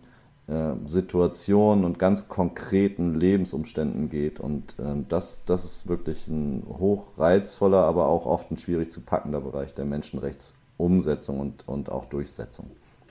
äh, 0.47 0.73
Situationen 0.85 1.83
und 1.83 1.99
ganz 1.99 2.27
konkreten 2.27 3.19
Lebensumständen 3.19 4.09
geht. 4.09 4.39
Und 4.39 4.75
äh, 4.79 5.03
das, 5.09 5.43
das 5.45 5.65
ist 5.65 5.87
wirklich 5.87 6.27
ein 6.27 6.63
hochreizvoller, 6.67 7.79
aber 7.79 8.07
auch 8.07 8.25
oft 8.25 8.51
ein 8.51 8.57
schwierig 8.57 8.91
zu 8.91 9.01
packender 9.01 9.41
Bereich 9.41 9.73
der 9.73 9.85
Menschenrechtsumsetzung 9.85 11.39
und, 11.39 11.67
und 11.67 11.89
auch 11.89 12.05
Durchsetzung. 12.05 12.67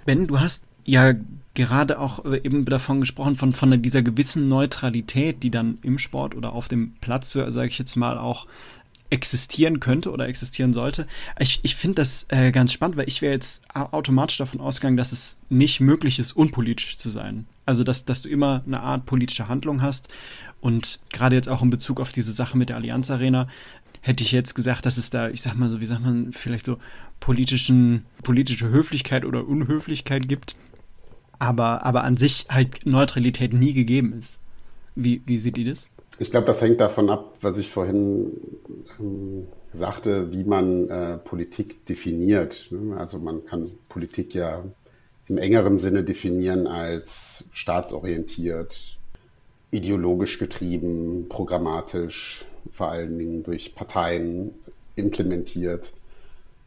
Ben, 0.06 0.26
du 0.26 0.40
hast 0.40 0.64
ja 0.84 1.12
gerade 1.54 1.98
auch 1.98 2.24
äh, 2.24 2.38
eben 2.38 2.64
davon 2.64 3.00
gesprochen, 3.00 3.36
von, 3.36 3.52
von 3.52 3.82
dieser 3.82 4.02
gewissen 4.02 4.48
Neutralität, 4.48 5.42
die 5.42 5.50
dann 5.50 5.78
im 5.82 5.98
Sport 5.98 6.34
oder 6.34 6.52
auf 6.52 6.68
dem 6.68 6.94
Platz, 7.00 7.32
sage 7.32 7.68
ich 7.68 7.78
jetzt 7.78 7.96
mal, 7.96 8.18
auch 8.18 8.46
existieren 9.10 9.80
könnte 9.80 10.12
oder 10.12 10.28
existieren 10.28 10.72
sollte. 10.72 11.06
Ich, 11.38 11.60
ich 11.62 11.74
finde 11.74 11.96
das 11.96 12.26
äh, 12.28 12.52
ganz 12.52 12.72
spannend, 12.72 12.96
weil 12.96 13.08
ich 13.08 13.22
wäre 13.22 13.34
jetzt 13.34 13.62
automatisch 13.74 14.38
davon 14.38 14.60
ausgegangen, 14.60 14.96
dass 14.96 15.12
es 15.12 15.38
nicht 15.48 15.80
möglich 15.80 16.18
ist, 16.18 16.32
unpolitisch 16.32 16.96
zu 16.96 17.10
sein. 17.10 17.46
Also, 17.66 17.84
dass, 17.84 18.04
dass 18.04 18.22
du 18.22 18.28
immer 18.28 18.62
eine 18.66 18.80
Art 18.80 19.06
politische 19.06 19.48
Handlung 19.48 19.82
hast. 19.82 20.08
Und 20.60 21.00
gerade 21.12 21.36
jetzt 21.36 21.48
auch 21.48 21.62
in 21.62 21.70
Bezug 21.70 22.00
auf 22.00 22.12
diese 22.12 22.32
Sache 22.32 22.56
mit 22.56 22.68
der 22.68 22.76
Allianz 22.76 23.10
Arena, 23.10 23.48
hätte 24.00 24.24
ich 24.24 24.32
jetzt 24.32 24.54
gesagt, 24.54 24.86
dass 24.86 24.96
es 24.96 25.10
da, 25.10 25.28
ich 25.28 25.42
sag 25.42 25.54
mal 25.54 25.68
so, 25.68 25.80
wie 25.80 25.86
sagt 25.86 26.02
man, 26.02 26.32
vielleicht 26.32 26.64
so 26.64 26.78
politischen, 27.18 28.06
politische 28.22 28.68
Höflichkeit 28.68 29.24
oder 29.24 29.46
Unhöflichkeit 29.46 30.28
gibt. 30.28 30.56
Aber, 31.38 31.84
aber 31.84 32.04
an 32.04 32.16
sich 32.16 32.46
halt 32.50 32.86
Neutralität 32.86 33.52
nie 33.52 33.72
gegeben 33.72 34.12
ist. 34.12 34.38
Wie, 34.94 35.22
wie 35.26 35.38
seht 35.38 35.56
ihr 35.58 35.70
das? 35.70 35.88
Ich 36.20 36.30
glaube, 36.30 36.46
das 36.46 36.60
hängt 36.60 36.82
davon 36.82 37.08
ab, 37.08 37.38
was 37.40 37.56
ich 37.56 37.70
vorhin 37.70 38.30
ähm, 39.00 39.46
sagte, 39.72 40.30
wie 40.32 40.44
man 40.44 40.90
äh, 40.90 41.16
Politik 41.16 41.86
definiert. 41.86 42.68
Ne? 42.70 42.94
Also 42.98 43.18
man 43.18 43.46
kann 43.46 43.70
Politik 43.88 44.34
ja 44.34 44.62
im 45.28 45.38
engeren 45.38 45.78
Sinne 45.78 46.04
definieren 46.04 46.66
als 46.66 47.48
staatsorientiert, 47.52 48.98
ideologisch 49.70 50.38
getrieben, 50.38 51.24
programmatisch, 51.30 52.44
vor 52.70 52.90
allen 52.90 53.16
Dingen 53.16 53.42
durch 53.42 53.74
Parteien 53.74 54.52
implementiert. 54.96 55.94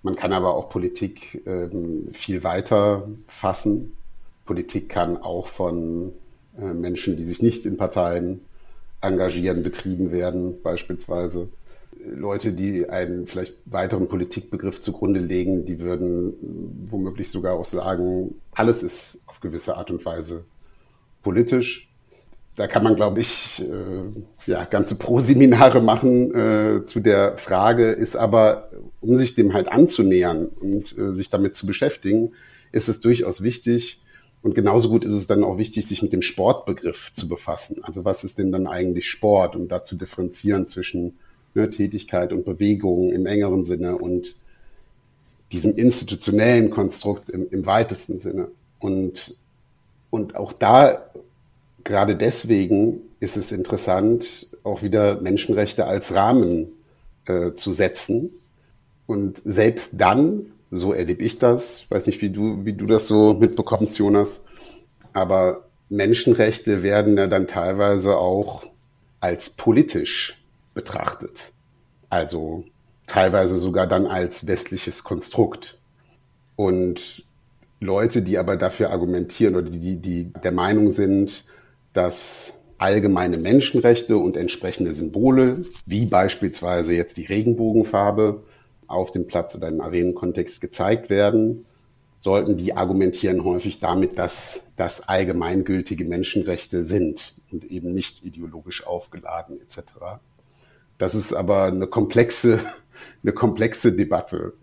Man 0.02 0.16
kann 0.16 0.34
aber 0.34 0.56
auch 0.56 0.68
Politik 0.68 1.44
ähm, 1.46 2.08
viel 2.12 2.44
weiter 2.44 3.08
fassen. 3.28 3.94
Politik 4.48 4.90
kann 4.90 5.16
auch 5.16 5.46
von 5.46 6.12
äh, 6.58 6.74
Menschen, 6.74 7.18
die 7.18 7.24
sich 7.24 7.44
nicht 7.44 7.68
in 7.68 7.78
Parteien 7.78 8.42
engagieren, 9.04 9.64
betrieben 9.64 10.12
werden, 10.12 10.62
beispielsweise. 10.62 11.50
Leute, 12.06 12.54
die 12.54 12.90
einen 12.90 13.28
vielleicht 13.28 13.56
weiteren 13.66 14.08
Politikbegriff 14.08 14.82
zugrunde 14.82 15.20
legen, 15.20 15.66
die 15.66 15.80
würden 15.80 16.34
womöglich 16.90 17.30
sogar 17.30 17.54
auch 17.54 17.66
sagen, 17.66 18.36
alles 18.52 18.84
ist 18.84 19.22
auf 19.28 19.40
gewisse 19.40 19.78
Art 19.78 19.92
und 19.92 20.04
Weise 20.06 20.44
politisch. 21.22 21.90
Da 22.56 22.68
kann 22.68 22.84
man, 22.84 22.96
glaube 22.96 23.22
ich, 23.22 23.64
äh, 23.64 24.52
ja, 24.52 24.64
ganze 24.66 24.96
Pro-Seminare 24.96 25.82
machen 25.82 26.36
äh, 26.36 26.84
zu 26.84 27.00
der 27.00 27.38
Frage, 27.38 27.92
ist 27.92 28.16
aber, 28.16 28.70
um 29.02 29.18
sich 29.18 29.34
dem 29.34 29.54
halt 29.54 29.70
anzunähern 29.70 30.46
und 30.46 30.96
äh, 30.98 31.14
sich 31.14 31.30
damit 31.32 31.56
zu 31.56 31.66
beschäftigen, 31.66 32.34
ist 32.72 32.90
es 32.90 33.00
durchaus 33.00 33.42
wichtig, 33.42 34.03
und 34.44 34.56
genauso 34.56 34.90
gut 34.90 35.06
ist 35.06 35.14
es 35.14 35.26
dann 35.26 35.44
auch 35.44 35.58
wichtig, 35.58 35.88
sich 35.88 36.02
mit 36.02 36.12
dem 36.12 36.22
Sportbegriff 36.22 37.14
zu 37.14 37.30
befassen. 37.30 37.82
Also 37.82 38.04
was 38.04 38.26
ist 38.26 38.38
denn 38.38 38.52
dann 38.52 38.68
eigentlich 38.68 39.10
Sport 39.10 39.56
und 39.56 39.70
da 39.70 39.84
zu 39.84 39.96
differenzieren 39.96 40.68
zwischen 40.68 41.18
ne, 41.54 41.72
Tätigkeit 41.72 42.34
und 42.34 42.44
Bewegung 42.44 43.14
im 43.14 43.26
engeren 43.26 43.64
Sinne 43.64 43.98
und 43.98 44.36
diesem 45.54 45.74
institutionellen 45.76 46.72
Konstrukt 46.72 47.30
im, 47.30 47.48
im 47.52 47.66
weitesten 47.66 48.20
Sinne. 48.20 48.50
Und, 48.80 49.38
und 50.10 50.36
auch 50.36 50.52
da, 50.52 51.10
gerade 51.86 52.18
deswegen 52.18 53.00
ist 53.22 53.38
es 53.38 53.54
interessant, 53.54 54.50
auch 54.64 54.82
wieder 54.82 55.22
Menschenrechte 55.22 55.86
als 55.86 56.14
Rahmen 56.16 56.68
äh, 57.28 57.54
zu 57.54 57.72
setzen. 57.72 58.32
Und 59.08 59.38
selbst 59.38 59.92
dann 59.94 60.48
so 60.74 60.94
erlebe 60.94 61.24
ich 61.24 61.38
das. 61.38 61.80
Ich 61.80 61.92
weiß 61.92 62.08
nicht, 62.08 62.22
wie 62.22 62.30
du, 62.30 62.66
wie 62.66 62.74
du 62.74 62.86
das 62.86 63.08
so 63.08 63.36
mitbekommst, 63.36 63.98
Jonas. 63.98 64.46
Aber 65.14 65.66
Menschenrechte 65.90 66.82
werden 66.82 67.18
ja 67.18 67.28
dann 67.28 67.48
teilweise 67.48 68.18
auch 68.18 68.64
als 69.20 69.52
politisch 69.52 70.44
betrachtet. 70.74 71.52
Also 72.10 72.66
teilweise 73.06 73.58
sogar 73.58 73.88
dann 73.88 74.08
als 74.08 74.48
westliches 74.48 75.04
Konstrukt. 75.04 75.78
Und 76.56 77.24
Leute, 77.80 78.22
die 78.22 78.38
aber 78.38 78.56
dafür 78.56 78.90
argumentieren 78.90 79.56
oder 79.56 79.70
die, 79.70 79.98
die 79.98 80.34
der 80.44 80.52
Meinung 80.52 80.90
sind, 80.90 81.46
dass 81.94 82.60
allgemeine 82.78 83.38
Menschenrechte 83.38 84.18
und 84.18 84.36
entsprechende 84.36 84.94
Symbole, 84.94 85.64
wie 85.86 86.06
beispielsweise 86.06 86.94
jetzt 86.94 87.18
die 87.18 87.26
Regenbogenfarbe, 87.26 88.44
auf 88.88 89.12
dem 89.12 89.28
Platz 89.28 89.56
oder 89.56 89.68
im 89.68 89.82
Arenenkontext 89.82 90.62
gezeigt 90.62 91.10
werden, 91.10 91.66
sollten 92.20 92.56
die 92.56 92.76
argumentieren 92.76 93.44
häufig 93.44 93.80
damit, 93.80 94.18
dass 94.18 94.72
das 94.78 95.10
allgemeingültige 95.10 96.06
Menschenrechte 96.06 96.86
sind 96.86 97.36
und 97.52 97.66
eben 97.66 97.94
nicht 97.94 98.24
ideologisch 98.24 98.88
aufgeladen 98.88 99.60
etc. 99.60 99.82
Das 100.98 101.16
ist 101.16 101.34
aber 101.34 101.64
eine 101.64 101.88
komplexe, 101.88 102.62
eine 103.24 103.34
komplexe 103.34 103.94
Debatte. 103.94 104.54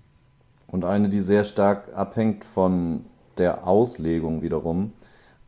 Und 0.68 0.86
eine, 0.86 1.10
die 1.10 1.20
sehr 1.20 1.44
stark 1.44 1.94
abhängt 1.94 2.46
von 2.46 3.04
der 3.36 3.66
Auslegung 3.66 4.40
wiederum 4.40 4.92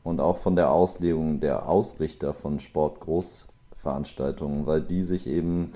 und 0.02 0.20
auch 0.20 0.36
von 0.38 0.54
der 0.54 0.70
Auslegung 0.70 1.40
der 1.40 1.66
Ausrichter 1.68 2.34
von 2.34 2.60
Sportgroßveranstaltungen, 2.60 4.66
weil 4.66 4.82
die 4.82 5.02
sich 5.02 5.26
eben 5.26 5.72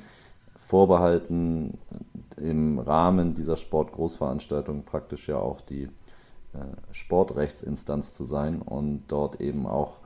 vorbehalten, 0.67 1.79
im 2.37 2.79
Rahmen 2.79 3.35
dieser 3.35 3.57
Sportgroßveranstaltung 3.57 4.85
praktisch 4.85 5.29
ja 5.29 5.39
auch 5.39 5.61
die 5.61 5.85
äh, 5.85 6.59
Sportrechtsinstanz 6.93 8.13
zu 8.13 8.25
sein 8.25 8.61
und 8.61 9.05
dort 9.09 9.41
eben 9.41 9.67
auch 9.67 9.99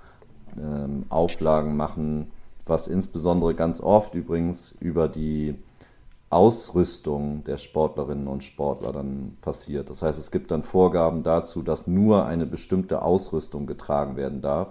ähm, 0.57 1.07
Auflagen 1.09 1.77
machen, 1.77 2.31
was 2.67 2.89
insbesondere 2.89 3.55
ganz 3.55 3.81
oft 3.81 4.15
übrigens 4.15 4.77
über 4.81 5.09
die 5.09 5.57
Ausrüstung 6.29 7.43
der 7.43 7.57
Sportlerinnen 7.57 8.29
und 8.29 8.45
Sportler 8.45 8.93
dann 8.93 9.37
passiert. 9.41 9.91
Das 9.91 10.03
heißt, 10.03 10.19
es 10.19 10.31
gibt 10.31 10.53
dann 10.53 10.63
Vorgaben 10.63 11.25
dazu, 11.25 11.63
dass 11.63 11.89
nur 11.89 12.27
eine 12.27 12.47
bestimmte 12.47 13.03
Ausrüstung 13.03 13.67
getragen 13.67 14.15
werden 14.15 14.41
darf 14.41 14.69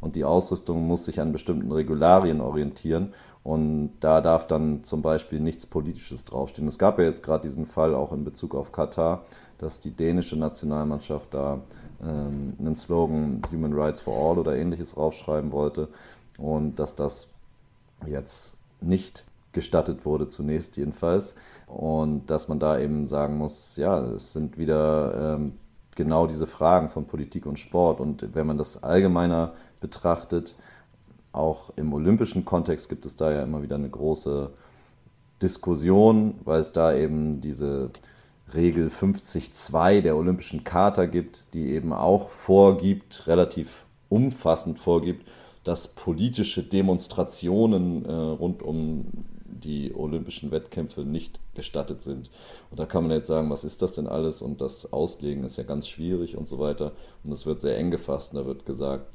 und 0.00 0.16
die 0.16 0.24
Ausrüstung 0.24 0.86
muss 0.86 1.04
sich 1.04 1.20
an 1.20 1.32
bestimmten 1.32 1.70
Regularien 1.70 2.40
orientieren 2.40 3.12
und 3.44 3.92
da 4.00 4.20
darf 4.20 4.46
dann 4.46 4.84
zum 4.84 5.02
Beispiel 5.02 5.40
nichts 5.40 5.66
Politisches 5.66 6.24
draufstehen. 6.24 6.68
Es 6.68 6.78
gab 6.78 6.98
ja 6.98 7.04
jetzt 7.04 7.22
gerade 7.22 7.42
diesen 7.42 7.66
Fall 7.66 7.94
auch 7.94 8.12
in 8.12 8.24
Bezug 8.24 8.54
auf 8.54 8.72
Katar, 8.72 9.24
dass 9.58 9.80
die 9.80 9.90
dänische 9.90 10.36
Nationalmannschaft 10.36 11.32
da 11.32 11.60
ähm, 12.02 12.54
einen 12.58 12.76
Slogan 12.76 13.42
Human 13.50 13.72
Rights 13.72 14.00
for 14.00 14.14
All 14.14 14.38
oder 14.38 14.56
ähnliches 14.56 14.96
raufschreiben 14.96 15.52
wollte 15.52 15.88
und 16.38 16.78
dass 16.78 16.96
das 16.96 17.32
jetzt 18.06 18.56
nicht 18.80 19.24
gestattet 19.52 20.04
wurde, 20.04 20.28
zunächst 20.28 20.76
jedenfalls. 20.76 21.34
Und 21.66 22.26
dass 22.26 22.48
man 22.48 22.58
da 22.58 22.78
eben 22.78 23.06
sagen 23.06 23.38
muss, 23.38 23.76
ja, 23.76 24.00
es 24.00 24.32
sind 24.32 24.58
wieder 24.58 25.36
ähm, 25.36 25.52
genau 25.94 26.26
diese 26.26 26.46
Fragen 26.46 26.88
von 26.88 27.06
Politik 27.06 27.46
und 27.46 27.58
Sport. 27.58 28.00
Und 28.00 28.34
wenn 28.34 28.46
man 28.46 28.58
das 28.58 28.82
allgemeiner 28.82 29.52
betrachtet, 29.80 30.54
auch 31.32 31.72
im 31.76 31.92
olympischen 31.92 32.44
Kontext 32.44 32.88
gibt 32.88 33.06
es 33.06 33.16
da 33.16 33.32
ja 33.32 33.42
immer 33.42 33.62
wieder 33.62 33.76
eine 33.76 33.88
große 33.88 34.50
Diskussion, 35.40 36.34
weil 36.44 36.60
es 36.60 36.72
da 36.72 36.94
eben 36.94 37.40
diese 37.40 37.90
Regel 38.54 38.88
50.2 38.88 40.02
der 40.02 40.16
Olympischen 40.16 40.62
Charta 40.64 41.06
gibt, 41.06 41.44
die 41.54 41.70
eben 41.70 41.92
auch 41.92 42.30
vorgibt, 42.30 43.26
relativ 43.26 43.84
umfassend 44.08 44.78
vorgibt, 44.78 45.26
dass 45.64 45.88
politische 45.88 46.62
Demonstrationen 46.62 48.04
äh, 48.04 48.12
rund 48.12 48.62
um 48.62 49.06
die 49.46 49.94
olympischen 49.94 50.50
Wettkämpfe 50.50 51.02
nicht 51.02 51.38
gestattet 51.54 52.02
sind. 52.02 52.30
Und 52.70 52.80
da 52.80 52.86
kann 52.86 53.04
man 53.04 53.16
jetzt 53.16 53.28
sagen, 53.28 53.50
was 53.50 53.64
ist 53.64 53.80
das 53.80 53.94
denn 53.94 54.06
alles? 54.06 54.42
Und 54.42 54.60
das 54.60 54.92
Auslegen 54.92 55.44
ist 55.44 55.56
ja 55.56 55.62
ganz 55.62 55.88
schwierig 55.88 56.36
und 56.36 56.48
so 56.48 56.58
weiter. 56.58 56.92
Und 57.22 57.32
es 57.32 57.46
wird 57.46 57.60
sehr 57.60 57.78
eng 57.78 57.90
gefasst. 57.90 58.32
Und 58.32 58.40
da 58.40 58.46
wird 58.46 58.66
gesagt, 58.66 59.06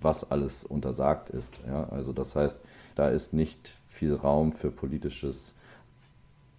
was 0.00 0.30
alles 0.30 0.64
untersagt 0.64 1.30
ist. 1.30 1.60
Ja? 1.66 1.88
Also 1.90 2.12
das 2.12 2.36
heißt, 2.36 2.58
da 2.94 3.08
ist 3.08 3.32
nicht 3.32 3.74
viel 3.88 4.14
Raum 4.14 4.52
für 4.52 4.70
politisches 4.70 5.54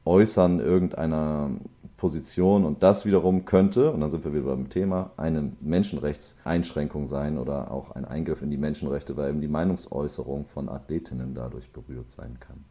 Äußern 0.05 0.59
irgendeiner 0.59 1.51
Position 1.97 2.63
und 2.63 2.81
das 2.83 3.05
wiederum 3.05 3.45
könnte, 3.45 3.91
und 3.91 4.01
dann 4.01 4.11
sind 4.11 4.23
wir 4.23 4.33
wieder 4.33 4.43
beim 4.43 4.69
Thema, 4.69 5.11
eine 5.17 5.51
Menschenrechtseinschränkung 5.59 7.07
sein 7.07 7.37
oder 7.37 7.71
auch 7.71 7.91
ein 7.91 8.05
Eingriff 8.05 8.41
in 8.41 8.51
die 8.51 8.57
Menschenrechte, 8.57 9.17
weil 9.17 9.29
eben 9.31 9.41
die 9.41 9.47
Meinungsäußerung 9.47 10.45
von 10.45 10.69
Athletinnen 10.69 11.33
dadurch 11.33 11.69
berührt 11.71 12.11
sein 12.11 12.37
kann. 12.39 12.63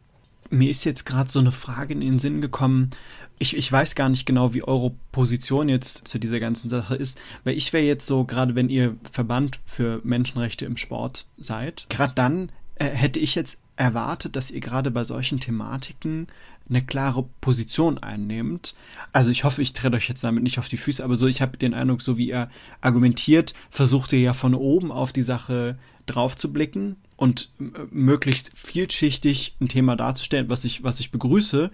Mir 0.49 0.69
ist 0.69 0.85
jetzt 0.85 1.05
gerade 1.05 1.29
so 1.29 1.39
eine 1.39 1.51
Frage 1.51 1.93
in 1.93 2.01
den 2.01 2.19
Sinn 2.19 2.41
gekommen. 2.41 2.91
Ich, 3.39 3.55
ich 3.55 3.71
weiß 3.71 3.95
gar 3.95 4.09
nicht 4.09 4.25
genau, 4.25 4.53
wie 4.53 4.63
eure 4.63 4.93
Position 5.11 5.69
jetzt 5.69 6.07
zu 6.07 6.19
dieser 6.19 6.39
ganzen 6.39 6.69
Sache 6.69 6.95
ist, 6.95 7.19
weil 7.43 7.57
ich 7.57 7.73
wäre 7.73 7.83
jetzt 7.83 8.05
so, 8.05 8.23
gerade 8.23 8.55
wenn 8.55 8.69
ihr 8.69 8.95
Verband 9.11 9.59
für 9.65 10.01
Menschenrechte 10.03 10.65
im 10.65 10.77
Sport 10.77 11.27
seid, 11.37 11.85
gerade 11.89 12.13
dann 12.15 12.51
äh, 12.75 12.85
hätte 12.85 13.19
ich 13.19 13.35
jetzt 13.35 13.59
erwartet, 13.75 14.35
dass 14.35 14.51
ihr 14.51 14.59
gerade 14.59 14.89
bei 14.89 15.03
solchen 15.03 15.39
Thematiken 15.39 16.27
eine 16.69 16.83
klare 16.83 17.23
Position 17.41 17.97
einnehmt. 17.97 18.75
Also 19.13 19.31
ich 19.31 19.43
hoffe, 19.43 19.61
ich 19.61 19.73
trete 19.73 19.95
euch 19.95 20.09
jetzt 20.09 20.23
damit 20.23 20.43
nicht 20.43 20.59
auf 20.59 20.67
die 20.67 20.77
Füße, 20.77 21.03
aber 21.03 21.15
so, 21.15 21.27
ich 21.27 21.41
habe 21.41 21.57
den 21.57 21.73
Eindruck, 21.73 22.01
so 22.01 22.17
wie 22.17 22.29
ihr 22.29 22.49
argumentiert, 22.81 23.53
versucht 23.69 24.13
ihr 24.13 24.19
ja 24.19 24.33
von 24.33 24.53
oben 24.53 24.91
auf 24.91 25.13
die 25.13 25.23
Sache 25.23 25.77
drauf 26.05 26.37
zu 26.37 26.51
blicken 26.51 26.97
und 27.17 27.49
möglichst 27.91 28.51
vielschichtig 28.55 29.55
ein 29.59 29.67
Thema 29.67 29.95
darzustellen, 29.95 30.49
was 30.49 30.63
ich, 30.63 30.83
was 30.83 30.99
ich 30.99 31.11
begrüße. 31.11 31.71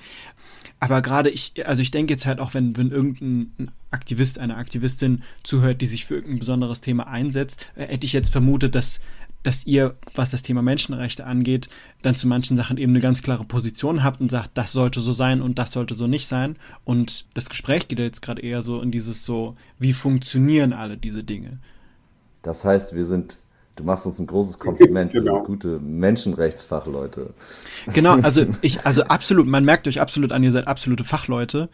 Aber 0.80 1.02
gerade 1.02 1.30
ich, 1.30 1.68
also 1.68 1.82
ich 1.82 1.92
denke 1.92 2.14
jetzt 2.14 2.26
halt 2.26 2.40
auch, 2.40 2.54
wenn, 2.54 2.76
wenn 2.78 2.92
irgendein 2.92 3.72
Aktivist, 3.92 4.40
eine 4.40 4.56
Aktivistin 4.56 5.22
zuhört, 5.44 5.82
die 5.82 5.86
sich 5.86 6.06
für 6.06 6.16
irgendein 6.16 6.40
besonderes 6.40 6.82
Thema 6.82 7.08
einsetzt, 7.08 7.68
äh, 7.76 7.88
hätte 7.88 8.06
ich 8.06 8.14
jetzt 8.14 8.30
vermutet, 8.30 8.74
dass 8.74 9.00
dass 9.44 9.66
ihr, 9.66 9.98
was 10.16 10.32
das 10.32 10.42
Thema 10.42 10.62
Menschenrechte 10.62 11.26
angeht, 11.26 11.70
dann 12.02 12.16
zu 12.16 12.28
manchen 12.28 12.56
Sachen 12.56 12.78
eben 12.78 12.94
eine 12.94 13.02
ganz 13.02 13.22
klare 13.22 13.44
Position 13.44 14.02
habt 14.02 14.22
und 14.22 14.32
sagt, 14.32 14.52
das 14.54 14.72
sollte 14.72 15.02
so 15.02 15.12
sein 15.12 15.42
und 15.42 15.60
das 15.60 15.74
sollte 15.74 15.96
so 15.96 16.08
nicht 16.08 16.28
sein. 16.28 16.56
Und 16.86 17.26
das 17.34 17.50
Gespräch 17.50 17.90
geht 17.90 18.00
jetzt 18.00 18.22
gerade 18.22 18.42
eher 18.42 18.62
so 18.62 18.82
in 18.82 18.90
dieses 18.90 19.26
so, 19.26 19.56
wie 19.80 19.92
funktionieren 19.92 20.72
alle 20.72 20.98
diese 20.98 21.26
Dinge? 21.26 21.60
Das 22.42 22.64
heißt, 22.64 22.96
wir 22.96 23.06
sind 23.06 23.40
Du 23.76 23.84
machst 23.84 24.06
uns 24.06 24.20
ein 24.20 24.28
großes 24.28 24.60
Kompliment. 24.60 25.12
genau. 25.14 25.26
Wir 25.26 25.34
sind 25.34 25.46
gute 25.46 25.80
Menschenrechtsfachleute. 25.80 27.34
Genau, 27.94 28.14
also 28.22 28.46
ich, 28.62 28.86
also 28.86 29.04
absolut, 29.04 29.48
man 29.48 29.66
merkt 29.66 29.88
euch 29.88 30.00
absolut 30.00 30.32
an, 30.32 30.44
ihr 30.44 30.52
seid 30.52 30.68
absolute 30.68 31.04
Fachleute. 31.04 31.70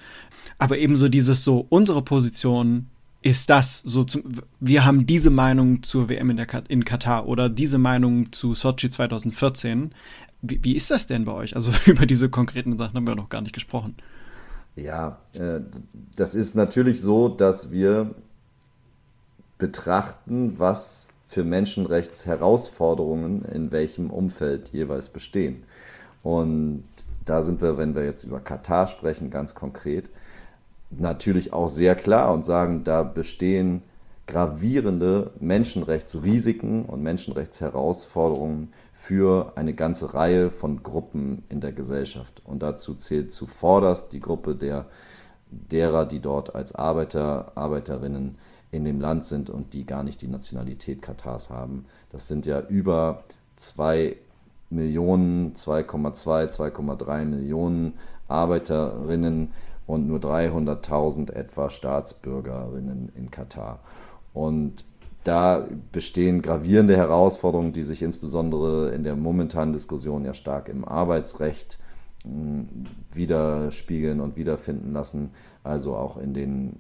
Aber 0.57 0.77
ebenso 0.77 1.09
dieses 1.09 1.43
so, 1.43 1.65
unsere 1.69 2.01
Position 2.01 2.87
ist 3.21 3.49
das 3.49 3.79
so 3.79 4.05
zum, 4.05 4.23
wir 4.59 4.85
haben 4.85 5.05
diese 5.05 5.29
Meinung 5.29 5.83
zur 5.83 6.07
WM 6.07 6.29
in, 6.29 6.37
der, 6.37 6.47
in 6.69 6.85
Katar 6.85 7.27
oder 7.27 7.49
diese 7.49 7.77
Meinung 7.77 8.31
zu 8.31 8.53
Sochi 8.53 8.89
2014. 8.89 9.91
Wie, 10.41 10.59
wie 10.63 10.75
ist 10.75 10.89
das 10.89 11.07
denn 11.07 11.25
bei 11.25 11.33
euch? 11.33 11.55
Also 11.55 11.71
über 11.85 12.05
diese 12.05 12.29
konkreten 12.29 12.77
Sachen 12.77 12.95
haben 12.95 13.07
wir 13.07 13.15
noch 13.15 13.29
gar 13.29 13.41
nicht 13.41 13.53
gesprochen. 13.53 13.95
Ja, 14.77 15.17
äh, 15.33 15.59
das 16.15 16.33
ist 16.35 16.55
natürlich 16.55 17.01
so, 17.01 17.27
dass 17.27 17.71
wir 17.71 18.15
betrachten, 19.57 20.57
was 20.57 21.08
für 21.29 21.43
Menschenrechtsherausforderungen 21.43 23.45
in 23.45 23.71
welchem 23.71 24.09
Umfeld 24.09 24.69
jeweils 24.69 25.09
bestehen. 25.09 25.63
Und 26.23 26.83
da 27.23 27.43
sind 27.43 27.61
wir, 27.61 27.77
wenn 27.77 27.95
wir 27.95 28.03
jetzt 28.03 28.23
über 28.23 28.39
Katar 28.39 28.87
sprechen, 28.87 29.29
ganz 29.29 29.53
konkret, 29.53 30.09
natürlich 30.89 31.53
auch 31.53 31.69
sehr 31.69 31.95
klar 31.95 32.33
und 32.33 32.45
sagen, 32.45 32.83
da 32.83 33.03
bestehen 33.03 33.83
gravierende 34.25 35.31
Menschenrechtsrisiken 35.39 36.85
und 36.85 37.03
Menschenrechtsherausforderungen 37.03 38.73
für 38.93 39.53
eine 39.55 39.73
ganze 39.73 40.15
Reihe 40.15 40.49
von 40.49 40.81
Gruppen 40.81 41.43
in 41.49 41.61
der 41.61 41.71
Gesellschaft. 41.71 42.41
Und 42.43 42.63
dazu 42.63 42.95
zählt 42.95 43.31
zuvorderst 43.31 44.11
die 44.13 44.19
Gruppe 44.19 44.55
der, 44.55 44.87
derer, 45.51 46.05
die 46.05 46.19
dort 46.19 46.55
als 46.55 46.73
Arbeiter, 46.73 47.51
Arbeiterinnen 47.55 48.37
in 48.71 48.85
dem 48.85 48.99
Land 48.99 49.25
sind 49.25 49.49
und 49.49 49.73
die 49.73 49.85
gar 49.85 50.03
nicht 50.03 50.21
die 50.21 50.27
Nationalität 50.27 51.01
Katars 51.01 51.49
haben. 51.49 51.85
Das 52.11 52.27
sind 52.27 52.45
ja 52.45 52.61
über 52.61 53.23
2 53.55 54.15
Millionen, 54.69 55.53
2,2, 55.55 56.49
2,3 56.55 57.25
Millionen 57.25 57.93
Arbeiterinnen, 58.27 59.51
und 59.89 60.07
nur 60.07 60.19
300.000 60.19 61.33
etwa 61.33 61.71
Staatsbürgerinnen 61.71 63.11
in 63.15 63.31
Katar. 63.31 63.79
Und 64.33 64.85
da 65.23 65.67
bestehen 65.91 66.43
gravierende 66.43 66.95
Herausforderungen, 66.95 67.73
die 67.73 67.81
sich 67.81 68.03
insbesondere 68.03 68.91
in 68.91 69.03
der 69.03 69.15
momentanen 69.15 69.73
Diskussion 69.73 70.25
ja 70.25 70.35
stark 70.35 70.69
im 70.69 70.85
Arbeitsrecht 70.85 71.79
hm, 72.23 72.67
widerspiegeln 73.11 74.21
und 74.21 74.35
wiederfinden 74.35 74.93
lassen, 74.93 75.31
also 75.63 75.95
auch 75.95 76.17
in 76.17 76.35
den 76.35 76.79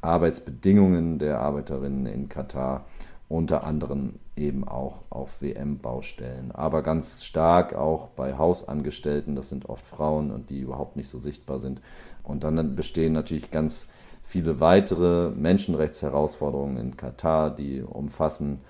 Arbeitsbedingungen 0.00 1.18
der 1.18 1.40
Arbeiterinnen 1.40 2.06
in 2.06 2.28
Katar, 2.28 2.86
unter 3.28 3.64
anderem 3.64 4.14
eben 4.36 4.66
auch 4.66 5.02
auf 5.10 5.40
WM-Baustellen, 5.40 6.50
aber 6.52 6.82
ganz 6.82 7.24
stark 7.24 7.74
auch 7.74 8.08
bei 8.08 8.36
Hausangestellten, 8.36 9.36
das 9.36 9.48
sind 9.48 9.68
oft 9.68 9.86
Frauen 9.86 10.30
und 10.30 10.50
die 10.50 10.60
überhaupt 10.60 10.96
nicht 10.96 11.08
so 11.08 11.18
sichtbar 11.18 11.58
sind, 11.58 11.80
und 12.22 12.42
dann 12.42 12.74
bestehen 12.74 13.12
natürlich 13.12 13.50
ganz 13.50 13.86
viele 14.24 14.60
weitere 14.60 15.30
Menschenrechtsherausforderungen 15.30 16.76
in 16.76 16.96
Katar, 16.96 17.54
die 17.54 17.82
umfassen, 17.82 18.60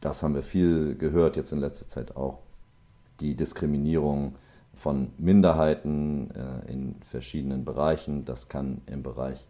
das 0.00 0.22
haben 0.22 0.34
wir 0.34 0.42
viel 0.42 0.96
gehört 0.96 1.36
jetzt 1.36 1.52
in 1.52 1.60
letzter 1.60 1.88
Zeit 1.88 2.16
auch, 2.16 2.38
die 3.20 3.36
Diskriminierung 3.36 4.34
von 4.74 5.12
Minderheiten 5.16 6.30
äh, 6.32 6.70
in 6.72 6.96
verschiedenen 7.04 7.64
Bereichen. 7.64 8.24
Das 8.24 8.48
kann 8.48 8.80
im 8.86 9.04
Bereich 9.04 9.46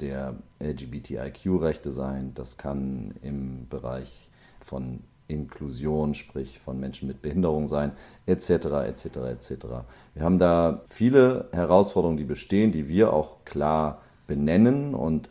der 0.00 0.34
LGBTIQ-Rechte 0.60 1.92
sein, 1.92 2.32
das 2.34 2.56
kann 2.56 3.14
im 3.22 3.66
Bereich 3.68 4.28
von 4.60 5.00
Inklusion, 5.28 6.14
sprich 6.14 6.60
von 6.60 6.78
Menschen 6.78 7.08
mit 7.08 7.22
Behinderung 7.22 7.68
sein, 7.68 7.92
etc., 8.26 8.50
etc., 8.86 9.04
etc. 9.16 9.66
Wir 10.14 10.22
haben 10.22 10.38
da 10.38 10.82
viele 10.88 11.48
Herausforderungen, 11.52 12.18
die 12.18 12.24
bestehen, 12.24 12.72
die 12.72 12.88
wir 12.88 13.12
auch 13.12 13.44
klar 13.44 14.02
benennen 14.26 14.94
und, 14.94 15.28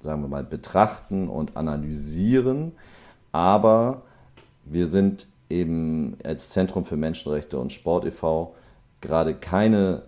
sagen 0.00 0.22
wir 0.22 0.28
mal, 0.28 0.44
betrachten 0.44 1.28
und 1.28 1.56
analysieren. 1.56 2.72
Aber 3.32 4.02
wir 4.64 4.86
sind 4.86 5.26
eben 5.48 6.18
als 6.24 6.50
Zentrum 6.50 6.84
für 6.84 6.96
Menschenrechte 6.96 7.58
und 7.58 7.72
Sport 7.72 8.04
e.V. 8.04 8.54
gerade 9.00 9.34
keine 9.34 10.02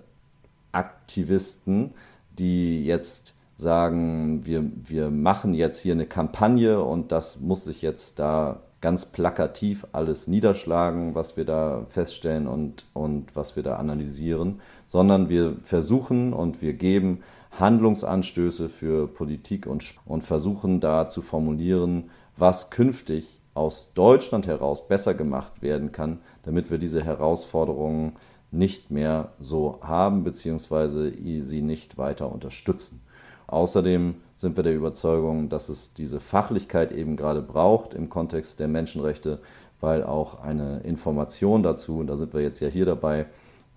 Aktivisten, 0.72 1.94
die 2.40 2.84
jetzt 2.84 3.34
sagen, 3.54 4.44
wir, 4.44 4.64
wir 4.84 5.10
machen 5.10 5.54
jetzt 5.54 5.80
hier 5.80 5.92
eine 5.92 6.06
Kampagne 6.06 6.82
und 6.82 7.12
das 7.12 7.40
muss 7.40 7.64
sich 7.64 7.82
jetzt 7.82 8.18
da 8.18 8.60
ganz 8.80 9.04
plakativ 9.06 9.86
alles 9.92 10.26
niederschlagen, 10.26 11.14
was 11.14 11.36
wir 11.36 11.44
da 11.44 11.84
feststellen 11.88 12.48
und, 12.48 12.86
und 12.94 13.36
was 13.36 13.54
wir 13.54 13.62
da 13.62 13.76
analysieren, 13.76 14.60
sondern 14.86 15.28
wir 15.28 15.56
versuchen 15.64 16.32
und 16.32 16.62
wir 16.62 16.72
geben 16.72 17.22
Handlungsanstöße 17.58 18.68
für 18.68 19.06
Politik 19.06 19.66
und, 19.66 19.94
und 20.06 20.24
versuchen 20.24 20.80
da 20.80 21.08
zu 21.08 21.20
formulieren, 21.20 22.10
was 22.36 22.70
künftig 22.70 23.40
aus 23.52 23.92
Deutschland 23.92 24.46
heraus 24.46 24.88
besser 24.88 25.12
gemacht 25.12 25.60
werden 25.60 25.92
kann, 25.92 26.20
damit 26.44 26.70
wir 26.70 26.78
diese 26.78 27.04
Herausforderungen 27.04 28.12
nicht 28.52 28.90
mehr 28.90 29.32
so 29.38 29.78
haben, 29.82 30.24
beziehungsweise 30.24 31.12
sie 31.12 31.62
nicht 31.62 31.98
weiter 31.98 32.32
unterstützen. 32.32 33.00
Außerdem 33.46 34.14
sind 34.36 34.56
wir 34.56 34.62
der 34.62 34.74
Überzeugung, 34.74 35.48
dass 35.48 35.68
es 35.68 35.92
diese 35.92 36.20
Fachlichkeit 36.20 36.92
eben 36.92 37.16
gerade 37.16 37.42
braucht 37.42 37.94
im 37.94 38.08
Kontext 38.08 38.60
der 38.60 38.68
Menschenrechte, 38.68 39.38
weil 39.80 40.04
auch 40.04 40.42
eine 40.42 40.80
Information 40.80 41.62
dazu, 41.62 41.98
und 41.98 42.06
da 42.06 42.16
sind 42.16 42.32
wir 42.32 42.42
jetzt 42.42 42.60
ja 42.60 42.68
hier 42.68 42.86
dabei, 42.86 43.26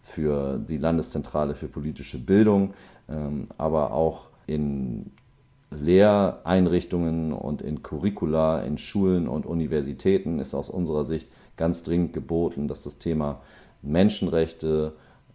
für 0.03 0.59
die 0.59 0.77
Landeszentrale 0.77 1.55
für 1.55 1.67
politische 1.67 2.19
Bildung, 2.19 2.73
ähm, 3.09 3.47
aber 3.57 3.93
auch 3.93 4.27
in 4.45 5.11
Lehreinrichtungen 5.71 7.33
und 7.33 7.61
in 7.61 7.81
Curricula, 7.81 8.61
in 8.61 8.77
Schulen 8.77 9.27
und 9.27 9.45
Universitäten 9.45 10.39
ist 10.39 10.53
aus 10.53 10.69
unserer 10.69 11.05
Sicht 11.05 11.29
ganz 11.57 11.83
dringend 11.83 12.13
geboten, 12.13 12.67
dass 12.67 12.83
das 12.83 12.99
Thema 12.99 13.41
Menschenrechte, 13.83 14.93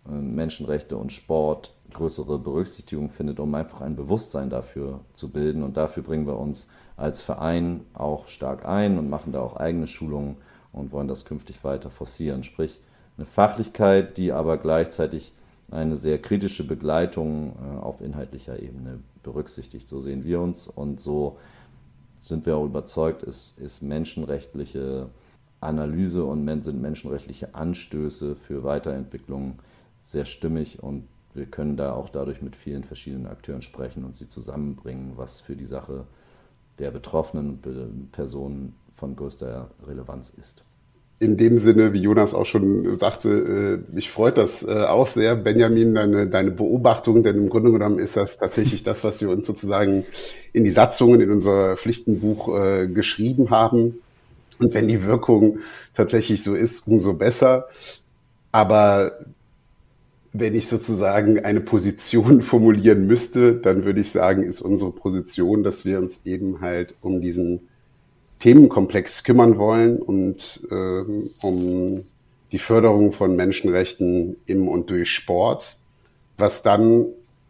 äh, 0.09 0.11
Menschenrechte 0.11 0.96
und 0.96 1.12
Sport 1.12 1.72
größere 1.92 2.38
Berücksichtigung 2.38 3.11
findet, 3.11 3.40
um 3.40 3.55
einfach 3.55 3.80
ein 3.80 3.96
Bewusstsein 3.96 4.51
dafür 4.51 5.01
zu 5.14 5.30
bilden. 5.30 5.62
Und 5.62 5.76
dafür 5.76 6.03
bringen 6.03 6.26
wir 6.26 6.38
uns 6.38 6.68
als 6.96 7.20
Verein 7.20 7.80
auch 7.94 8.28
stark 8.28 8.66
ein 8.66 8.99
und 8.99 9.09
machen 9.09 9.32
da 9.32 9.40
auch 9.40 9.57
eigene 9.57 9.86
Schulungen 9.86 10.36
und 10.72 10.92
wollen 10.92 11.09
das 11.09 11.24
künftig 11.24 11.62
weiter 11.64 11.90
forcieren. 11.90 12.44
Sprich, 12.44 12.80
eine 13.16 13.26
Fachlichkeit, 13.26 14.18
die 14.18 14.32
aber 14.32 14.59
gleichzeitig 14.59 15.32
eine 15.70 15.96
sehr 15.96 16.18
kritische 16.18 16.66
Begleitung 16.66 17.53
äh, 17.53 17.78
auf 17.80 18.01
inhaltlicher 18.01 18.61
Ebene 18.61 19.01
berücksichtigt. 19.22 19.88
So 19.88 20.01
sehen 20.01 20.24
wir 20.24 20.40
uns 20.40 20.66
und 20.66 21.01
so 21.01 21.38
sind 22.20 22.46
wir 22.46 22.57
auch 22.57 22.64
überzeugt, 22.64 23.22
ist, 23.22 23.59
ist 23.59 23.82
menschenrechtliche 23.82 25.09
Analyse 25.61 26.24
und 26.24 26.62
sind 26.62 26.80
menschenrechtliche 26.80 27.54
Anstöße 27.54 28.36
für 28.36 28.64
Weiterentwicklung 28.64 29.59
sehr 30.02 30.24
stimmig 30.24 30.82
und 30.82 31.04
wir 31.34 31.46
können 31.46 31.76
da 31.76 31.92
auch 31.92 32.09
dadurch 32.09 32.42
mit 32.42 32.56
vielen 32.56 32.84
verschiedenen 32.84 33.26
Akteuren 33.26 33.62
sprechen 33.62 34.04
und 34.04 34.16
sie 34.16 34.28
zusammenbringen, 34.28 35.12
was 35.16 35.40
für 35.40 35.56
die 35.56 35.64
Sache 35.64 36.04
der 36.78 36.90
betroffenen 36.90 37.61
Personen 38.12 38.74
von 38.96 39.16
größter 39.16 39.70
Relevanz 39.86 40.30
ist 40.30 40.62
in 41.20 41.36
dem 41.36 41.59
Sinne, 41.59 41.92
wie 41.92 42.00
Jonas 42.00 42.32
auch 42.32 42.46
schon 42.46 42.94
sagte, 42.94 43.82
äh, 43.90 43.94
mich 43.94 44.11
freut 44.11 44.38
das 44.38 44.62
äh, 44.62 44.84
auch 44.84 45.06
sehr, 45.06 45.34
Benjamin, 45.34 45.94
deine, 45.94 46.28
deine 46.28 46.52
Beobachtung, 46.52 47.24
denn 47.24 47.36
im 47.36 47.48
Grunde 47.48 47.72
genommen 47.72 47.98
ist 47.98 48.16
das 48.16 48.38
tatsächlich 48.38 48.84
das, 48.84 49.02
was 49.02 49.20
wir 49.20 49.28
uns 49.30 49.46
sozusagen 49.46 50.04
in 50.52 50.64
die 50.64 50.70
Satzungen, 50.70 51.20
in 51.20 51.30
unser 51.30 51.76
Pflichtenbuch 51.76 52.56
äh, 52.56 52.86
geschrieben 52.86 53.50
haben. 53.50 53.98
Und 54.59 54.74
wenn 54.74 54.88
die 54.88 55.04
Wirkung 55.04 55.61
tatsächlich 55.94 56.42
so 56.42 56.54
ist, 56.54 56.86
umso 56.86 57.14
besser. 57.14 57.68
Aber 58.52 59.12
wenn 60.32 60.54
ich 60.54 60.68
sozusagen 60.68 61.40
eine 61.44 61.61
Position 61.61 62.42
formulieren 62.42 63.06
müsste, 63.06 63.54
dann 63.54 63.84
würde 63.84 64.00
ich 64.00 64.11
sagen, 64.11 64.42
ist 64.42 64.61
unsere 64.61 64.92
Position, 64.92 65.62
dass 65.62 65.84
wir 65.84 65.98
uns 65.98 66.26
eben 66.26 66.61
halt 66.61 66.94
um 67.00 67.20
diesen 67.20 67.68
Themenkomplex 68.38 69.24
kümmern 69.24 69.59
wollen 69.59 69.98
und 69.98 70.66
ähm, 70.70 71.30
um 71.42 72.04
die 72.52 72.59
Förderung 72.59 73.12
von 73.12 73.36
Menschenrechten 73.36 74.36
im 74.46 74.68
und 74.68 74.90
durch 74.90 75.11
Sport, 75.11 75.76
was 76.36 76.62
dann 76.62 77.09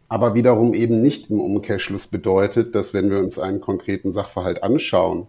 aber 0.08 0.34
wiederum 0.34 0.72
eben 0.72 1.02
nicht 1.02 1.30
im 1.30 1.40
Umkehrschluss 1.40 2.06
bedeutet, 2.06 2.74
dass 2.74 2.94
wenn 2.94 3.10
wir 3.10 3.18
uns 3.18 3.38
einen 3.38 3.60
konkreten 3.60 4.12
Sachverhalt 4.12 4.62
anschauen 4.62 5.26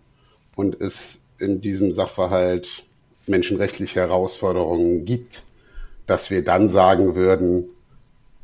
und 0.55 0.79
es 0.79 1.25
in 1.39 1.61
diesem 1.61 1.91
Sachverhalt 1.91 2.83
menschenrechtliche 3.27 3.99
Herausforderungen 3.99 5.05
gibt, 5.05 5.43
dass 6.07 6.31
wir 6.31 6.43
dann 6.43 6.69
sagen 6.69 7.15
würden, 7.15 7.69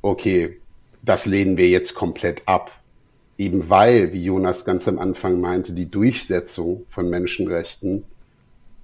okay, 0.01 0.57
das 1.01 1.25
lehnen 1.25 1.57
wir 1.57 1.67
jetzt 1.67 1.95
komplett 1.95 2.47
ab. 2.47 2.71
Eben 3.37 3.69
weil, 3.69 4.13
wie 4.13 4.23
Jonas 4.23 4.65
ganz 4.65 4.87
am 4.87 4.99
Anfang 4.99 5.41
meinte, 5.41 5.73
die 5.73 5.89
Durchsetzung 5.89 6.85
von 6.89 7.09
Menschenrechten 7.09 8.05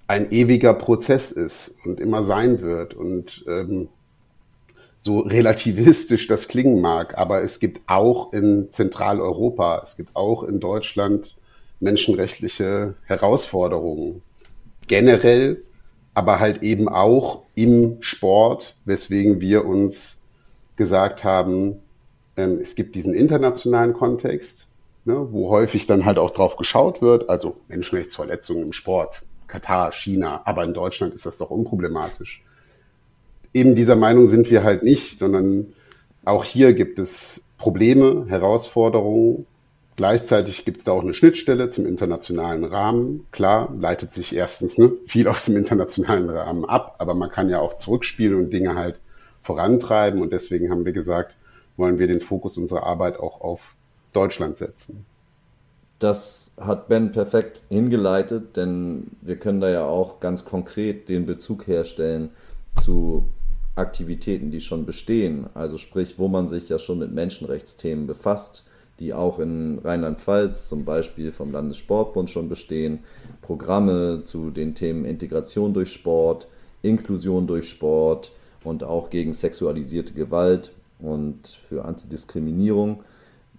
ein 0.07 0.31
ewiger 0.31 0.73
Prozess 0.73 1.31
ist 1.31 1.77
und 1.85 1.99
immer 2.01 2.21
sein 2.21 2.61
wird 2.61 2.93
und 2.93 3.45
ähm, 3.47 3.87
so 4.99 5.19
relativistisch 5.19 6.27
das 6.27 6.47
klingen 6.47 6.81
mag, 6.81 7.17
aber 7.17 7.41
es 7.41 7.59
gibt 7.59 7.81
auch 7.87 8.33
in 8.33 8.69
Zentraleuropa, 8.69 9.81
es 9.83 9.95
gibt 9.95 10.15
auch 10.15 10.43
in 10.43 10.59
Deutschland 10.59 11.37
menschenrechtliche 11.81 12.95
Herausforderungen. 13.05 14.21
Generell, 14.87 15.63
aber 16.13 16.39
halt 16.39 16.63
eben 16.63 16.87
auch 16.87 17.43
im 17.55 17.97
Sport, 18.01 18.75
weswegen 18.85 19.41
wir 19.41 19.65
uns 19.65 20.19
gesagt 20.77 21.23
haben, 21.23 21.79
ähm, 22.37 22.59
es 22.61 22.75
gibt 22.75 22.95
diesen 22.95 23.13
internationalen 23.13 23.93
Kontext, 23.93 24.67
ne, 25.05 25.27
wo 25.31 25.49
häufig 25.49 25.87
dann 25.87 26.05
halt 26.05 26.17
auch 26.17 26.31
drauf 26.31 26.57
geschaut 26.57 27.01
wird, 27.01 27.29
also 27.29 27.55
Menschenrechtsverletzungen 27.69 28.63
im 28.63 28.73
Sport, 28.73 29.23
Katar, 29.47 29.91
China, 29.91 30.41
aber 30.45 30.63
in 30.63 30.73
Deutschland 30.73 31.13
ist 31.13 31.25
das 31.25 31.37
doch 31.37 31.49
unproblematisch. 31.49 32.43
Eben 33.53 33.75
dieser 33.75 33.97
Meinung 33.97 34.27
sind 34.27 34.49
wir 34.49 34.63
halt 34.63 34.83
nicht, 34.83 35.19
sondern 35.19 35.73
auch 36.23 36.45
hier 36.45 36.73
gibt 36.73 36.99
es 36.99 37.43
Probleme, 37.57 38.25
Herausforderungen. 38.27 39.45
Gleichzeitig 39.97 40.65
gibt 40.65 40.77
es 40.77 40.83
da 40.85 40.93
auch 40.93 41.03
eine 41.03 41.13
Schnittstelle 41.13 41.69
zum 41.69 41.85
internationalen 41.85 42.63
Rahmen. 42.63 43.27
Klar, 43.31 43.73
leitet 43.77 44.11
sich 44.11 44.35
erstens 44.35 44.77
ne, 44.77 44.91
viel 45.05 45.27
aus 45.27 45.45
dem 45.45 45.57
internationalen 45.57 46.29
Rahmen 46.29 46.65
ab, 46.65 46.95
aber 46.99 47.13
man 47.13 47.29
kann 47.29 47.49
ja 47.49 47.59
auch 47.59 47.75
zurückspielen 47.75 48.35
und 48.35 48.51
Dinge 48.51 48.75
halt 48.75 48.99
vorantreiben. 49.41 50.21
Und 50.21 50.31
deswegen 50.31 50.71
haben 50.71 50.85
wir 50.85 50.93
gesagt, 50.93 51.35
wollen 51.77 51.99
wir 51.99 52.07
den 52.07 52.21
Fokus 52.21 52.57
unserer 52.57 52.83
Arbeit 52.83 53.19
auch 53.19 53.41
auf 53.41 53.75
Deutschland 54.13 54.57
setzen. 54.57 55.05
Das 55.99 56.51
hat 56.59 56.87
Ben 56.87 57.11
perfekt 57.11 57.61
hingeleitet, 57.69 58.57
denn 58.57 59.11
wir 59.21 59.35
können 59.35 59.61
da 59.61 59.69
ja 59.69 59.85
auch 59.85 60.19
ganz 60.19 60.45
konkret 60.45 61.09
den 61.09 61.25
Bezug 61.25 61.67
herstellen 61.67 62.31
zu 62.81 63.29
Aktivitäten, 63.75 64.51
die 64.51 64.61
schon 64.61 64.85
bestehen. 64.85 65.47
Also 65.53 65.77
sprich, 65.77 66.17
wo 66.17 66.27
man 66.27 66.47
sich 66.47 66.69
ja 66.69 66.79
schon 66.79 66.99
mit 66.99 67.13
Menschenrechtsthemen 67.13 68.07
befasst, 68.07 68.65
die 69.01 69.13
auch 69.15 69.39
in 69.39 69.79
Rheinland-Pfalz 69.83 70.69
zum 70.69 70.85
Beispiel 70.85 71.31
vom 71.31 71.51
Landessportbund 71.51 72.29
schon 72.29 72.47
bestehen. 72.47 72.99
Programme 73.41 74.21
zu 74.23 74.51
den 74.51 74.75
Themen 74.75 75.05
Integration 75.05 75.73
durch 75.73 75.91
Sport, 75.91 76.47
Inklusion 76.83 77.47
durch 77.47 77.67
Sport 77.67 78.31
und 78.63 78.83
auch 78.83 79.09
gegen 79.09 79.33
sexualisierte 79.33 80.13
Gewalt 80.13 80.71
und 80.99 81.59
für 81.67 81.83
Antidiskriminierung 81.83 83.03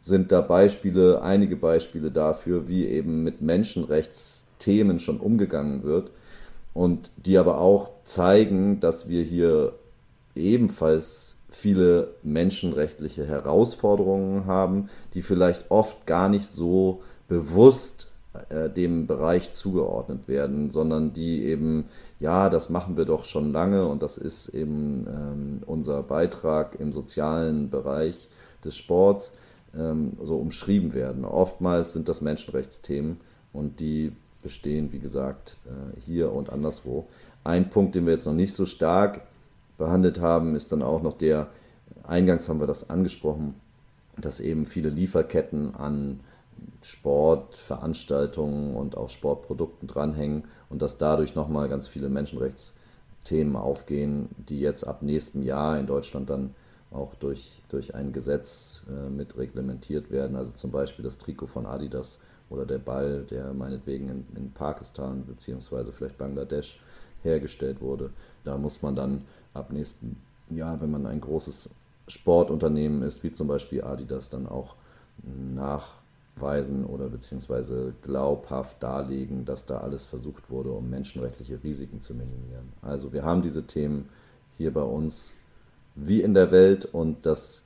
sind 0.01 0.30
da 0.30 0.40
Beispiele, 0.40 1.22
einige 1.22 1.57
Beispiele 1.57 2.12
dafür, 2.12 2.68
wie 2.68 2.86
eben 2.86 3.24
mit 3.24 3.43
Menschenrechtsthemen 3.43 5.01
schon 5.01 5.18
umgegangen 5.18 5.82
wird 5.82 6.12
und 6.72 7.11
die 7.16 7.36
aber 7.36 7.59
auch 7.59 7.90
zeigen, 8.05 8.78
dass 8.78 9.09
wir 9.09 9.24
hier 9.24 9.72
ebenfalls 10.36 11.41
viele 11.55 12.14
menschenrechtliche 12.22 13.26
Herausforderungen 13.26 14.46
haben, 14.46 14.88
die 15.14 15.22
vielleicht 15.22 15.70
oft 15.70 16.07
gar 16.07 16.28
nicht 16.28 16.46
so 16.46 17.03
bewusst 17.28 18.12
äh, 18.48 18.70
dem 18.70 19.07
Bereich 19.07 19.53
zugeordnet 19.53 20.26
werden, 20.26 20.70
sondern 20.70 21.12
die 21.12 21.44
eben, 21.44 21.84
ja, 22.18 22.48
das 22.48 22.70
machen 22.70 22.96
wir 22.96 23.05
doch 23.05 23.24
schon 23.24 23.53
lange 23.53 23.86
und 23.86 24.03
das 24.03 24.16
ist 24.16 24.48
eben 24.48 25.07
ähm, 25.07 25.62
unser 25.66 26.03
Beitrag 26.03 26.80
im 26.80 26.92
sozialen 26.92 27.68
Bereich 27.68 28.30
des 28.64 28.76
Sports, 28.76 29.34
ähm, 29.76 30.12
so 30.22 30.36
umschrieben 30.36 30.94
werden. 30.94 31.24
Oftmals 31.24 31.92
sind 31.92 32.09
das 32.09 32.22
Menschenrechtsthemen 32.22 33.20
und 33.53 33.80
die 33.80 34.12
bestehen, 34.42 34.92
wie 34.92 34.98
gesagt, 34.98 35.57
äh, 35.66 36.00
hier 36.00 36.32
und 36.32 36.50
anderswo. 36.50 37.07
Ein 37.44 37.70
Punkt, 37.70 37.94
den 37.94 38.07
wir 38.07 38.14
jetzt 38.14 38.26
noch 38.26 38.32
nicht 38.32 38.55
so 38.55 38.66
stark 38.66 39.22
behandelt 39.83 40.20
haben, 40.20 40.55
ist 40.55 40.70
dann 40.70 40.80
auch 40.80 41.03
noch 41.03 41.18
der, 41.18 41.49
eingangs 42.05 42.49
haben 42.49 42.61
wir 42.61 42.68
das 42.68 42.89
angesprochen, 42.89 43.55
dass 44.16 44.39
eben 44.39 44.66
viele 44.66 44.91
Lieferketten 44.91 45.74
an 45.74 46.20
Sportveranstaltungen 46.83 48.76
und 48.76 48.97
auch 48.97 49.11
Sportprodukten 49.11 49.89
dranhängen 49.89 50.45
und 50.70 50.83
dass 50.83 50.99
dadurch 50.99 51.35
nochmal 51.35 51.68
ganz 51.68 51.89
viele 51.89 52.09
Menschenrechtsthemen 52.09 53.57
aufgehen, 53.57 54.28
die 54.37 54.61
jetzt 54.61 54.87
ab 54.87 55.03
nächstem 55.03 55.43
Jahr 55.43 55.76
in 55.80 55.89
Deutschland 55.89 56.30
dann 56.30 56.55
auch 56.93 57.16
durch, 57.16 57.61
durch 57.68 57.97
ein 57.97 58.12
Gesetz 58.12 58.83
äh, 58.89 59.11
mit 59.11 59.37
reglementiert 59.37 60.12
werden. 60.12 60.37
Also 60.37 60.53
zum 60.53 60.70
Beispiel 60.70 61.05
das 61.05 61.18
Trikot 61.18 61.49
von 61.49 61.66
Adidas 61.66 62.20
oder 62.51 62.66
der 62.66 62.78
Ball, 62.78 63.24
der 63.28 63.53
meinetwegen 63.53 64.09
in, 64.09 64.26
in 64.37 64.53
Pakistan 64.53 65.22
bzw. 65.22 65.91
vielleicht 65.91 66.18
Bangladesch 66.18 66.78
hergestellt 67.22 67.80
wurde. 67.80 68.11
Da 68.45 68.59
muss 68.59 68.83
man 68.83 68.95
dann 68.95 69.24
ab 69.55 69.72
nächstem 69.72 70.16
Jahr, 70.50 70.80
wenn 70.80 70.90
man 70.90 71.07
ein 71.07 71.20
großes 71.20 71.70
Sportunternehmen 72.09 73.03
ist, 73.03 73.22
wie 73.22 73.32
zum 73.32 73.48
Beispiel 73.48 73.82
Adidas, 73.84 74.28
dann 74.30 74.46
auch 74.46 74.74
nach 75.55 76.03
weisen 76.36 76.84
oder 76.84 77.09
beziehungsweise 77.09 77.94
glaubhaft 78.03 78.82
darlegen, 78.82 79.44
dass 79.44 79.66
da 79.66 79.78
alles 79.78 80.05
versucht 80.05 80.50
wurde, 80.50 80.70
um 80.70 80.88
menschenrechtliche 80.88 81.62
Risiken 81.62 82.00
zu 82.00 82.14
minimieren. 82.14 82.72
Also 82.80 83.12
wir 83.12 83.22
haben 83.22 83.42
diese 83.42 83.66
Themen 83.66 84.09
hier 84.57 84.72
bei 84.72 84.82
uns 84.82 85.32
wie 85.94 86.22
in 86.22 86.34
der 86.34 86.50
Welt 86.50 86.86
und 86.86 87.26
das 87.26 87.64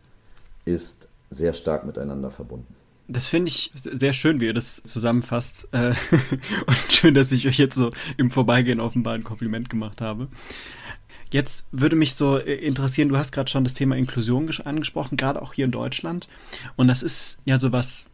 ist 0.64 1.08
sehr 1.30 1.54
stark 1.54 1.86
miteinander 1.86 2.30
verbunden. 2.30 2.74
Das 3.08 3.28
finde 3.28 3.50
ich 3.50 3.70
sehr 3.74 4.12
schön, 4.12 4.40
wie 4.40 4.46
ihr 4.46 4.54
das 4.54 4.82
zusammenfasst. 4.82 5.68
Äh, 5.70 5.90
und 6.66 6.92
schön, 6.92 7.14
dass 7.14 7.30
ich 7.30 7.46
euch 7.46 7.58
jetzt 7.58 7.76
so 7.76 7.90
im 8.16 8.32
Vorbeigehen 8.32 8.80
offenbar 8.80 9.14
ein 9.14 9.22
Kompliment 9.22 9.70
gemacht 9.70 10.00
habe. 10.00 10.26
Jetzt 11.32 11.66
würde 11.72 11.96
mich 11.96 12.14
so 12.14 12.38
äh, 12.38 12.54
interessieren, 12.54 13.08
du 13.08 13.16
hast 13.16 13.32
gerade 13.32 13.50
schon 13.50 13.64
das 13.64 13.74
Thema 13.74 13.96
Inklusion 13.96 14.50
angesprochen, 14.64 15.16
gerade 15.16 15.42
auch 15.42 15.54
hier 15.54 15.64
in 15.64 15.70
Deutschland. 15.70 16.28
Und 16.76 16.88
das 16.88 17.02
ist 17.02 17.38
ja 17.44 17.58
sowas 17.58 18.06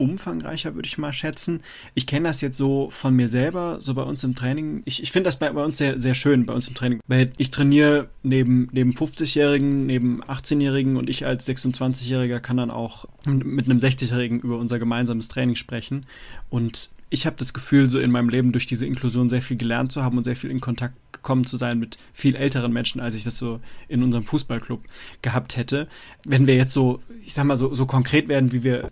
umfangreicher, 0.00 0.74
würde 0.74 0.86
ich 0.86 0.98
mal 0.98 1.12
schätzen. 1.12 1.62
Ich 1.94 2.06
kenne 2.06 2.28
das 2.28 2.40
jetzt 2.40 2.56
so 2.56 2.88
von 2.90 3.14
mir 3.14 3.28
selber, 3.28 3.80
so 3.80 3.94
bei 3.94 4.02
uns 4.02 4.24
im 4.24 4.34
Training. 4.34 4.82
Ich, 4.86 5.02
ich 5.02 5.12
finde 5.12 5.28
das 5.28 5.38
bei, 5.38 5.50
bei, 5.50 5.62
uns 5.62 5.76
sehr, 5.76 6.00
sehr 6.00 6.14
schön, 6.14 6.46
bei 6.46 6.54
uns 6.54 6.66
im 6.68 6.74
Training. 6.74 7.00
Weil 7.06 7.32
ich 7.36 7.50
trainiere 7.50 8.08
neben, 8.22 8.68
neben 8.72 8.92
50-Jährigen, 8.92 9.86
neben 9.86 10.24
18-Jährigen 10.24 10.96
und 10.96 11.10
ich 11.10 11.26
als 11.26 11.46
26-Jähriger 11.46 12.40
kann 12.40 12.56
dann 12.56 12.70
auch 12.70 13.04
mit 13.26 13.66
einem 13.66 13.78
60-Jährigen 13.78 14.40
über 14.40 14.58
unser 14.58 14.78
gemeinsames 14.78 15.28
Training 15.28 15.56
sprechen. 15.56 16.06
Und 16.48 16.90
ich 17.10 17.26
habe 17.26 17.36
das 17.36 17.52
Gefühl, 17.52 17.88
so 17.88 17.98
in 17.98 18.10
meinem 18.10 18.28
Leben 18.28 18.52
durch 18.52 18.66
diese 18.66 18.86
Inklusion 18.86 19.28
sehr 19.28 19.42
viel 19.42 19.56
gelernt 19.56 19.92
zu 19.92 20.02
haben 20.02 20.16
und 20.16 20.24
sehr 20.24 20.36
viel 20.36 20.50
in 20.50 20.60
Kontakt 20.60 20.94
gekommen 21.12 21.44
zu 21.44 21.56
sein 21.56 21.78
mit 21.78 21.98
viel 22.12 22.36
älteren 22.36 22.72
Menschen, 22.72 23.00
als 23.00 23.16
ich 23.16 23.24
das 23.24 23.36
so 23.36 23.60
in 23.88 24.02
unserem 24.02 24.24
Fußballclub 24.24 24.82
gehabt 25.20 25.56
hätte. 25.56 25.88
Wenn 26.24 26.46
wir 26.46 26.56
jetzt 26.56 26.72
so, 26.72 27.00
ich 27.26 27.34
sag 27.34 27.44
mal, 27.44 27.56
so, 27.56 27.74
so 27.74 27.84
konkret 27.84 28.28
werden, 28.28 28.52
wie 28.52 28.62
wir 28.62 28.90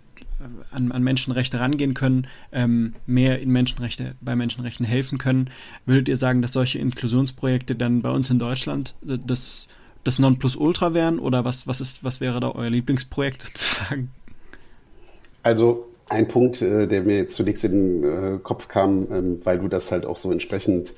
an, 0.71 0.91
an 0.91 1.03
Menschenrechte 1.03 1.59
rangehen 1.59 1.93
können, 1.93 2.27
ähm, 2.51 2.93
mehr 3.05 3.39
in 3.39 3.51
Menschenrechte, 3.51 4.15
bei 4.21 4.35
Menschenrechten 4.35 4.85
helfen 4.85 5.17
können. 5.17 5.49
Würdet 5.85 6.07
ihr 6.07 6.17
sagen, 6.17 6.41
dass 6.41 6.53
solche 6.53 6.79
Inklusionsprojekte 6.79 7.75
dann 7.75 8.01
bei 8.01 8.11
uns 8.11 8.29
in 8.29 8.39
Deutschland 8.39 8.95
das 9.01 9.67
das 10.03 10.19
Nonplusultra 10.19 10.93
wären 10.93 11.19
oder 11.19 11.45
was, 11.45 11.67
was, 11.67 11.81
ist, 11.81 12.03
was 12.03 12.21
wäre 12.21 12.39
da 12.39 12.51
euer 12.51 12.69
Lieblingsprojekt 12.69 13.41
sozusagen? 13.41 14.11
Also 15.43 15.87
ein 16.09 16.27
Punkt, 16.27 16.61
äh, 16.61 16.87
der 16.87 17.03
mir 17.03 17.17
jetzt 17.17 17.35
zunächst 17.35 17.63
in 17.63 17.71
den 17.71 18.03
äh, 18.03 18.37
Kopf 18.39 18.67
kam, 18.67 19.07
ähm, 19.11 19.41
weil 19.43 19.59
du 19.59 19.67
das 19.67 19.91
halt 19.91 20.05
auch 20.05 20.17
so 20.17 20.31
entsprechend 20.31 20.93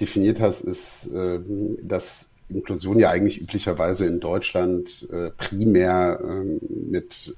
definiert 0.00 0.40
hast, 0.40 0.62
ist, 0.62 1.10
ähm, 1.14 1.78
dass 1.82 2.30
Inklusion 2.48 2.98
ja 2.98 3.10
eigentlich 3.10 3.40
üblicherweise 3.40 4.06
in 4.06 4.20
Deutschland 4.20 5.08
äh, 5.12 5.30
primär 5.30 6.20
ähm, 6.22 6.60
mit 6.90 7.34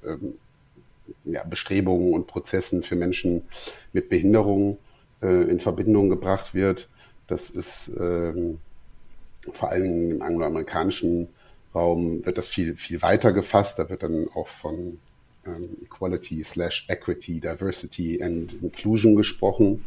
Bestrebungen 1.48 2.12
und 2.12 2.26
Prozessen 2.26 2.82
für 2.82 2.96
Menschen 2.96 3.42
mit 3.92 4.08
Behinderung 4.08 4.78
in 5.20 5.60
Verbindung 5.60 6.08
gebracht 6.08 6.52
wird. 6.54 6.88
Das 7.26 7.50
ist 7.50 7.92
vor 9.52 9.70
allem 9.70 10.12
im 10.12 10.22
angloamerikanischen 10.22 11.28
Raum 11.74 12.24
wird 12.24 12.38
das 12.38 12.48
viel, 12.48 12.76
viel 12.76 13.02
weiter 13.02 13.32
gefasst. 13.32 13.78
Da 13.78 13.88
wird 13.88 14.02
dann 14.02 14.28
auch 14.34 14.48
von 14.48 14.98
ähm, 15.46 15.76
Equality 15.84 16.42
slash 16.42 16.86
Equity, 16.88 17.40
Diversity 17.40 18.22
and 18.22 18.54
Inclusion 18.62 19.16
gesprochen. 19.16 19.84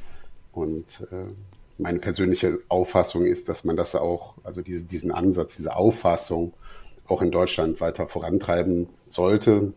Und 0.54 1.08
äh, 1.12 1.32
meine 1.78 2.00
persönliche 2.00 2.60
Auffassung 2.68 3.26
ist, 3.26 3.50
dass 3.50 3.64
man 3.64 3.78
das 3.78 3.96
auch, 3.96 4.36
also 4.44 4.62
diese, 4.62 4.84
diesen 4.84 5.12
Ansatz, 5.12 5.56
diese 5.58 5.76
Auffassung 5.76 6.54
auch 7.08 7.22
in 7.22 7.32
Deutschland 7.32 7.82
weiter 7.82 8.08
vorantreiben 8.08 8.90
sollte. 9.08 9.74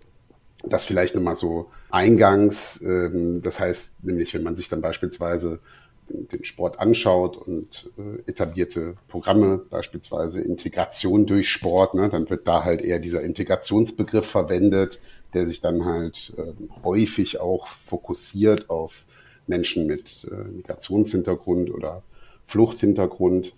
Das 0.64 0.84
vielleicht 0.84 1.14
nochmal 1.14 1.34
so 1.34 1.70
eingangs, 1.90 2.80
ähm, 2.82 3.42
das 3.42 3.58
heißt 3.58 4.04
nämlich, 4.04 4.34
wenn 4.34 4.42
man 4.42 4.56
sich 4.56 4.68
dann 4.68 4.80
beispielsweise 4.80 5.60
den 6.08 6.44
Sport 6.44 6.78
anschaut 6.78 7.36
und 7.36 7.90
äh, 7.96 8.28
etablierte 8.30 8.96
Programme, 9.08 9.58
beispielsweise 9.58 10.40
Integration 10.40 11.26
durch 11.26 11.48
Sport, 11.48 11.94
ne, 11.94 12.08
dann 12.08 12.28
wird 12.28 12.46
da 12.46 12.64
halt 12.64 12.82
eher 12.82 12.98
dieser 12.98 13.22
Integrationsbegriff 13.22 14.26
verwendet, 14.26 15.00
der 15.34 15.46
sich 15.46 15.60
dann 15.60 15.84
halt 15.84 16.32
äh, 16.36 16.52
häufig 16.84 17.40
auch 17.40 17.66
fokussiert 17.66 18.70
auf 18.70 19.04
Menschen 19.46 19.86
mit 19.86 20.28
äh, 20.30 20.48
Migrationshintergrund 20.50 21.72
oder 21.72 22.02
Fluchthintergrund 22.46 23.54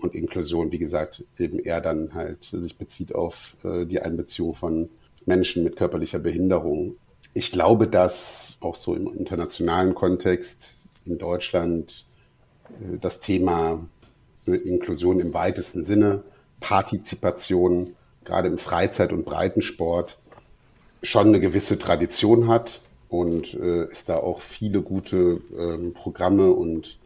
und 0.00 0.14
Inklusion, 0.14 0.72
wie 0.72 0.78
gesagt, 0.78 1.24
eben 1.38 1.58
eher 1.58 1.80
dann 1.80 2.14
halt 2.14 2.44
sich 2.44 2.76
bezieht 2.76 3.14
auf 3.14 3.56
äh, 3.64 3.86
die 3.86 4.00
Einbeziehung 4.00 4.54
von 4.54 4.88
Menschen 5.24 5.64
mit 5.64 5.76
körperlicher 5.76 6.18
Behinderung. 6.18 6.96
Ich 7.34 7.50
glaube, 7.50 7.88
dass 7.88 8.56
auch 8.60 8.76
so 8.76 8.94
im 8.94 9.08
internationalen 9.16 9.94
Kontext 9.94 10.78
in 11.04 11.18
Deutschland 11.18 12.06
äh, 12.68 12.98
das 13.00 13.20
Thema 13.20 13.86
Inklusion 14.46 15.18
im 15.18 15.34
weitesten 15.34 15.84
Sinne, 15.84 16.22
Partizipation, 16.60 17.94
gerade 18.24 18.48
im 18.48 18.58
Freizeit- 18.58 19.12
und 19.12 19.24
Breitensport, 19.24 20.18
schon 21.02 21.28
eine 21.28 21.40
gewisse 21.40 21.78
Tradition 21.78 22.48
hat 22.48 22.80
und 23.08 23.54
äh, 23.54 23.84
es 23.92 24.04
da 24.04 24.16
auch 24.16 24.40
viele 24.40 24.82
gute 24.82 25.40
ähm, 25.58 25.92
Programme 25.94 26.52
und 26.52 26.98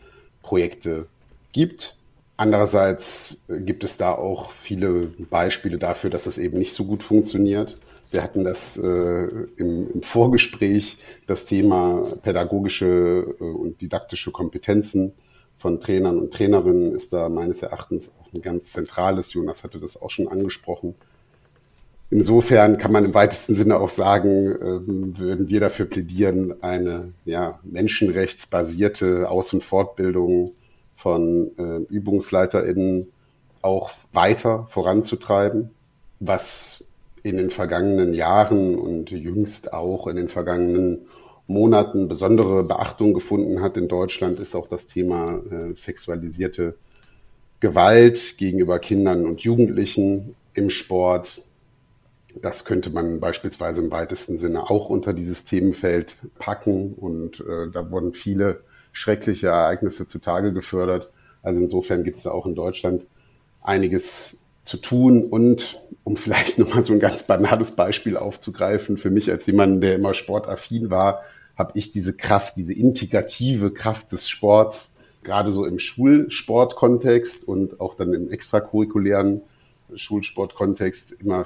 Projekte 0.43 1.07
gibt. 1.53 1.97
Andererseits 2.37 3.37
äh, 3.49 3.61
gibt 3.61 3.85
es 3.85 3.99
da 3.99 4.13
auch 4.13 4.51
viele 4.51 5.13
Beispiele 5.31 5.79
dafür, 5.79 6.11
dass 6.11 6.27
es 6.27 6.39
eben 6.39 6.59
nicht 6.59 6.73
so 6.73 6.85
gut 6.85 7.03
funktioniert. 7.03 7.75
Wir 8.11 8.23
hatten 8.23 8.45
das 8.45 8.77
äh, 8.77 9.29
im, 9.57 9.93
im, 9.93 10.03
Vorgespräch, 10.03 10.99
das 11.27 11.45
Thema 11.45 12.11
pädagogische 12.23 13.37
äh, 13.39 13.45
und 13.45 13.81
didaktische 13.81 14.33
Kompetenzen 14.33 15.13
von 15.59 15.81
Trainern 15.81 16.19
und 16.19 16.33
Trainerinnen 16.33 16.95
ist 16.95 17.13
da 17.13 17.29
meines 17.29 17.63
Erachtens 17.63 18.15
auch 18.19 18.33
ein 18.33 18.41
ganz 18.41 18.73
zentrales. 18.73 19.35
Jonas 19.35 19.63
hatte 19.63 19.79
das 19.79 20.01
auch 20.01 20.11
schon 20.11 20.27
angesprochen. 20.27 20.95
Insofern 22.13 22.77
kann 22.77 22.91
man 22.91 23.05
im 23.05 23.15
weitesten 23.15 23.55
Sinne 23.55 23.79
auch 23.79 23.89
sagen, 23.89 24.57
ähm, 24.61 25.15
würden 25.17 25.49
wir 25.49 25.61
dafür 25.61 25.87
plädieren, 25.87 26.61
eine 26.61 27.13
ja, 27.25 27.61
menschenrechtsbasierte 27.63 29.31
Aus- 29.31 29.53
und 29.53 29.63
Fortbildung 29.63 30.51
von 30.97 31.53
äh, 31.57 31.95
ÜbungsleiterInnen 31.95 33.07
auch 33.63 33.93
weiter 34.13 34.67
voranzutreiben, 34.69 35.71
was 36.19 36.85
in 37.23 37.37
den 37.37 37.51
vergangenen 37.51 38.13
Jahren 38.13 38.77
und 38.77 39.11
jüngst 39.11 39.73
auch 39.73 40.07
in 40.09 40.17
den 40.17 40.29
vergangenen 40.29 41.03
Monaten 41.47 42.09
besondere 42.09 42.65
Beachtung 42.65 43.15
gefunden 43.15 43.61
hat 43.61 43.77
in 43.77 43.89
Deutschland, 43.89 44.41
ist 44.41 44.57
auch 44.57 44.69
das 44.69 44.87
Thema 44.87 45.43
äh, 45.51 45.75
sexualisierte 45.77 46.75
Gewalt 47.61 48.37
gegenüber 48.39 48.79
Kindern 48.79 49.27
und 49.27 49.43
Jugendlichen 49.43 50.35
im 50.55 50.71
Sport, 50.71 51.43
das 52.41 52.65
könnte 52.65 52.91
man 52.91 53.21
beispielsweise 53.21 53.83
im 53.83 53.91
weitesten 53.91 54.39
Sinne 54.39 54.71
auch 54.71 54.89
unter 54.89 55.13
dieses 55.13 55.45
Themenfeld 55.45 56.17
packen. 56.39 56.95
Und 56.95 57.41
äh, 57.41 57.71
da 57.73 57.91
wurden 57.91 58.13
viele 58.13 58.61
schreckliche 58.93 59.49
Ereignisse 59.49 60.07
zutage 60.07 60.53
gefördert. 60.53 61.11
Also 61.43 61.61
insofern 61.61 62.05
gibt 62.05 62.19
es 62.19 62.27
auch 62.27 62.47
in 62.47 62.55
Deutschland 62.55 63.07
einiges 63.63 64.39
zu 64.63 64.77
tun. 64.77 65.25
Und 65.25 65.83
um 66.05 66.17
vielleicht 66.17 66.59
nochmal 66.59 66.85
so 66.85 66.93
ein 66.93 67.01
ganz 67.01 67.25
banales 67.25 67.73
Beispiel 67.73 68.17
aufzugreifen, 68.17 68.97
für 68.97 69.11
mich 69.11 69.31
als 69.31 69.47
jemand, 69.47 69.83
der 69.83 69.97
immer 69.97 70.15
sportaffin 70.15 70.91
war, 70.91 71.23
habe 71.57 71.73
ich 71.75 71.91
diese 71.91 72.17
Kraft, 72.17 72.57
diese 72.57 72.73
integrative 72.73 73.71
Kraft 73.71 74.13
des 74.13 74.29
Sports, 74.29 74.95
gerade 75.23 75.53
so 75.53 75.67
im 75.67 75.79
Schulsportkontext 75.79 77.47
und 77.47 77.81
auch 77.81 77.95
dann 77.95 78.15
im 78.15 78.31
extracurriculären 78.31 79.43
Schulsportkontext 79.95 81.21
immer 81.21 81.45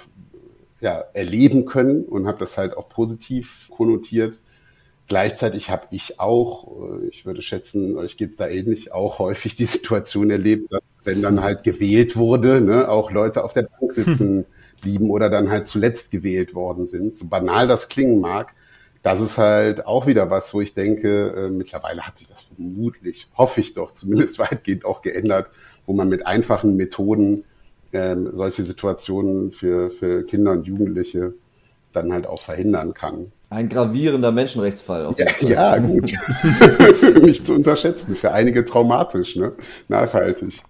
ja, 0.84 1.02
erleben 1.14 1.64
können 1.64 2.04
und 2.04 2.26
habe 2.26 2.38
das 2.38 2.58
halt 2.58 2.76
auch 2.76 2.90
positiv 2.90 3.70
konnotiert. 3.70 4.38
Gleichzeitig 5.08 5.70
habe 5.70 5.86
ich 5.92 6.20
auch, 6.20 7.00
äh, 7.00 7.06
ich 7.08 7.24
würde 7.24 7.40
schätzen, 7.40 7.96
euch 7.96 8.18
geht's 8.18 8.36
da 8.36 8.46
ähnlich, 8.46 8.92
auch 8.92 9.18
häufig 9.18 9.56
die 9.56 9.64
Situation 9.64 10.30
erlebt, 10.30 10.70
dass 10.70 10.82
wenn 11.02 11.22
dann 11.22 11.40
halt 11.40 11.64
gewählt 11.64 12.16
wurde, 12.16 12.60
ne, 12.60 12.90
auch 12.90 13.10
Leute 13.10 13.44
auf 13.44 13.54
der 13.54 13.62
Bank 13.62 13.92
sitzen 13.92 14.44
blieben 14.82 15.08
oder 15.08 15.30
dann 15.30 15.48
halt 15.48 15.66
zuletzt 15.66 16.10
gewählt 16.10 16.54
worden 16.54 16.86
sind. 16.86 17.16
So 17.16 17.28
banal 17.28 17.66
das 17.66 17.88
klingen 17.88 18.20
mag, 18.20 18.52
das 19.02 19.22
ist 19.22 19.38
halt 19.38 19.86
auch 19.86 20.06
wieder 20.06 20.28
was, 20.28 20.52
wo 20.52 20.60
ich 20.60 20.74
denke, 20.74 21.28
äh, 21.34 21.48
mittlerweile 21.48 22.02
hat 22.02 22.18
sich 22.18 22.28
das 22.28 22.42
vermutlich, 22.42 23.26
hoffe 23.38 23.62
ich 23.62 23.72
doch, 23.72 23.92
zumindest 23.92 24.38
weitgehend 24.38 24.84
auch 24.84 25.00
geändert, 25.00 25.48
wo 25.86 25.94
man 25.94 26.10
mit 26.10 26.26
einfachen 26.26 26.76
Methoden 26.76 27.44
ähm, 27.94 28.30
solche 28.32 28.62
Situationen 28.62 29.52
für, 29.52 29.90
für 29.90 30.24
Kinder 30.24 30.50
und 30.52 30.66
Jugendliche 30.66 31.32
dann 31.92 32.12
halt 32.12 32.26
auch 32.26 32.42
verhindern 32.42 32.92
kann. 32.92 33.32
Ein 33.50 33.68
gravierender 33.68 34.32
Menschenrechtsfall. 34.32 35.06
Auf 35.06 35.16
ja, 35.18 35.28
ja, 35.40 35.78
gut. 35.78 36.12
Nicht 37.22 37.46
zu 37.46 37.54
unterschätzen. 37.54 38.16
Für 38.16 38.32
einige 38.32 38.64
traumatisch, 38.64 39.36
ne? 39.36 39.52
nachhaltig. 39.88 40.60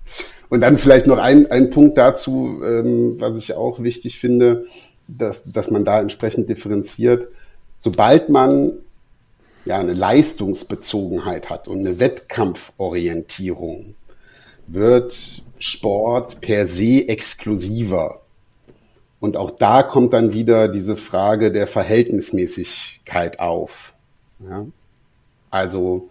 Und 0.51 0.61
dann 0.61 0.77
vielleicht 0.77 1.07
noch 1.07 1.17
ein, 1.17 1.51
ein 1.51 1.71
Punkt 1.71 1.97
dazu, 1.97 2.61
ähm, 2.63 3.17
was 3.19 3.39
ich 3.39 3.55
auch 3.55 3.83
wichtig 3.83 4.19
finde, 4.19 4.67
dass, 5.09 5.51
dass 5.51 5.71
man 5.71 5.87
da 5.87 6.01
entsprechend 6.01 6.51
differenziert. 6.51 7.29
Sobald 7.79 8.29
man 8.29 8.73
ja 9.65 9.79
eine 9.79 9.95
Leistungsbezogenheit 9.95 11.49
hat 11.49 11.69
und 11.69 11.79
eine 11.79 11.99
Wettkampforientierung, 11.99 13.95
wird 14.67 15.43
Sport 15.59 16.41
per 16.41 16.67
se 16.67 17.09
exklusiver. 17.09 18.21
Und 19.21 19.37
auch 19.37 19.51
da 19.51 19.83
kommt 19.83 20.13
dann 20.13 20.33
wieder 20.33 20.69
diese 20.69 20.97
Frage 20.97 21.51
der 21.51 21.67
Verhältnismäßigkeit 21.67 23.41
auf. 23.41 23.95
Ja? 24.41 24.67
Also 25.51 26.11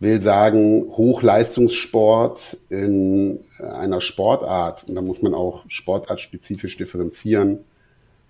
will 0.00 0.22
sagen, 0.22 0.86
Hochleistungssport 0.96 2.56
in 2.70 3.40
einer 3.58 4.00
Sportart, 4.00 4.84
und 4.88 4.94
da 4.94 5.02
muss 5.02 5.20
man 5.22 5.34
auch 5.34 5.64
sportartspezifisch 5.68 6.76
differenzieren, 6.76 7.64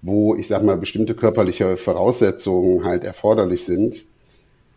wo 0.00 0.34
ich 0.34 0.48
sag 0.48 0.62
mal 0.62 0.76
bestimmte 0.76 1.14
körperliche 1.14 1.76
Voraussetzungen 1.76 2.84
halt 2.84 3.04
erforderlich 3.04 3.64
sind, 3.64 4.04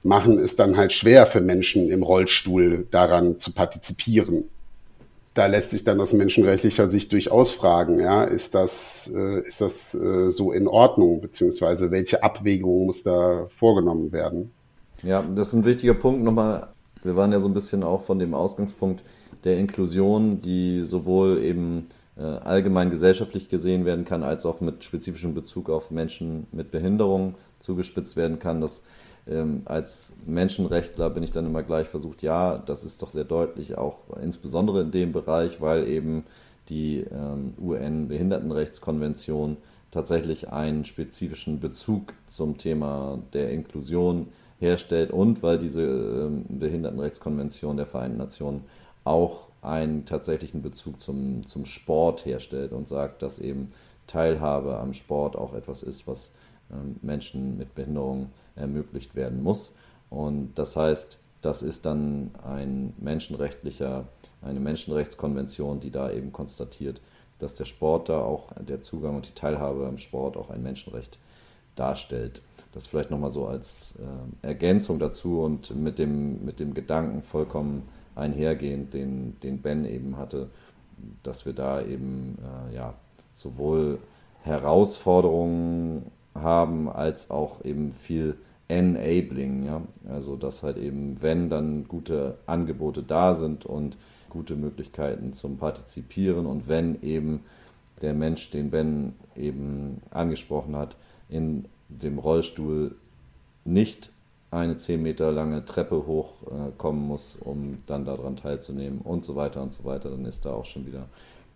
machen 0.04 0.38
es 0.38 0.56
dann 0.56 0.78
halt 0.78 0.92
schwer 0.92 1.26
für 1.26 1.42
Menschen 1.42 1.90
im 1.90 2.04
Rollstuhl 2.04 2.88
daran 2.92 3.40
zu 3.40 3.54
partizipieren 3.54 4.50
da 5.34 5.46
lässt 5.46 5.70
sich 5.70 5.84
dann 5.84 6.00
aus 6.02 6.14
menschenrechtlicher 6.14 6.90
Sicht 6.90 7.12
durchaus 7.14 7.52
fragen, 7.52 8.00
ja, 8.00 8.24
ist 8.24 8.54
das, 8.54 9.12
äh, 9.16 9.42
ist 9.42 9.62
das 9.62 9.94
äh, 9.96 10.30
so 10.30 10.52
in 10.52 10.68
Ordnung, 10.68 11.22
beziehungsweise 11.22 11.90
welche 11.92 12.24
Abwägung 12.24 12.86
muss 12.88 13.04
da 13.04 13.46
vorgenommen 13.48 14.12
werden? 14.12 14.52
Ja, 15.04 15.24
das 15.24 15.50
ist 15.50 15.54
ein 15.54 15.66
wichtiger 15.66 15.94
Punkt 15.94 16.24
nochmal. 16.24 16.68
Wir 17.02 17.16
waren 17.16 17.32
ja 17.32 17.40
so 17.40 17.48
ein 17.48 17.54
bisschen 17.54 17.84
auch 17.84 18.04
von 18.04 18.20
dem 18.20 18.34
Ausgangspunkt 18.34 19.02
der 19.44 19.58
Inklusion, 19.58 20.42
die 20.42 20.82
sowohl 20.82 21.42
eben 21.42 21.88
äh, 22.18 22.22
allgemein 22.22 22.92
gesellschaftlich 22.92 23.50
gesehen 23.50 23.86
werden 23.86 24.06
kann, 24.06 24.24
als 24.24 24.46
auch 24.46 24.62
mit 24.62 24.84
spezifischem 24.84 25.34
Bezug 25.34 25.70
auf 25.70 25.92
Menschen 25.92 26.46
mit 26.52 26.72
Behinderung 26.72 27.36
zugespitzt 27.60 28.16
werden 28.18 28.40
kann. 28.40 28.62
Das 28.62 28.84
ähm, 29.32 29.62
als 29.66 30.14
Menschenrechtler 30.26 31.10
bin 31.10 31.24
ich 31.24 31.32
dann 31.32 31.46
immer 31.46 31.64
gleich 31.64 31.88
versucht, 31.88 32.22
ja, 32.22 32.58
das 32.58 32.84
ist 32.84 33.02
doch 33.02 33.10
sehr 33.10 33.24
deutlich, 33.24 33.78
auch 33.78 34.00
insbesondere 34.22 34.82
in 34.82 34.92
dem 34.92 35.12
Bereich, 35.12 35.62
weil 35.62 35.88
eben 35.88 36.26
die 36.70 37.06
ähm, 37.12 37.54
UN-Behindertenrechtskonvention 37.62 39.58
tatsächlich 39.92 40.50
einen 40.50 40.86
spezifischen 40.86 41.60
Bezug 41.60 42.14
zum 42.28 42.58
Thema 42.58 43.20
der 43.34 43.52
Inklusion 43.52 44.28
herstellt 44.60 45.12
und 45.12 45.42
weil 45.44 45.58
diese 45.58 45.82
ähm, 45.82 46.46
Behindertenrechtskonvention 46.48 47.78
der 47.78 47.88
Vereinten 47.88 48.18
Nationen 48.18 48.64
auch 49.04 49.48
einen 49.62 50.06
tatsächlichen 50.06 50.62
Bezug 50.62 51.02
zum, 51.02 51.48
zum 51.48 51.66
Sport 51.66 52.26
herstellt 52.26 52.72
und 52.72 52.88
sagt, 52.88 53.22
dass 53.22 53.40
eben 53.40 53.70
Teilhabe 54.08 54.78
am 54.78 54.94
Sport 54.94 55.36
auch 55.36 55.54
etwas 55.54 55.84
ist, 55.84 56.08
was 56.08 56.34
ähm, 56.72 56.98
Menschen 57.02 57.58
mit 57.58 57.76
Behinderung 57.76 58.30
ermöglicht 58.56 59.16
werden 59.16 59.44
muss. 59.44 59.76
Und 60.10 60.54
das 60.56 60.76
heißt, 60.76 61.20
das 61.42 61.64
ist 61.64 61.86
dann 61.86 62.32
ein 62.44 62.94
menschenrechtlicher, 63.00 64.06
eine 64.42 64.60
Menschenrechtskonvention, 64.60 65.80
die 65.80 65.92
da 65.92 66.12
eben 66.12 66.32
konstatiert, 66.32 67.02
dass 67.40 67.56
der 67.56 67.66
Sport 67.66 68.10
da 68.10 68.22
auch, 68.22 68.52
der 68.60 68.82
Zugang 68.82 69.16
und 69.16 69.28
die 69.28 69.34
Teilhabe 69.34 69.88
am 69.88 69.98
Sport 69.98 70.38
auch 70.38 70.50
ein 70.50 70.62
Menschenrecht 70.62 71.18
darstellt. 71.76 72.42
Das 72.74 72.88
vielleicht 72.88 73.12
nochmal 73.12 73.32
so 73.32 73.48
als 73.48 73.98
äh, 74.00 74.48
Ergänzung 74.48 75.00
dazu 75.00 75.42
und 75.42 75.76
mit 75.76 76.00
dem, 76.00 76.46
mit 76.46 76.60
dem 76.60 76.74
Gedanken 76.74 77.24
vollkommen 77.24 77.88
einhergehend, 78.16 78.94
den, 78.94 79.40
den 79.42 79.62
Ben 79.62 79.86
eben 79.86 80.18
hatte, 80.18 80.50
dass 81.24 81.46
wir 81.46 81.54
da 81.54 81.82
eben 81.82 82.38
äh, 82.70 82.76
ja, 82.76 82.94
sowohl 83.34 84.00
Herausforderungen 84.44 86.12
haben 86.36 86.90
als 86.90 87.30
auch 87.30 87.64
eben 87.64 87.94
viel 87.94 88.36
Enabling, 88.68 89.66
ja. 89.66 89.82
Also 90.10 90.36
dass 90.36 90.64
halt 90.64 90.78
eben, 90.78 91.18
wenn 91.22 91.50
dann 91.50 91.88
gute 91.88 92.38
Angebote 92.46 93.04
da 93.04 93.36
sind 93.36 93.66
und 93.66 93.98
gute 94.30 94.56
Möglichkeiten 94.56 95.34
zum 95.34 95.58
Partizipieren 95.58 96.46
und 96.46 96.68
wenn 96.70 97.02
eben 97.02 97.42
der 98.02 98.14
Mensch, 98.14 98.50
den 98.50 98.72
Ben 98.72 99.14
eben 99.36 100.02
angesprochen 100.10 100.76
hat, 100.76 100.96
in 101.30 101.66
dem 101.90 102.18
Rollstuhl 102.18 102.96
nicht 103.66 104.10
eine 104.52 104.78
10 104.78 105.02
Meter 105.02 105.32
lange 105.32 105.64
Treppe 105.66 106.06
hochkommen 106.06 107.04
äh, 107.04 107.08
muss, 107.08 107.36
um 107.36 107.78
dann 107.88 108.06
daran 108.06 108.36
teilzunehmen 108.36 109.00
und 109.02 109.24
so 109.24 109.36
weiter 109.36 109.62
und 109.62 109.74
so 109.74 109.86
weiter, 109.86 110.10
dann 110.10 110.26
ist 110.26 110.46
da 110.46 110.52
auch 110.52 110.66
schon 110.66 110.86
wieder 110.86 111.00
ein 111.00 111.10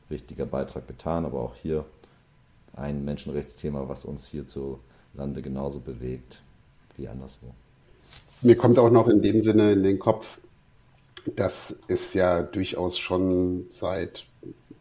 wichtiger 0.09 0.45
Beitrag 0.45 0.87
getan. 0.87 1.25
Aber 1.25 1.41
auch 1.41 1.55
hier 1.55 1.85
ein 2.75 3.03
Menschenrechtsthema, 3.05 3.87
was 3.87 4.05
uns 4.05 4.27
hierzulande 4.27 5.41
genauso 5.41 5.79
bewegt 5.79 6.41
wie 6.97 7.07
anderswo. 7.07 7.47
Mir 8.41 8.55
kommt 8.55 8.77
auch 8.77 8.91
noch 8.91 9.07
in 9.07 9.21
dem 9.21 9.41
Sinne 9.41 9.73
in 9.73 9.83
den 9.83 9.99
Kopf, 9.99 10.39
dass 11.35 11.79
es 11.87 12.13
ja 12.13 12.43
durchaus 12.43 12.97
schon 12.97 13.65
seit 13.69 14.25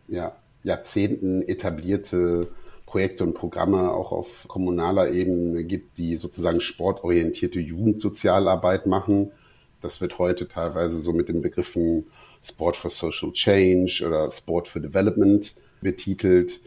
ja, 0.09 0.37
Jahrzehnten 0.63 1.43
etablierte 1.43 2.49
Projekte 2.87 3.25
und 3.25 3.35
Programme 3.35 3.93
auch 3.93 4.13
auf 4.13 4.47
kommunaler 4.47 5.11
Ebene 5.11 5.65
gibt, 5.65 5.99
die 5.99 6.17
sozusagen 6.17 6.61
sportorientierte 6.61 7.59
Jugendsozialarbeit 7.59 8.87
machen. 8.87 9.33
Das 9.81 10.01
wird 10.01 10.19
heute 10.19 10.47
teilweise 10.47 10.99
so 10.99 11.13
mit 11.13 11.29
den 11.29 11.43
Begriffen 11.43 12.07
Sport 12.43 12.77
for 12.77 12.91
Social 12.91 13.33
Change 13.33 14.05
oder 14.07 14.31
Sport 14.31 14.69
for 14.69 14.81
Development 14.81 15.55
betitelt. 15.81 16.61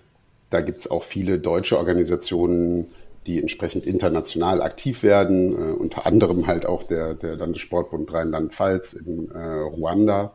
Da 0.49 0.61
gibt 0.61 0.79
es 0.79 0.89
auch 0.89 1.03
viele 1.03 1.39
deutsche 1.39 1.77
Organisationen, 1.77 2.87
die 3.27 3.41
entsprechend 3.41 3.85
international 3.85 4.61
aktiv 4.61 5.03
werden, 5.03 5.53
äh, 5.53 5.73
unter 5.73 6.05
anderem 6.05 6.47
halt 6.47 6.65
auch 6.65 6.83
der, 6.83 7.13
der 7.13 7.35
Landessportbund 7.35 8.11
Rheinland-Pfalz 8.13 8.93
in 8.93 9.29
äh, 9.31 9.37
Ruanda. 9.37 10.33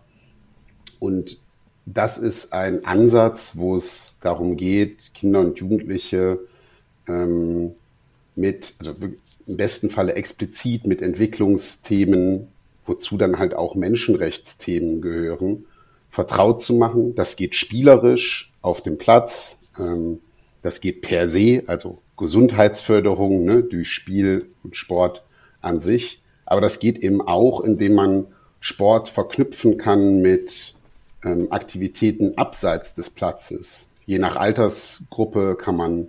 Und 0.99 1.39
das 1.87 2.19
ist 2.19 2.53
ein 2.53 2.85
Ansatz, 2.85 3.57
wo 3.57 3.75
es 3.75 4.19
darum 4.21 4.57
geht, 4.57 5.15
Kinder 5.15 5.41
und 5.41 5.59
Jugendliche 5.59 6.39
ähm, 7.09 7.73
mit, 8.37 8.75
also 8.79 8.95
im 9.47 9.57
besten 9.57 9.91
Falle 9.91 10.15
explizit 10.15 10.87
mit 10.87 11.03
Entwicklungsthemen, 11.03 12.49
wozu 12.85 13.17
dann 13.17 13.39
halt 13.39 13.55
auch 13.55 13.75
Menschenrechtsthemen 13.75 15.01
gehören, 15.01 15.65
vertraut 16.09 16.63
zu 16.63 16.75
machen. 16.75 17.15
Das 17.15 17.37
geht 17.37 17.55
spielerisch 17.55 18.52
auf 18.63 18.81
dem 18.81 18.99
Platz. 18.99 19.59
Ähm, 19.79 20.21
das 20.63 20.81
geht 20.81 21.03
per 21.03 21.29
se, 21.29 21.65
also 21.67 21.99
Gesundheitsförderung 22.17 23.45
ne, 23.45 23.63
durch 23.65 23.91
Spiel 23.91 24.47
und 24.63 24.77
Sport 24.77 25.25
an 25.61 25.81
sich. 25.81 26.23
Aber 26.47 26.61
das 26.61 26.79
geht 26.79 26.99
eben 26.99 27.21
auch, 27.21 27.61
indem 27.61 27.95
man 27.95 28.27
Sport 28.61 29.09
verknüpfen 29.09 29.77
kann 29.77 30.23
mit 30.23 30.75
ähm, 31.25 31.49
Aktivitäten 31.51 32.39
abseits 32.39 32.95
des 32.95 33.11
Platzes. 33.11 33.91
Je 34.07 34.19
nach 34.19 34.37
Altersgruppe 34.37 35.57
kann 35.57 35.77
man 35.77 36.09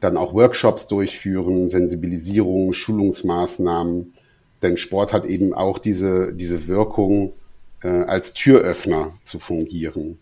dann 0.00 0.16
auch 0.16 0.34
Workshops 0.34 0.88
durchführen, 0.88 1.68
Sensibilisierung, 1.68 2.72
Schulungsmaßnahmen. 2.72 4.12
Denn 4.62 4.76
Sport 4.76 5.12
hat 5.12 5.24
eben 5.24 5.54
auch 5.54 5.78
diese, 5.78 6.32
diese 6.32 6.66
Wirkung, 6.66 7.32
äh, 7.82 7.88
als 7.88 8.34
Türöffner 8.34 9.12
zu 9.22 9.38
fungieren. 9.38 10.18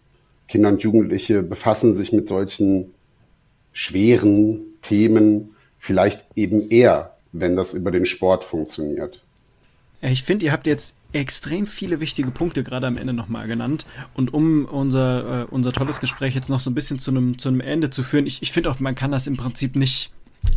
Kinder 0.48 0.68
und 0.68 0.82
Jugendliche 0.82 1.42
befassen 1.42 1.94
sich 1.94 2.12
mit 2.12 2.28
solchen 2.28 2.92
schweren 3.72 4.60
Themen 4.82 5.54
vielleicht 5.78 6.26
eben 6.36 6.70
eher, 6.70 7.16
wenn 7.32 7.56
das 7.56 7.74
über 7.74 7.90
den 7.90 8.06
Sport 8.06 8.44
funktioniert. 8.44 9.22
Ich 10.00 10.22
finde, 10.22 10.46
ihr 10.46 10.52
habt 10.52 10.66
jetzt 10.66 10.96
extrem 11.14 11.66
viele 11.66 12.00
wichtige 12.00 12.30
Punkte 12.30 12.62
gerade 12.62 12.86
am 12.86 12.96
Ende 12.96 13.12
nochmal 13.12 13.46
genannt. 13.46 13.86
Und 14.14 14.34
um 14.34 14.66
unser, 14.66 15.42
äh, 15.42 15.44
unser 15.50 15.72
tolles 15.72 16.00
Gespräch 16.00 16.34
jetzt 16.34 16.50
noch 16.50 16.60
so 16.60 16.70
ein 16.70 16.74
bisschen 16.74 16.98
zu 16.98 17.10
einem 17.10 17.38
zu 17.38 17.48
Ende 17.50 17.90
zu 17.90 18.02
führen, 18.02 18.26
ich, 18.26 18.42
ich 18.42 18.52
finde 18.52 18.70
auch, 18.70 18.80
man 18.80 18.94
kann 18.94 19.12
das 19.12 19.26
im 19.26 19.36
Prinzip 19.36 19.76
nicht. 19.76 20.10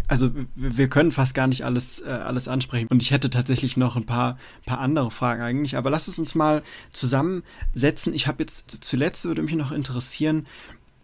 Also 0.08 0.32
wir 0.56 0.88
können 0.88 1.12
fast 1.12 1.34
gar 1.34 1.48
nicht 1.48 1.66
alles, 1.66 2.02
äh, 2.02 2.06
alles 2.08 2.48
ansprechen. 2.48 2.88
Und 2.90 3.02
ich 3.02 3.12
hätte 3.12 3.30
tatsächlich 3.30 3.78
noch 3.78 3.96
ein 3.96 4.06
paar, 4.06 4.38
paar 4.66 4.80
andere 4.80 5.12
Fragen 5.12 5.42
eigentlich. 5.42 5.76
Aber 5.76 5.90
lass 5.90 6.08
es 6.08 6.18
uns 6.18 6.34
mal 6.34 6.64
zusammensetzen. 6.92 8.14
Ich 8.14 8.28
habe 8.28 8.44
jetzt 8.44 8.84
zuletzt 8.84 9.26
würde 9.26 9.42
mich 9.42 9.56
noch 9.56 9.72
interessieren, 9.72 10.46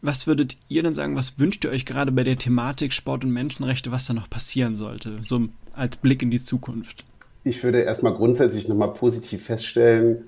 was 0.02 0.28
würdet 0.28 0.58
ihr 0.68 0.84
denn 0.84 0.94
sagen, 0.94 1.16
was 1.16 1.40
wünscht 1.40 1.64
ihr 1.64 1.72
euch 1.72 1.86
gerade 1.86 2.12
bei 2.12 2.24
der 2.24 2.38
Thematik 2.38 2.94
Sport 2.94 3.24
und 3.24 3.32
Menschenrechte, 3.32 3.92
was 3.92 4.06
da 4.06 4.14
noch 4.14 4.30
passieren 4.30 4.78
sollte? 4.78 5.22
So 5.28 5.48
als 5.74 5.96
Blick 5.98 6.22
in 6.22 6.30
die 6.30 6.42
Zukunft. 6.42 7.06
Ich 7.46 7.64
würde 7.64 7.82
erstmal 7.82 8.14
grundsätzlich 8.14 8.68
nochmal 8.68 8.94
positiv 8.94 9.46
feststellen, 9.46 10.24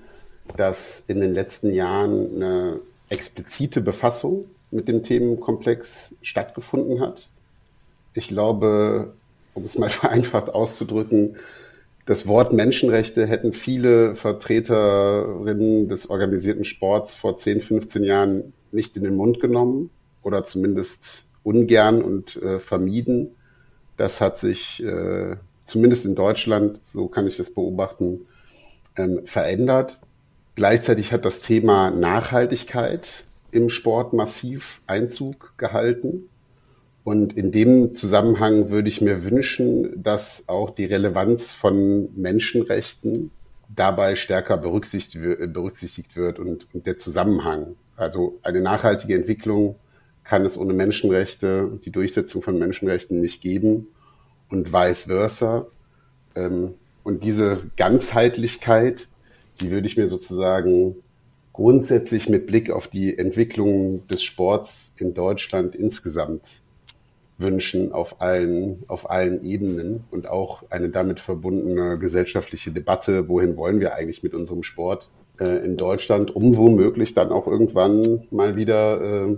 dass 0.56 1.00
in 1.06 1.20
den 1.20 1.32
letzten 1.32 1.72
Jahren 1.72 2.36
eine 2.36 2.80
explizite 3.08 3.80
Befassung 3.80 4.46
mit 4.70 4.88
dem 4.88 5.02
Themenkomplex 5.02 6.16
stattgefunden 6.22 7.00
hat. 7.00 7.28
Ich 8.16 8.28
glaube, 8.28 9.14
um 9.54 9.64
es 9.64 9.78
mal 9.78 9.90
vereinfacht 9.90 10.50
auszudrücken, 10.50 11.36
das 12.06 12.28
Wort 12.28 12.52
Menschenrechte 12.52 13.26
hätten 13.26 13.52
viele 13.52 14.14
Vertreterinnen 14.14 15.88
des 15.88 16.08
organisierten 16.08 16.64
Sports 16.64 17.16
vor 17.16 17.36
10, 17.36 17.60
15 17.60 18.04
Jahren 18.04 18.52
nicht 18.70 18.96
in 18.96 19.02
den 19.02 19.16
Mund 19.16 19.40
genommen 19.40 19.90
oder 20.22 20.44
zumindest 20.44 21.26
ungern 21.42 22.02
und 22.02 22.36
äh, 22.36 22.60
vermieden. 22.60 23.34
Das 23.96 24.20
hat 24.20 24.38
sich 24.38 24.82
äh, 24.84 25.34
zumindest 25.64 26.06
in 26.06 26.14
Deutschland, 26.14 26.78
so 26.82 27.08
kann 27.08 27.26
ich 27.26 27.36
das 27.38 27.52
beobachten, 27.52 28.26
ähm, 28.96 29.22
verändert. 29.24 29.98
Gleichzeitig 30.54 31.12
hat 31.12 31.24
das 31.24 31.40
Thema 31.40 31.90
Nachhaltigkeit 31.90 33.24
im 33.50 33.68
Sport 33.68 34.12
massiv 34.12 34.80
Einzug 34.86 35.54
gehalten. 35.56 36.28
Und 37.06 37.34
in 37.34 37.52
dem 37.52 37.94
Zusammenhang 37.94 38.70
würde 38.70 38.88
ich 38.88 39.00
mir 39.00 39.22
wünschen, 39.22 40.02
dass 40.02 40.48
auch 40.48 40.70
die 40.70 40.86
Relevanz 40.86 41.52
von 41.52 42.08
Menschenrechten 42.16 43.30
dabei 43.68 44.16
stärker 44.16 44.56
berücksichtigt 44.56 46.16
wird 46.16 46.40
und, 46.40 46.66
und 46.74 46.84
der 46.84 46.96
Zusammenhang. 46.96 47.76
Also 47.94 48.40
eine 48.42 48.60
nachhaltige 48.60 49.14
Entwicklung 49.14 49.76
kann 50.24 50.44
es 50.44 50.58
ohne 50.58 50.72
Menschenrechte, 50.72 51.78
die 51.84 51.92
Durchsetzung 51.92 52.42
von 52.42 52.58
Menschenrechten 52.58 53.20
nicht 53.20 53.40
geben 53.40 53.86
und 54.50 54.72
vice 54.72 55.04
versa. 55.04 55.68
Ähm, 56.34 56.74
und 57.04 57.22
diese 57.22 57.60
Ganzheitlichkeit, 57.76 59.06
die 59.60 59.70
würde 59.70 59.86
ich 59.86 59.96
mir 59.96 60.08
sozusagen 60.08 60.96
grundsätzlich 61.52 62.28
mit 62.28 62.48
Blick 62.48 62.68
auf 62.72 62.88
die 62.88 63.16
Entwicklung 63.16 64.04
des 64.08 64.24
Sports 64.24 64.96
in 64.98 65.14
Deutschland 65.14 65.76
insgesamt 65.76 66.65
wünschen 67.38 67.92
auf 67.92 68.20
allen, 68.20 68.84
auf 68.88 69.10
allen 69.10 69.44
Ebenen 69.44 70.04
und 70.10 70.26
auch 70.26 70.62
eine 70.70 70.88
damit 70.88 71.20
verbundene 71.20 71.98
gesellschaftliche 71.98 72.70
Debatte, 72.70 73.28
wohin 73.28 73.56
wollen 73.56 73.80
wir 73.80 73.94
eigentlich 73.94 74.22
mit 74.22 74.34
unserem 74.34 74.62
Sport 74.62 75.08
äh, 75.38 75.64
in 75.64 75.76
Deutschland, 75.76 76.34
um 76.34 76.56
womöglich 76.56 77.12
dann 77.14 77.32
auch 77.32 77.46
irgendwann 77.46 78.26
mal 78.30 78.56
wieder 78.56 79.26
äh, 79.26 79.36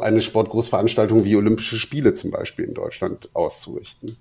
eine 0.00 0.22
Sportgroßveranstaltung 0.22 1.24
wie 1.24 1.36
Olympische 1.36 1.76
Spiele 1.76 2.14
zum 2.14 2.30
Beispiel 2.30 2.64
in 2.64 2.74
Deutschland 2.74 3.28
auszurichten. 3.34 4.16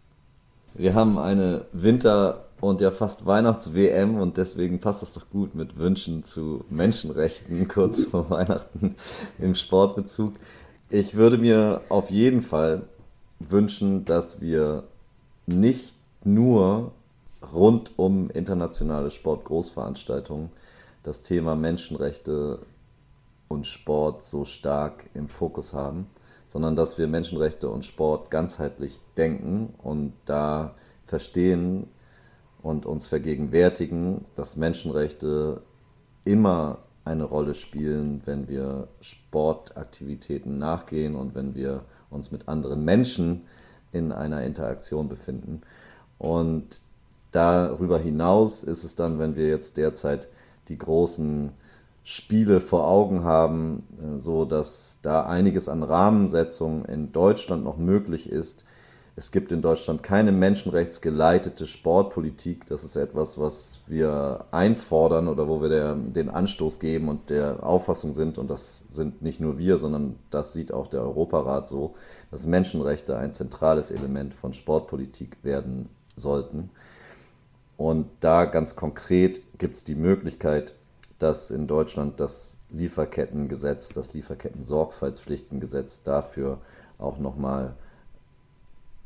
Wir 0.73 0.93
haben 0.93 1.17
eine 1.17 1.65
Winter 1.71 2.45
und 2.59 2.81
ja 2.81 2.91
fast 2.91 3.25
Weihnachts-WM 3.25 4.17
und 4.19 4.35
deswegen 4.37 4.79
passt 4.79 5.01
das 5.01 5.13
doch 5.13 5.29
gut 5.29 5.55
mit 5.55 5.77
Wünschen 5.77 6.25
zu 6.25 6.65
Menschenrechten 6.69 7.67
kurz 7.69 8.03
vor 8.03 8.29
Weihnachten 8.29 8.95
im 9.39 9.55
Sportbezug. 9.55 10.33
Ich 10.89 11.15
würde 11.15 11.37
mir 11.39 11.81
auf 11.89 12.11
jeden 12.11 12.43
Fall 12.43 12.83
wünschen, 13.39 14.05
dass 14.05 14.39
wir 14.39 14.83
nicht 15.47 15.95
nur 16.23 16.91
rund 17.53 17.91
um 17.97 18.29
internationale 18.29 19.09
Sportgroßveranstaltungen 19.09 20.51
das 21.01 21.23
Thema 21.23 21.55
Menschenrechte 21.55 22.59
und 23.47 23.65
Sport 23.65 24.25
so 24.25 24.45
stark 24.45 25.05
im 25.13 25.27
Fokus 25.27 25.73
haben, 25.73 26.07
sondern 26.47 26.75
dass 26.75 26.97
wir 26.97 27.07
Menschenrechte 27.07 27.67
und 27.67 27.85
Sport 27.85 28.29
ganzheitlich 28.29 28.99
denken 29.17 29.73
und 29.81 30.13
da 30.25 30.75
verstehen 31.07 31.87
und 32.61 32.85
uns 32.85 33.07
vergegenwärtigen, 33.07 34.25
dass 34.35 34.55
Menschenrechte 34.55 35.61
immer 36.25 36.79
eine 37.05 37.23
Rolle 37.23 37.53
spielen, 37.53 38.21
wenn 38.25 38.47
wir 38.47 38.87
Sportaktivitäten 38.99 40.57
nachgehen 40.57 41.15
und 41.15 41.35
wenn 41.35 41.55
wir 41.55 41.85
uns 42.09 42.31
mit 42.31 42.47
anderen 42.47 42.83
Menschen 42.83 43.43
in 43.91 44.11
einer 44.11 44.43
Interaktion 44.43 45.07
befinden. 45.07 45.61
Und 46.17 46.81
darüber 47.31 47.99
hinaus 47.99 48.63
ist 48.63 48.83
es 48.83 48.95
dann, 48.95 49.19
wenn 49.19 49.35
wir 49.35 49.47
jetzt 49.47 49.77
derzeit 49.77 50.27
die 50.67 50.77
großen 50.77 51.51
Spiele 52.03 52.61
vor 52.61 52.87
Augen 52.87 53.23
haben, 53.23 53.83
äh, 53.99 54.19
so 54.19 54.45
dass 54.45 54.99
da 55.01 55.25
einiges 55.25 55.67
an 55.69 55.83
Rahmensetzungen 55.83 56.85
in 56.85 57.11
Deutschland 57.11 57.63
noch 57.63 57.77
möglich 57.77 58.29
ist. 58.29 58.63
Es 59.17 59.31
gibt 59.31 59.53
in 59.53 59.61
Deutschland 59.61 60.03
keine 60.03 60.33
menschenrechtsgeleitete 60.33 61.67
Sportpolitik. 61.67 62.65
Das 62.67 62.83
ist 62.83 62.97
etwas, 62.97 63.39
was 63.39 63.79
wir 63.87 64.43
einfordern 64.51 65.29
oder 65.29 65.47
wo 65.47 65.61
wir 65.61 65.69
der, 65.69 65.95
den 65.95 66.29
Anstoß 66.29 66.81
geben 66.81 67.07
und 67.07 67.29
der 67.29 67.63
Auffassung 67.63 68.13
sind, 68.13 68.37
und 68.37 68.49
das 68.49 68.83
sind 68.89 69.21
nicht 69.21 69.39
nur 69.39 69.57
wir, 69.57 69.77
sondern 69.77 70.17
das 70.31 70.51
sieht 70.51 70.73
auch 70.73 70.87
der 70.87 71.01
Europarat 71.01 71.69
so, 71.69 71.95
dass 72.29 72.45
Menschenrechte 72.45 73.15
ein 73.17 73.31
zentrales 73.31 73.89
Element 73.89 74.33
von 74.33 74.53
Sportpolitik 74.53 75.37
werden 75.43 75.87
sollten. 76.17 76.69
Und 77.77 78.07
da 78.19 78.43
ganz 78.43 78.75
konkret 78.75 79.41
gibt 79.57 79.77
es 79.77 79.85
die 79.85 79.95
Möglichkeit, 79.95 80.73
dass 81.19 81.51
in 81.51 81.67
Deutschland 81.67 82.19
das 82.19 82.57
Lieferkettengesetz, 82.69 83.93
das 83.93 84.13
Lieferketten-Sorgfaltspflichtengesetz 84.13 86.03
dafür 86.03 86.57
auch 86.97 87.17
nochmal 87.17 87.75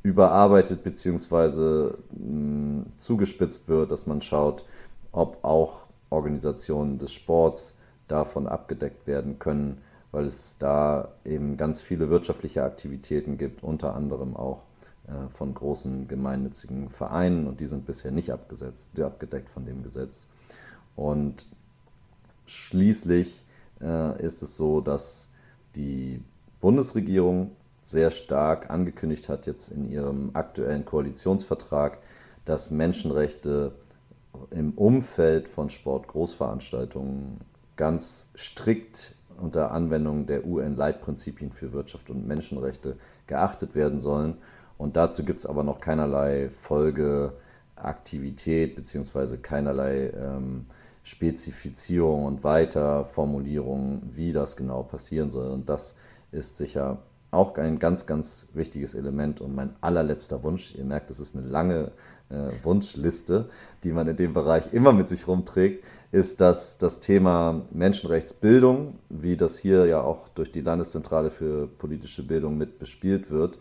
überarbeitet 0.03 0.83
bzw. 0.83 1.91
Hm, 2.15 2.85
zugespitzt 2.97 3.67
wird, 3.67 3.91
dass 3.91 4.05
man 4.07 4.21
schaut, 4.21 4.65
ob 5.11 5.43
auch 5.43 5.85
Organisationen 6.09 6.97
des 6.97 7.13
Sports 7.13 7.77
davon 8.07 8.47
abgedeckt 8.47 9.07
werden 9.07 9.39
können, 9.39 9.79
weil 10.11 10.25
es 10.25 10.57
da 10.57 11.09
eben 11.23 11.57
ganz 11.57 11.81
viele 11.81 12.09
wirtschaftliche 12.09 12.63
Aktivitäten 12.63 13.37
gibt, 13.37 13.63
unter 13.63 13.95
anderem 13.95 14.35
auch 14.35 14.61
äh, 15.07 15.29
von 15.35 15.53
großen 15.53 16.07
gemeinnützigen 16.07 16.89
Vereinen 16.89 17.47
und 17.47 17.59
die 17.59 17.67
sind 17.67 17.85
bisher 17.85 18.11
nicht 18.11 18.31
abgesetzt, 18.31 18.99
abgedeckt 18.99 19.49
von 19.49 19.65
dem 19.65 19.83
Gesetz. 19.83 20.27
Und 20.95 21.45
schließlich 22.45 23.45
äh, 23.81 24.23
ist 24.23 24.41
es 24.41 24.57
so, 24.57 24.81
dass 24.81 25.29
die 25.75 26.21
Bundesregierung 26.59 27.51
sehr 27.89 28.11
stark 28.11 28.69
angekündigt 28.69 29.27
hat, 29.29 29.47
jetzt 29.47 29.69
in 29.69 29.89
ihrem 29.89 30.29
aktuellen 30.33 30.85
Koalitionsvertrag, 30.85 31.97
dass 32.45 32.69
Menschenrechte 32.69 33.71
im 34.51 34.73
Umfeld 34.73 35.49
von 35.49 35.71
Sportgroßveranstaltungen 35.71 37.41
ganz 37.77 38.29
strikt 38.37 39.15
unter 39.41 39.71
Anwendung 39.71 40.27
der 40.27 40.45
UN-Leitprinzipien 40.45 41.51
für 41.51 41.73
Wirtschaft 41.73 42.11
und 42.11 42.27
Menschenrechte 42.27 42.97
geachtet 43.25 43.73
werden 43.73 44.01
sollen. 44.01 44.37
Und 44.77 44.95
dazu 44.95 45.25
gibt 45.25 45.39
es 45.39 45.47
aber 45.47 45.63
noch 45.63 45.81
keinerlei 45.81 46.51
Folgeaktivität 46.61 48.75
bzw. 48.75 49.37
keinerlei 49.37 50.11
ähm, 50.11 50.67
Spezifizierung 51.03 52.25
und 52.25 52.43
Weiterformulierung, 52.43 54.03
wie 54.13 54.31
das 54.31 54.55
genau 54.55 54.83
passieren 54.83 55.31
soll. 55.31 55.49
Und 55.49 55.67
das 55.69 55.95
ist 56.31 56.57
sicher 56.57 56.99
auch 57.31 57.57
ein 57.57 57.79
ganz, 57.79 58.05
ganz 58.05 58.47
wichtiges 58.53 58.95
Element. 58.95 59.41
Und 59.41 59.55
mein 59.55 59.75
allerletzter 59.81 60.43
Wunsch, 60.43 60.75
ihr 60.75 60.85
merkt, 60.85 61.11
es 61.11 61.19
ist 61.19 61.35
eine 61.35 61.47
lange 61.47 61.91
äh, 62.29 62.51
Wunschliste, 62.63 63.49
die 63.83 63.91
man 63.91 64.07
in 64.07 64.17
dem 64.17 64.33
Bereich 64.33 64.73
immer 64.73 64.93
mit 64.93 65.09
sich 65.09 65.27
rumträgt, 65.27 65.83
ist, 66.11 66.41
dass 66.41 66.77
das 66.79 67.01
Thema 67.01 67.61
Menschenrechtsbildung, 67.71 68.95
wie 69.09 69.37
das 69.37 69.59
hier 69.59 69.85
ja 69.85 70.01
auch 70.01 70.27
durch 70.29 70.51
die 70.51 70.61
Landeszentrale 70.61 71.29
für 71.29 71.67
politische 71.67 72.23
Bildung 72.23 72.57
mit 72.57 72.79
bespielt 72.79 73.29
wird, 73.29 73.59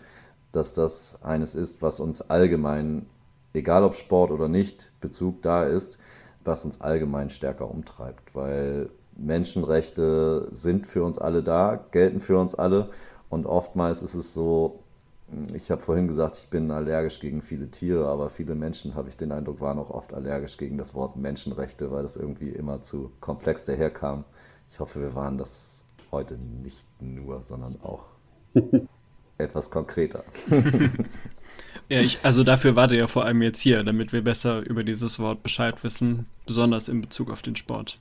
dass 0.53 0.73
das 0.73 1.19
eines 1.23 1.55
ist, 1.55 1.83
was 1.83 2.01
uns 2.01 2.23
allgemein, 2.23 3.05
egal 3.53 3.85
ob 3.85 3.95
Sport 3.95 4.31
oder 4.31 4.49
nicht, 4.49 4.91
Bezug 5.03 5.43
da 5.43 5.65
ist, 5.65 5.99
was 6.45 6.65
uns 6.65 6.81
allgemein 6.81 7.29
stärker 7.29 7.71
umtreibt, 7.71 8.35
weil 8.35 8.89
Menschenrechte 9.19 10.49
sind 10.53 10.87
für 10.87 11.05
uns 11.05 11.19
alle 11.19 11.43
da, 11.43 11.85
gelten 11.91 12.21
für 12.21 12.39
uns 12.39 12.55
alle 12.55 12.89
und 13.31 13.47
oftmals 13.47 14.03
ist 14.03 14.15
es 14.15 14.35
so, 14.35 14.81
ich 15.53 15.71
habe 15.71 15.83
vorhin 15.83 16.09
gesagt, 16.09 16.39
ich 16.39 16.49
bin 16.49 16.71
allergisch 16.71 17.21
gegen 17.21 17.43
viele 17.43 17.71
Tiere, 17.71 18.07
aber 18.09 18.31
viele 18.31 18.55
Menschen, 18.55 18.95
habe 18.95 19.11
ich 19.11 19.17
den 19.17 19.33
Eindruck, 19.33 19.61
waren 19.61 19.79
auch 19.79 19.91
oft 19.91 20.15
allergisch 20.15 20.57
gegen 20.57 20.79
das 20.79 20.95
Wort 20.95 21.17
Menschenrechte, 21.17 21.91
weil 21.91 22.03
das 22.03 22.17
irgendwie 22.17 22.49
immer 22.49 22.83
zu 22.83 23.13
komplex 23.21 23.65
daherkam. 23.65 24.25
Ich 24.73 24.81
hoffe, 24.81 25.01
wir 25.01 25.15
waren 25.15 25.37
das 25.37 25.85
heute 26.11 26.39
nicht 26.63 26.87
nur, 27.01 27.43
sondern 27.43 27.77
auch 27.83 28.05
etwas 29.39 29.71
konkreter. 29.71 30.25
ja, 31.91 32.01
ich, 32.01 32.21
also 32.23 32.43
dafür 32.43 32.75
warte 32.75 32.97
ja 32.97 33.07
vor 33.07 33.27
allem 33.27 33.43
jetzt 33.43 33.61
hier, 33.61 33.85
damit 33.85 34.15
wir 34.15 34.25
besser 34.25 34.61
über 34.61 34.83
dieses 34.83 35.19
Wort 35.19 35.43
Bescheid 35.43 35.85
wissen, 35.85 36.27
besonders 36.47 36.89
in 36.89 37.03
Bezug 37.03 37.31
auf 37.31 37.43
den 37.43 37.57
Sport. 37.57 37.99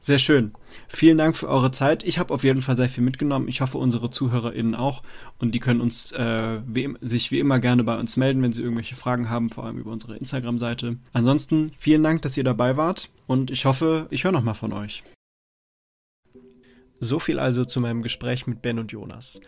Sehr 0.00 0.18
schön. 0.18 0.52
Vielen 0.86 1.18
Dank 1.18 1.36
für 1.36 1.48
eure 1.48 1.70
Zeit. 1.70 2.04
Ich 2.04 2.18
habe 2.18 2.32
auf 2.32 2.44
jeden 2.44 2.62
Fall 2.62 2.76
sehr 2.76 2.88
viel 2.88 3.02
mitgenommen. 3.02 3.48
Ich 3.48 3.60
hoffe, 3.60 3.78
unsere 3.78 4.10
ZuhörerInnen 4.10 4.74
auch. 4.74 5.02
Und 5.38 5.54
die 5.54 5.60
können 5.60 5.80
uns 5.80 6.12
äh, 6.12 6.60
wie, 6.66 6.94
sich 7.00 7.30
wie 7.30 7.40
immer 7.40 7.58
gerne 7.58 7.84
bei 7.84 7.98
uns 7.98 8.16
melden, 8.16 8.42
wenn 8.42 8.52
sie 8.52 8.62
irgendwelche 8.62 8.94
Fragen 8.94 9.28
haben, 9.28 9.50
vor 9.50 9.64
allem 9.64 9.78
über 9.78 9.90
unsere 9.90 10.16
Instagram-Seite. 10.16 10.98
Ansonsten 11.12 11.72
vielen 11.78 12.02
Dank, 12.02 12.22
dass 12.22 12.36
ihr 12.36 12.44
dabei 12.44 12.76
wart. 12.76 13.10
Und 13.26 13.50
ich 13.50 13.64
hoffe, 13.64 14.06
ich 14.10 14.24
höre 14.24 14.32
nochmal 14.32 14.54
von 14.54 14.72
euch. 14.72 15.02
So 17.00 17.18
viel 17.18 17.38
also 17.38 17.64
zu 17.64 17.80
meinem 17.80 18.02
Gespräch 18.02 18.46
mit 18.46 18.62
Ben 18.62 18.78
und 18.78 18.92
Jonas. 18.92 19.40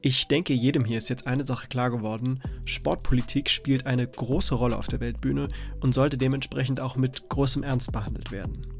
Ich 0.00 0.28
denke, 0.28 0.52
jedem 0.52 0.84
hier 0.84 0.98
ist 0.98 1.08
jetzt 1.08 1.26
eine 1.26 1.44
Sache 1.44 1.68
klar 1.68 1.90
geworden. 1.90 2.40
Sportpolitik 2.64 3.50
spielt 3.50 3.86
eine 3.86 4.06
große 4.06 4.54
Rolle 4.54 4.78
auf 4.78 4.86
der 4.86 5.00
Weltbühne 5.00 5.48
und 5.80 5.92
sollte 5.92 6.16
dementsprechend 6.16 6.80
auch 6.80 6.96
mit 6.96 7.28
großem 7.28 7.62
Ernst 7.62 7.92
behandelt 7.92 8.30
werden. 8.30 8.77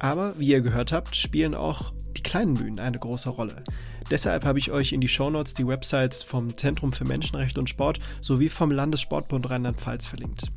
Aber 0.00 0.38
wie 0.38 0.48
ihr 0.48 0.60
gehört 0.60 0.92
habt, 0.92 1.16
spielen 1.16 1.54
auch 1.54 1.92
die 2.16 2.22
kleinen 2.22 2.54
Bühnen 2.54 2.80
eine 2.80 2.98
große 2.98 3.30
Rolle. 3.30 3.64
Deshalb 4.10 4.44
habe 4.44 4.58
ich 4.58 4.70
euch 4.70 4.92
in 4.92 5.00
die 5.00 5.08
Shownotes 5.08 5.54
die 5.54 5.66
Websites 5.66 6.22
vom 6.22 6.56
Zentrum 6.56 6.92
für 6.92 7.04
Menschenrechte 7.04 7.58
und 7.58 7.70
Sport 7.70 7.98
sowie 8.20 8.48
vom 8.48 8.70
Landessportbund 8.70 9.48
Rheinland-Pfalz 9.48 10.06
verlinkt. 10.06 10.50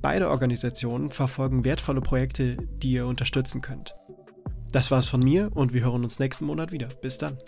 Beide 0.00 0.30
Organisationen 0.30 1.10
verfolgen 1.10 1.64
wertvolle 1.64 2.00
Projekte, 2.00 2.56
die 2.82 2.92
ihr 2.92 3.06
unterstützen 3.06 3.60
könnt. 3.60 3.94
Das 4.72 4.90
war's 4.90 5.06
von 5.06 5.20
mir 5.20 5.50
und 5.54 5.72
wir 5.72 5.82
hören 5.84 6.02
uns 6.02 6.18
nächsten 6.18 6.44
Monat 6.44 6.72
wieder. 6.72 6.88
Bis 7.00 7.18
dann. 7.18 7.38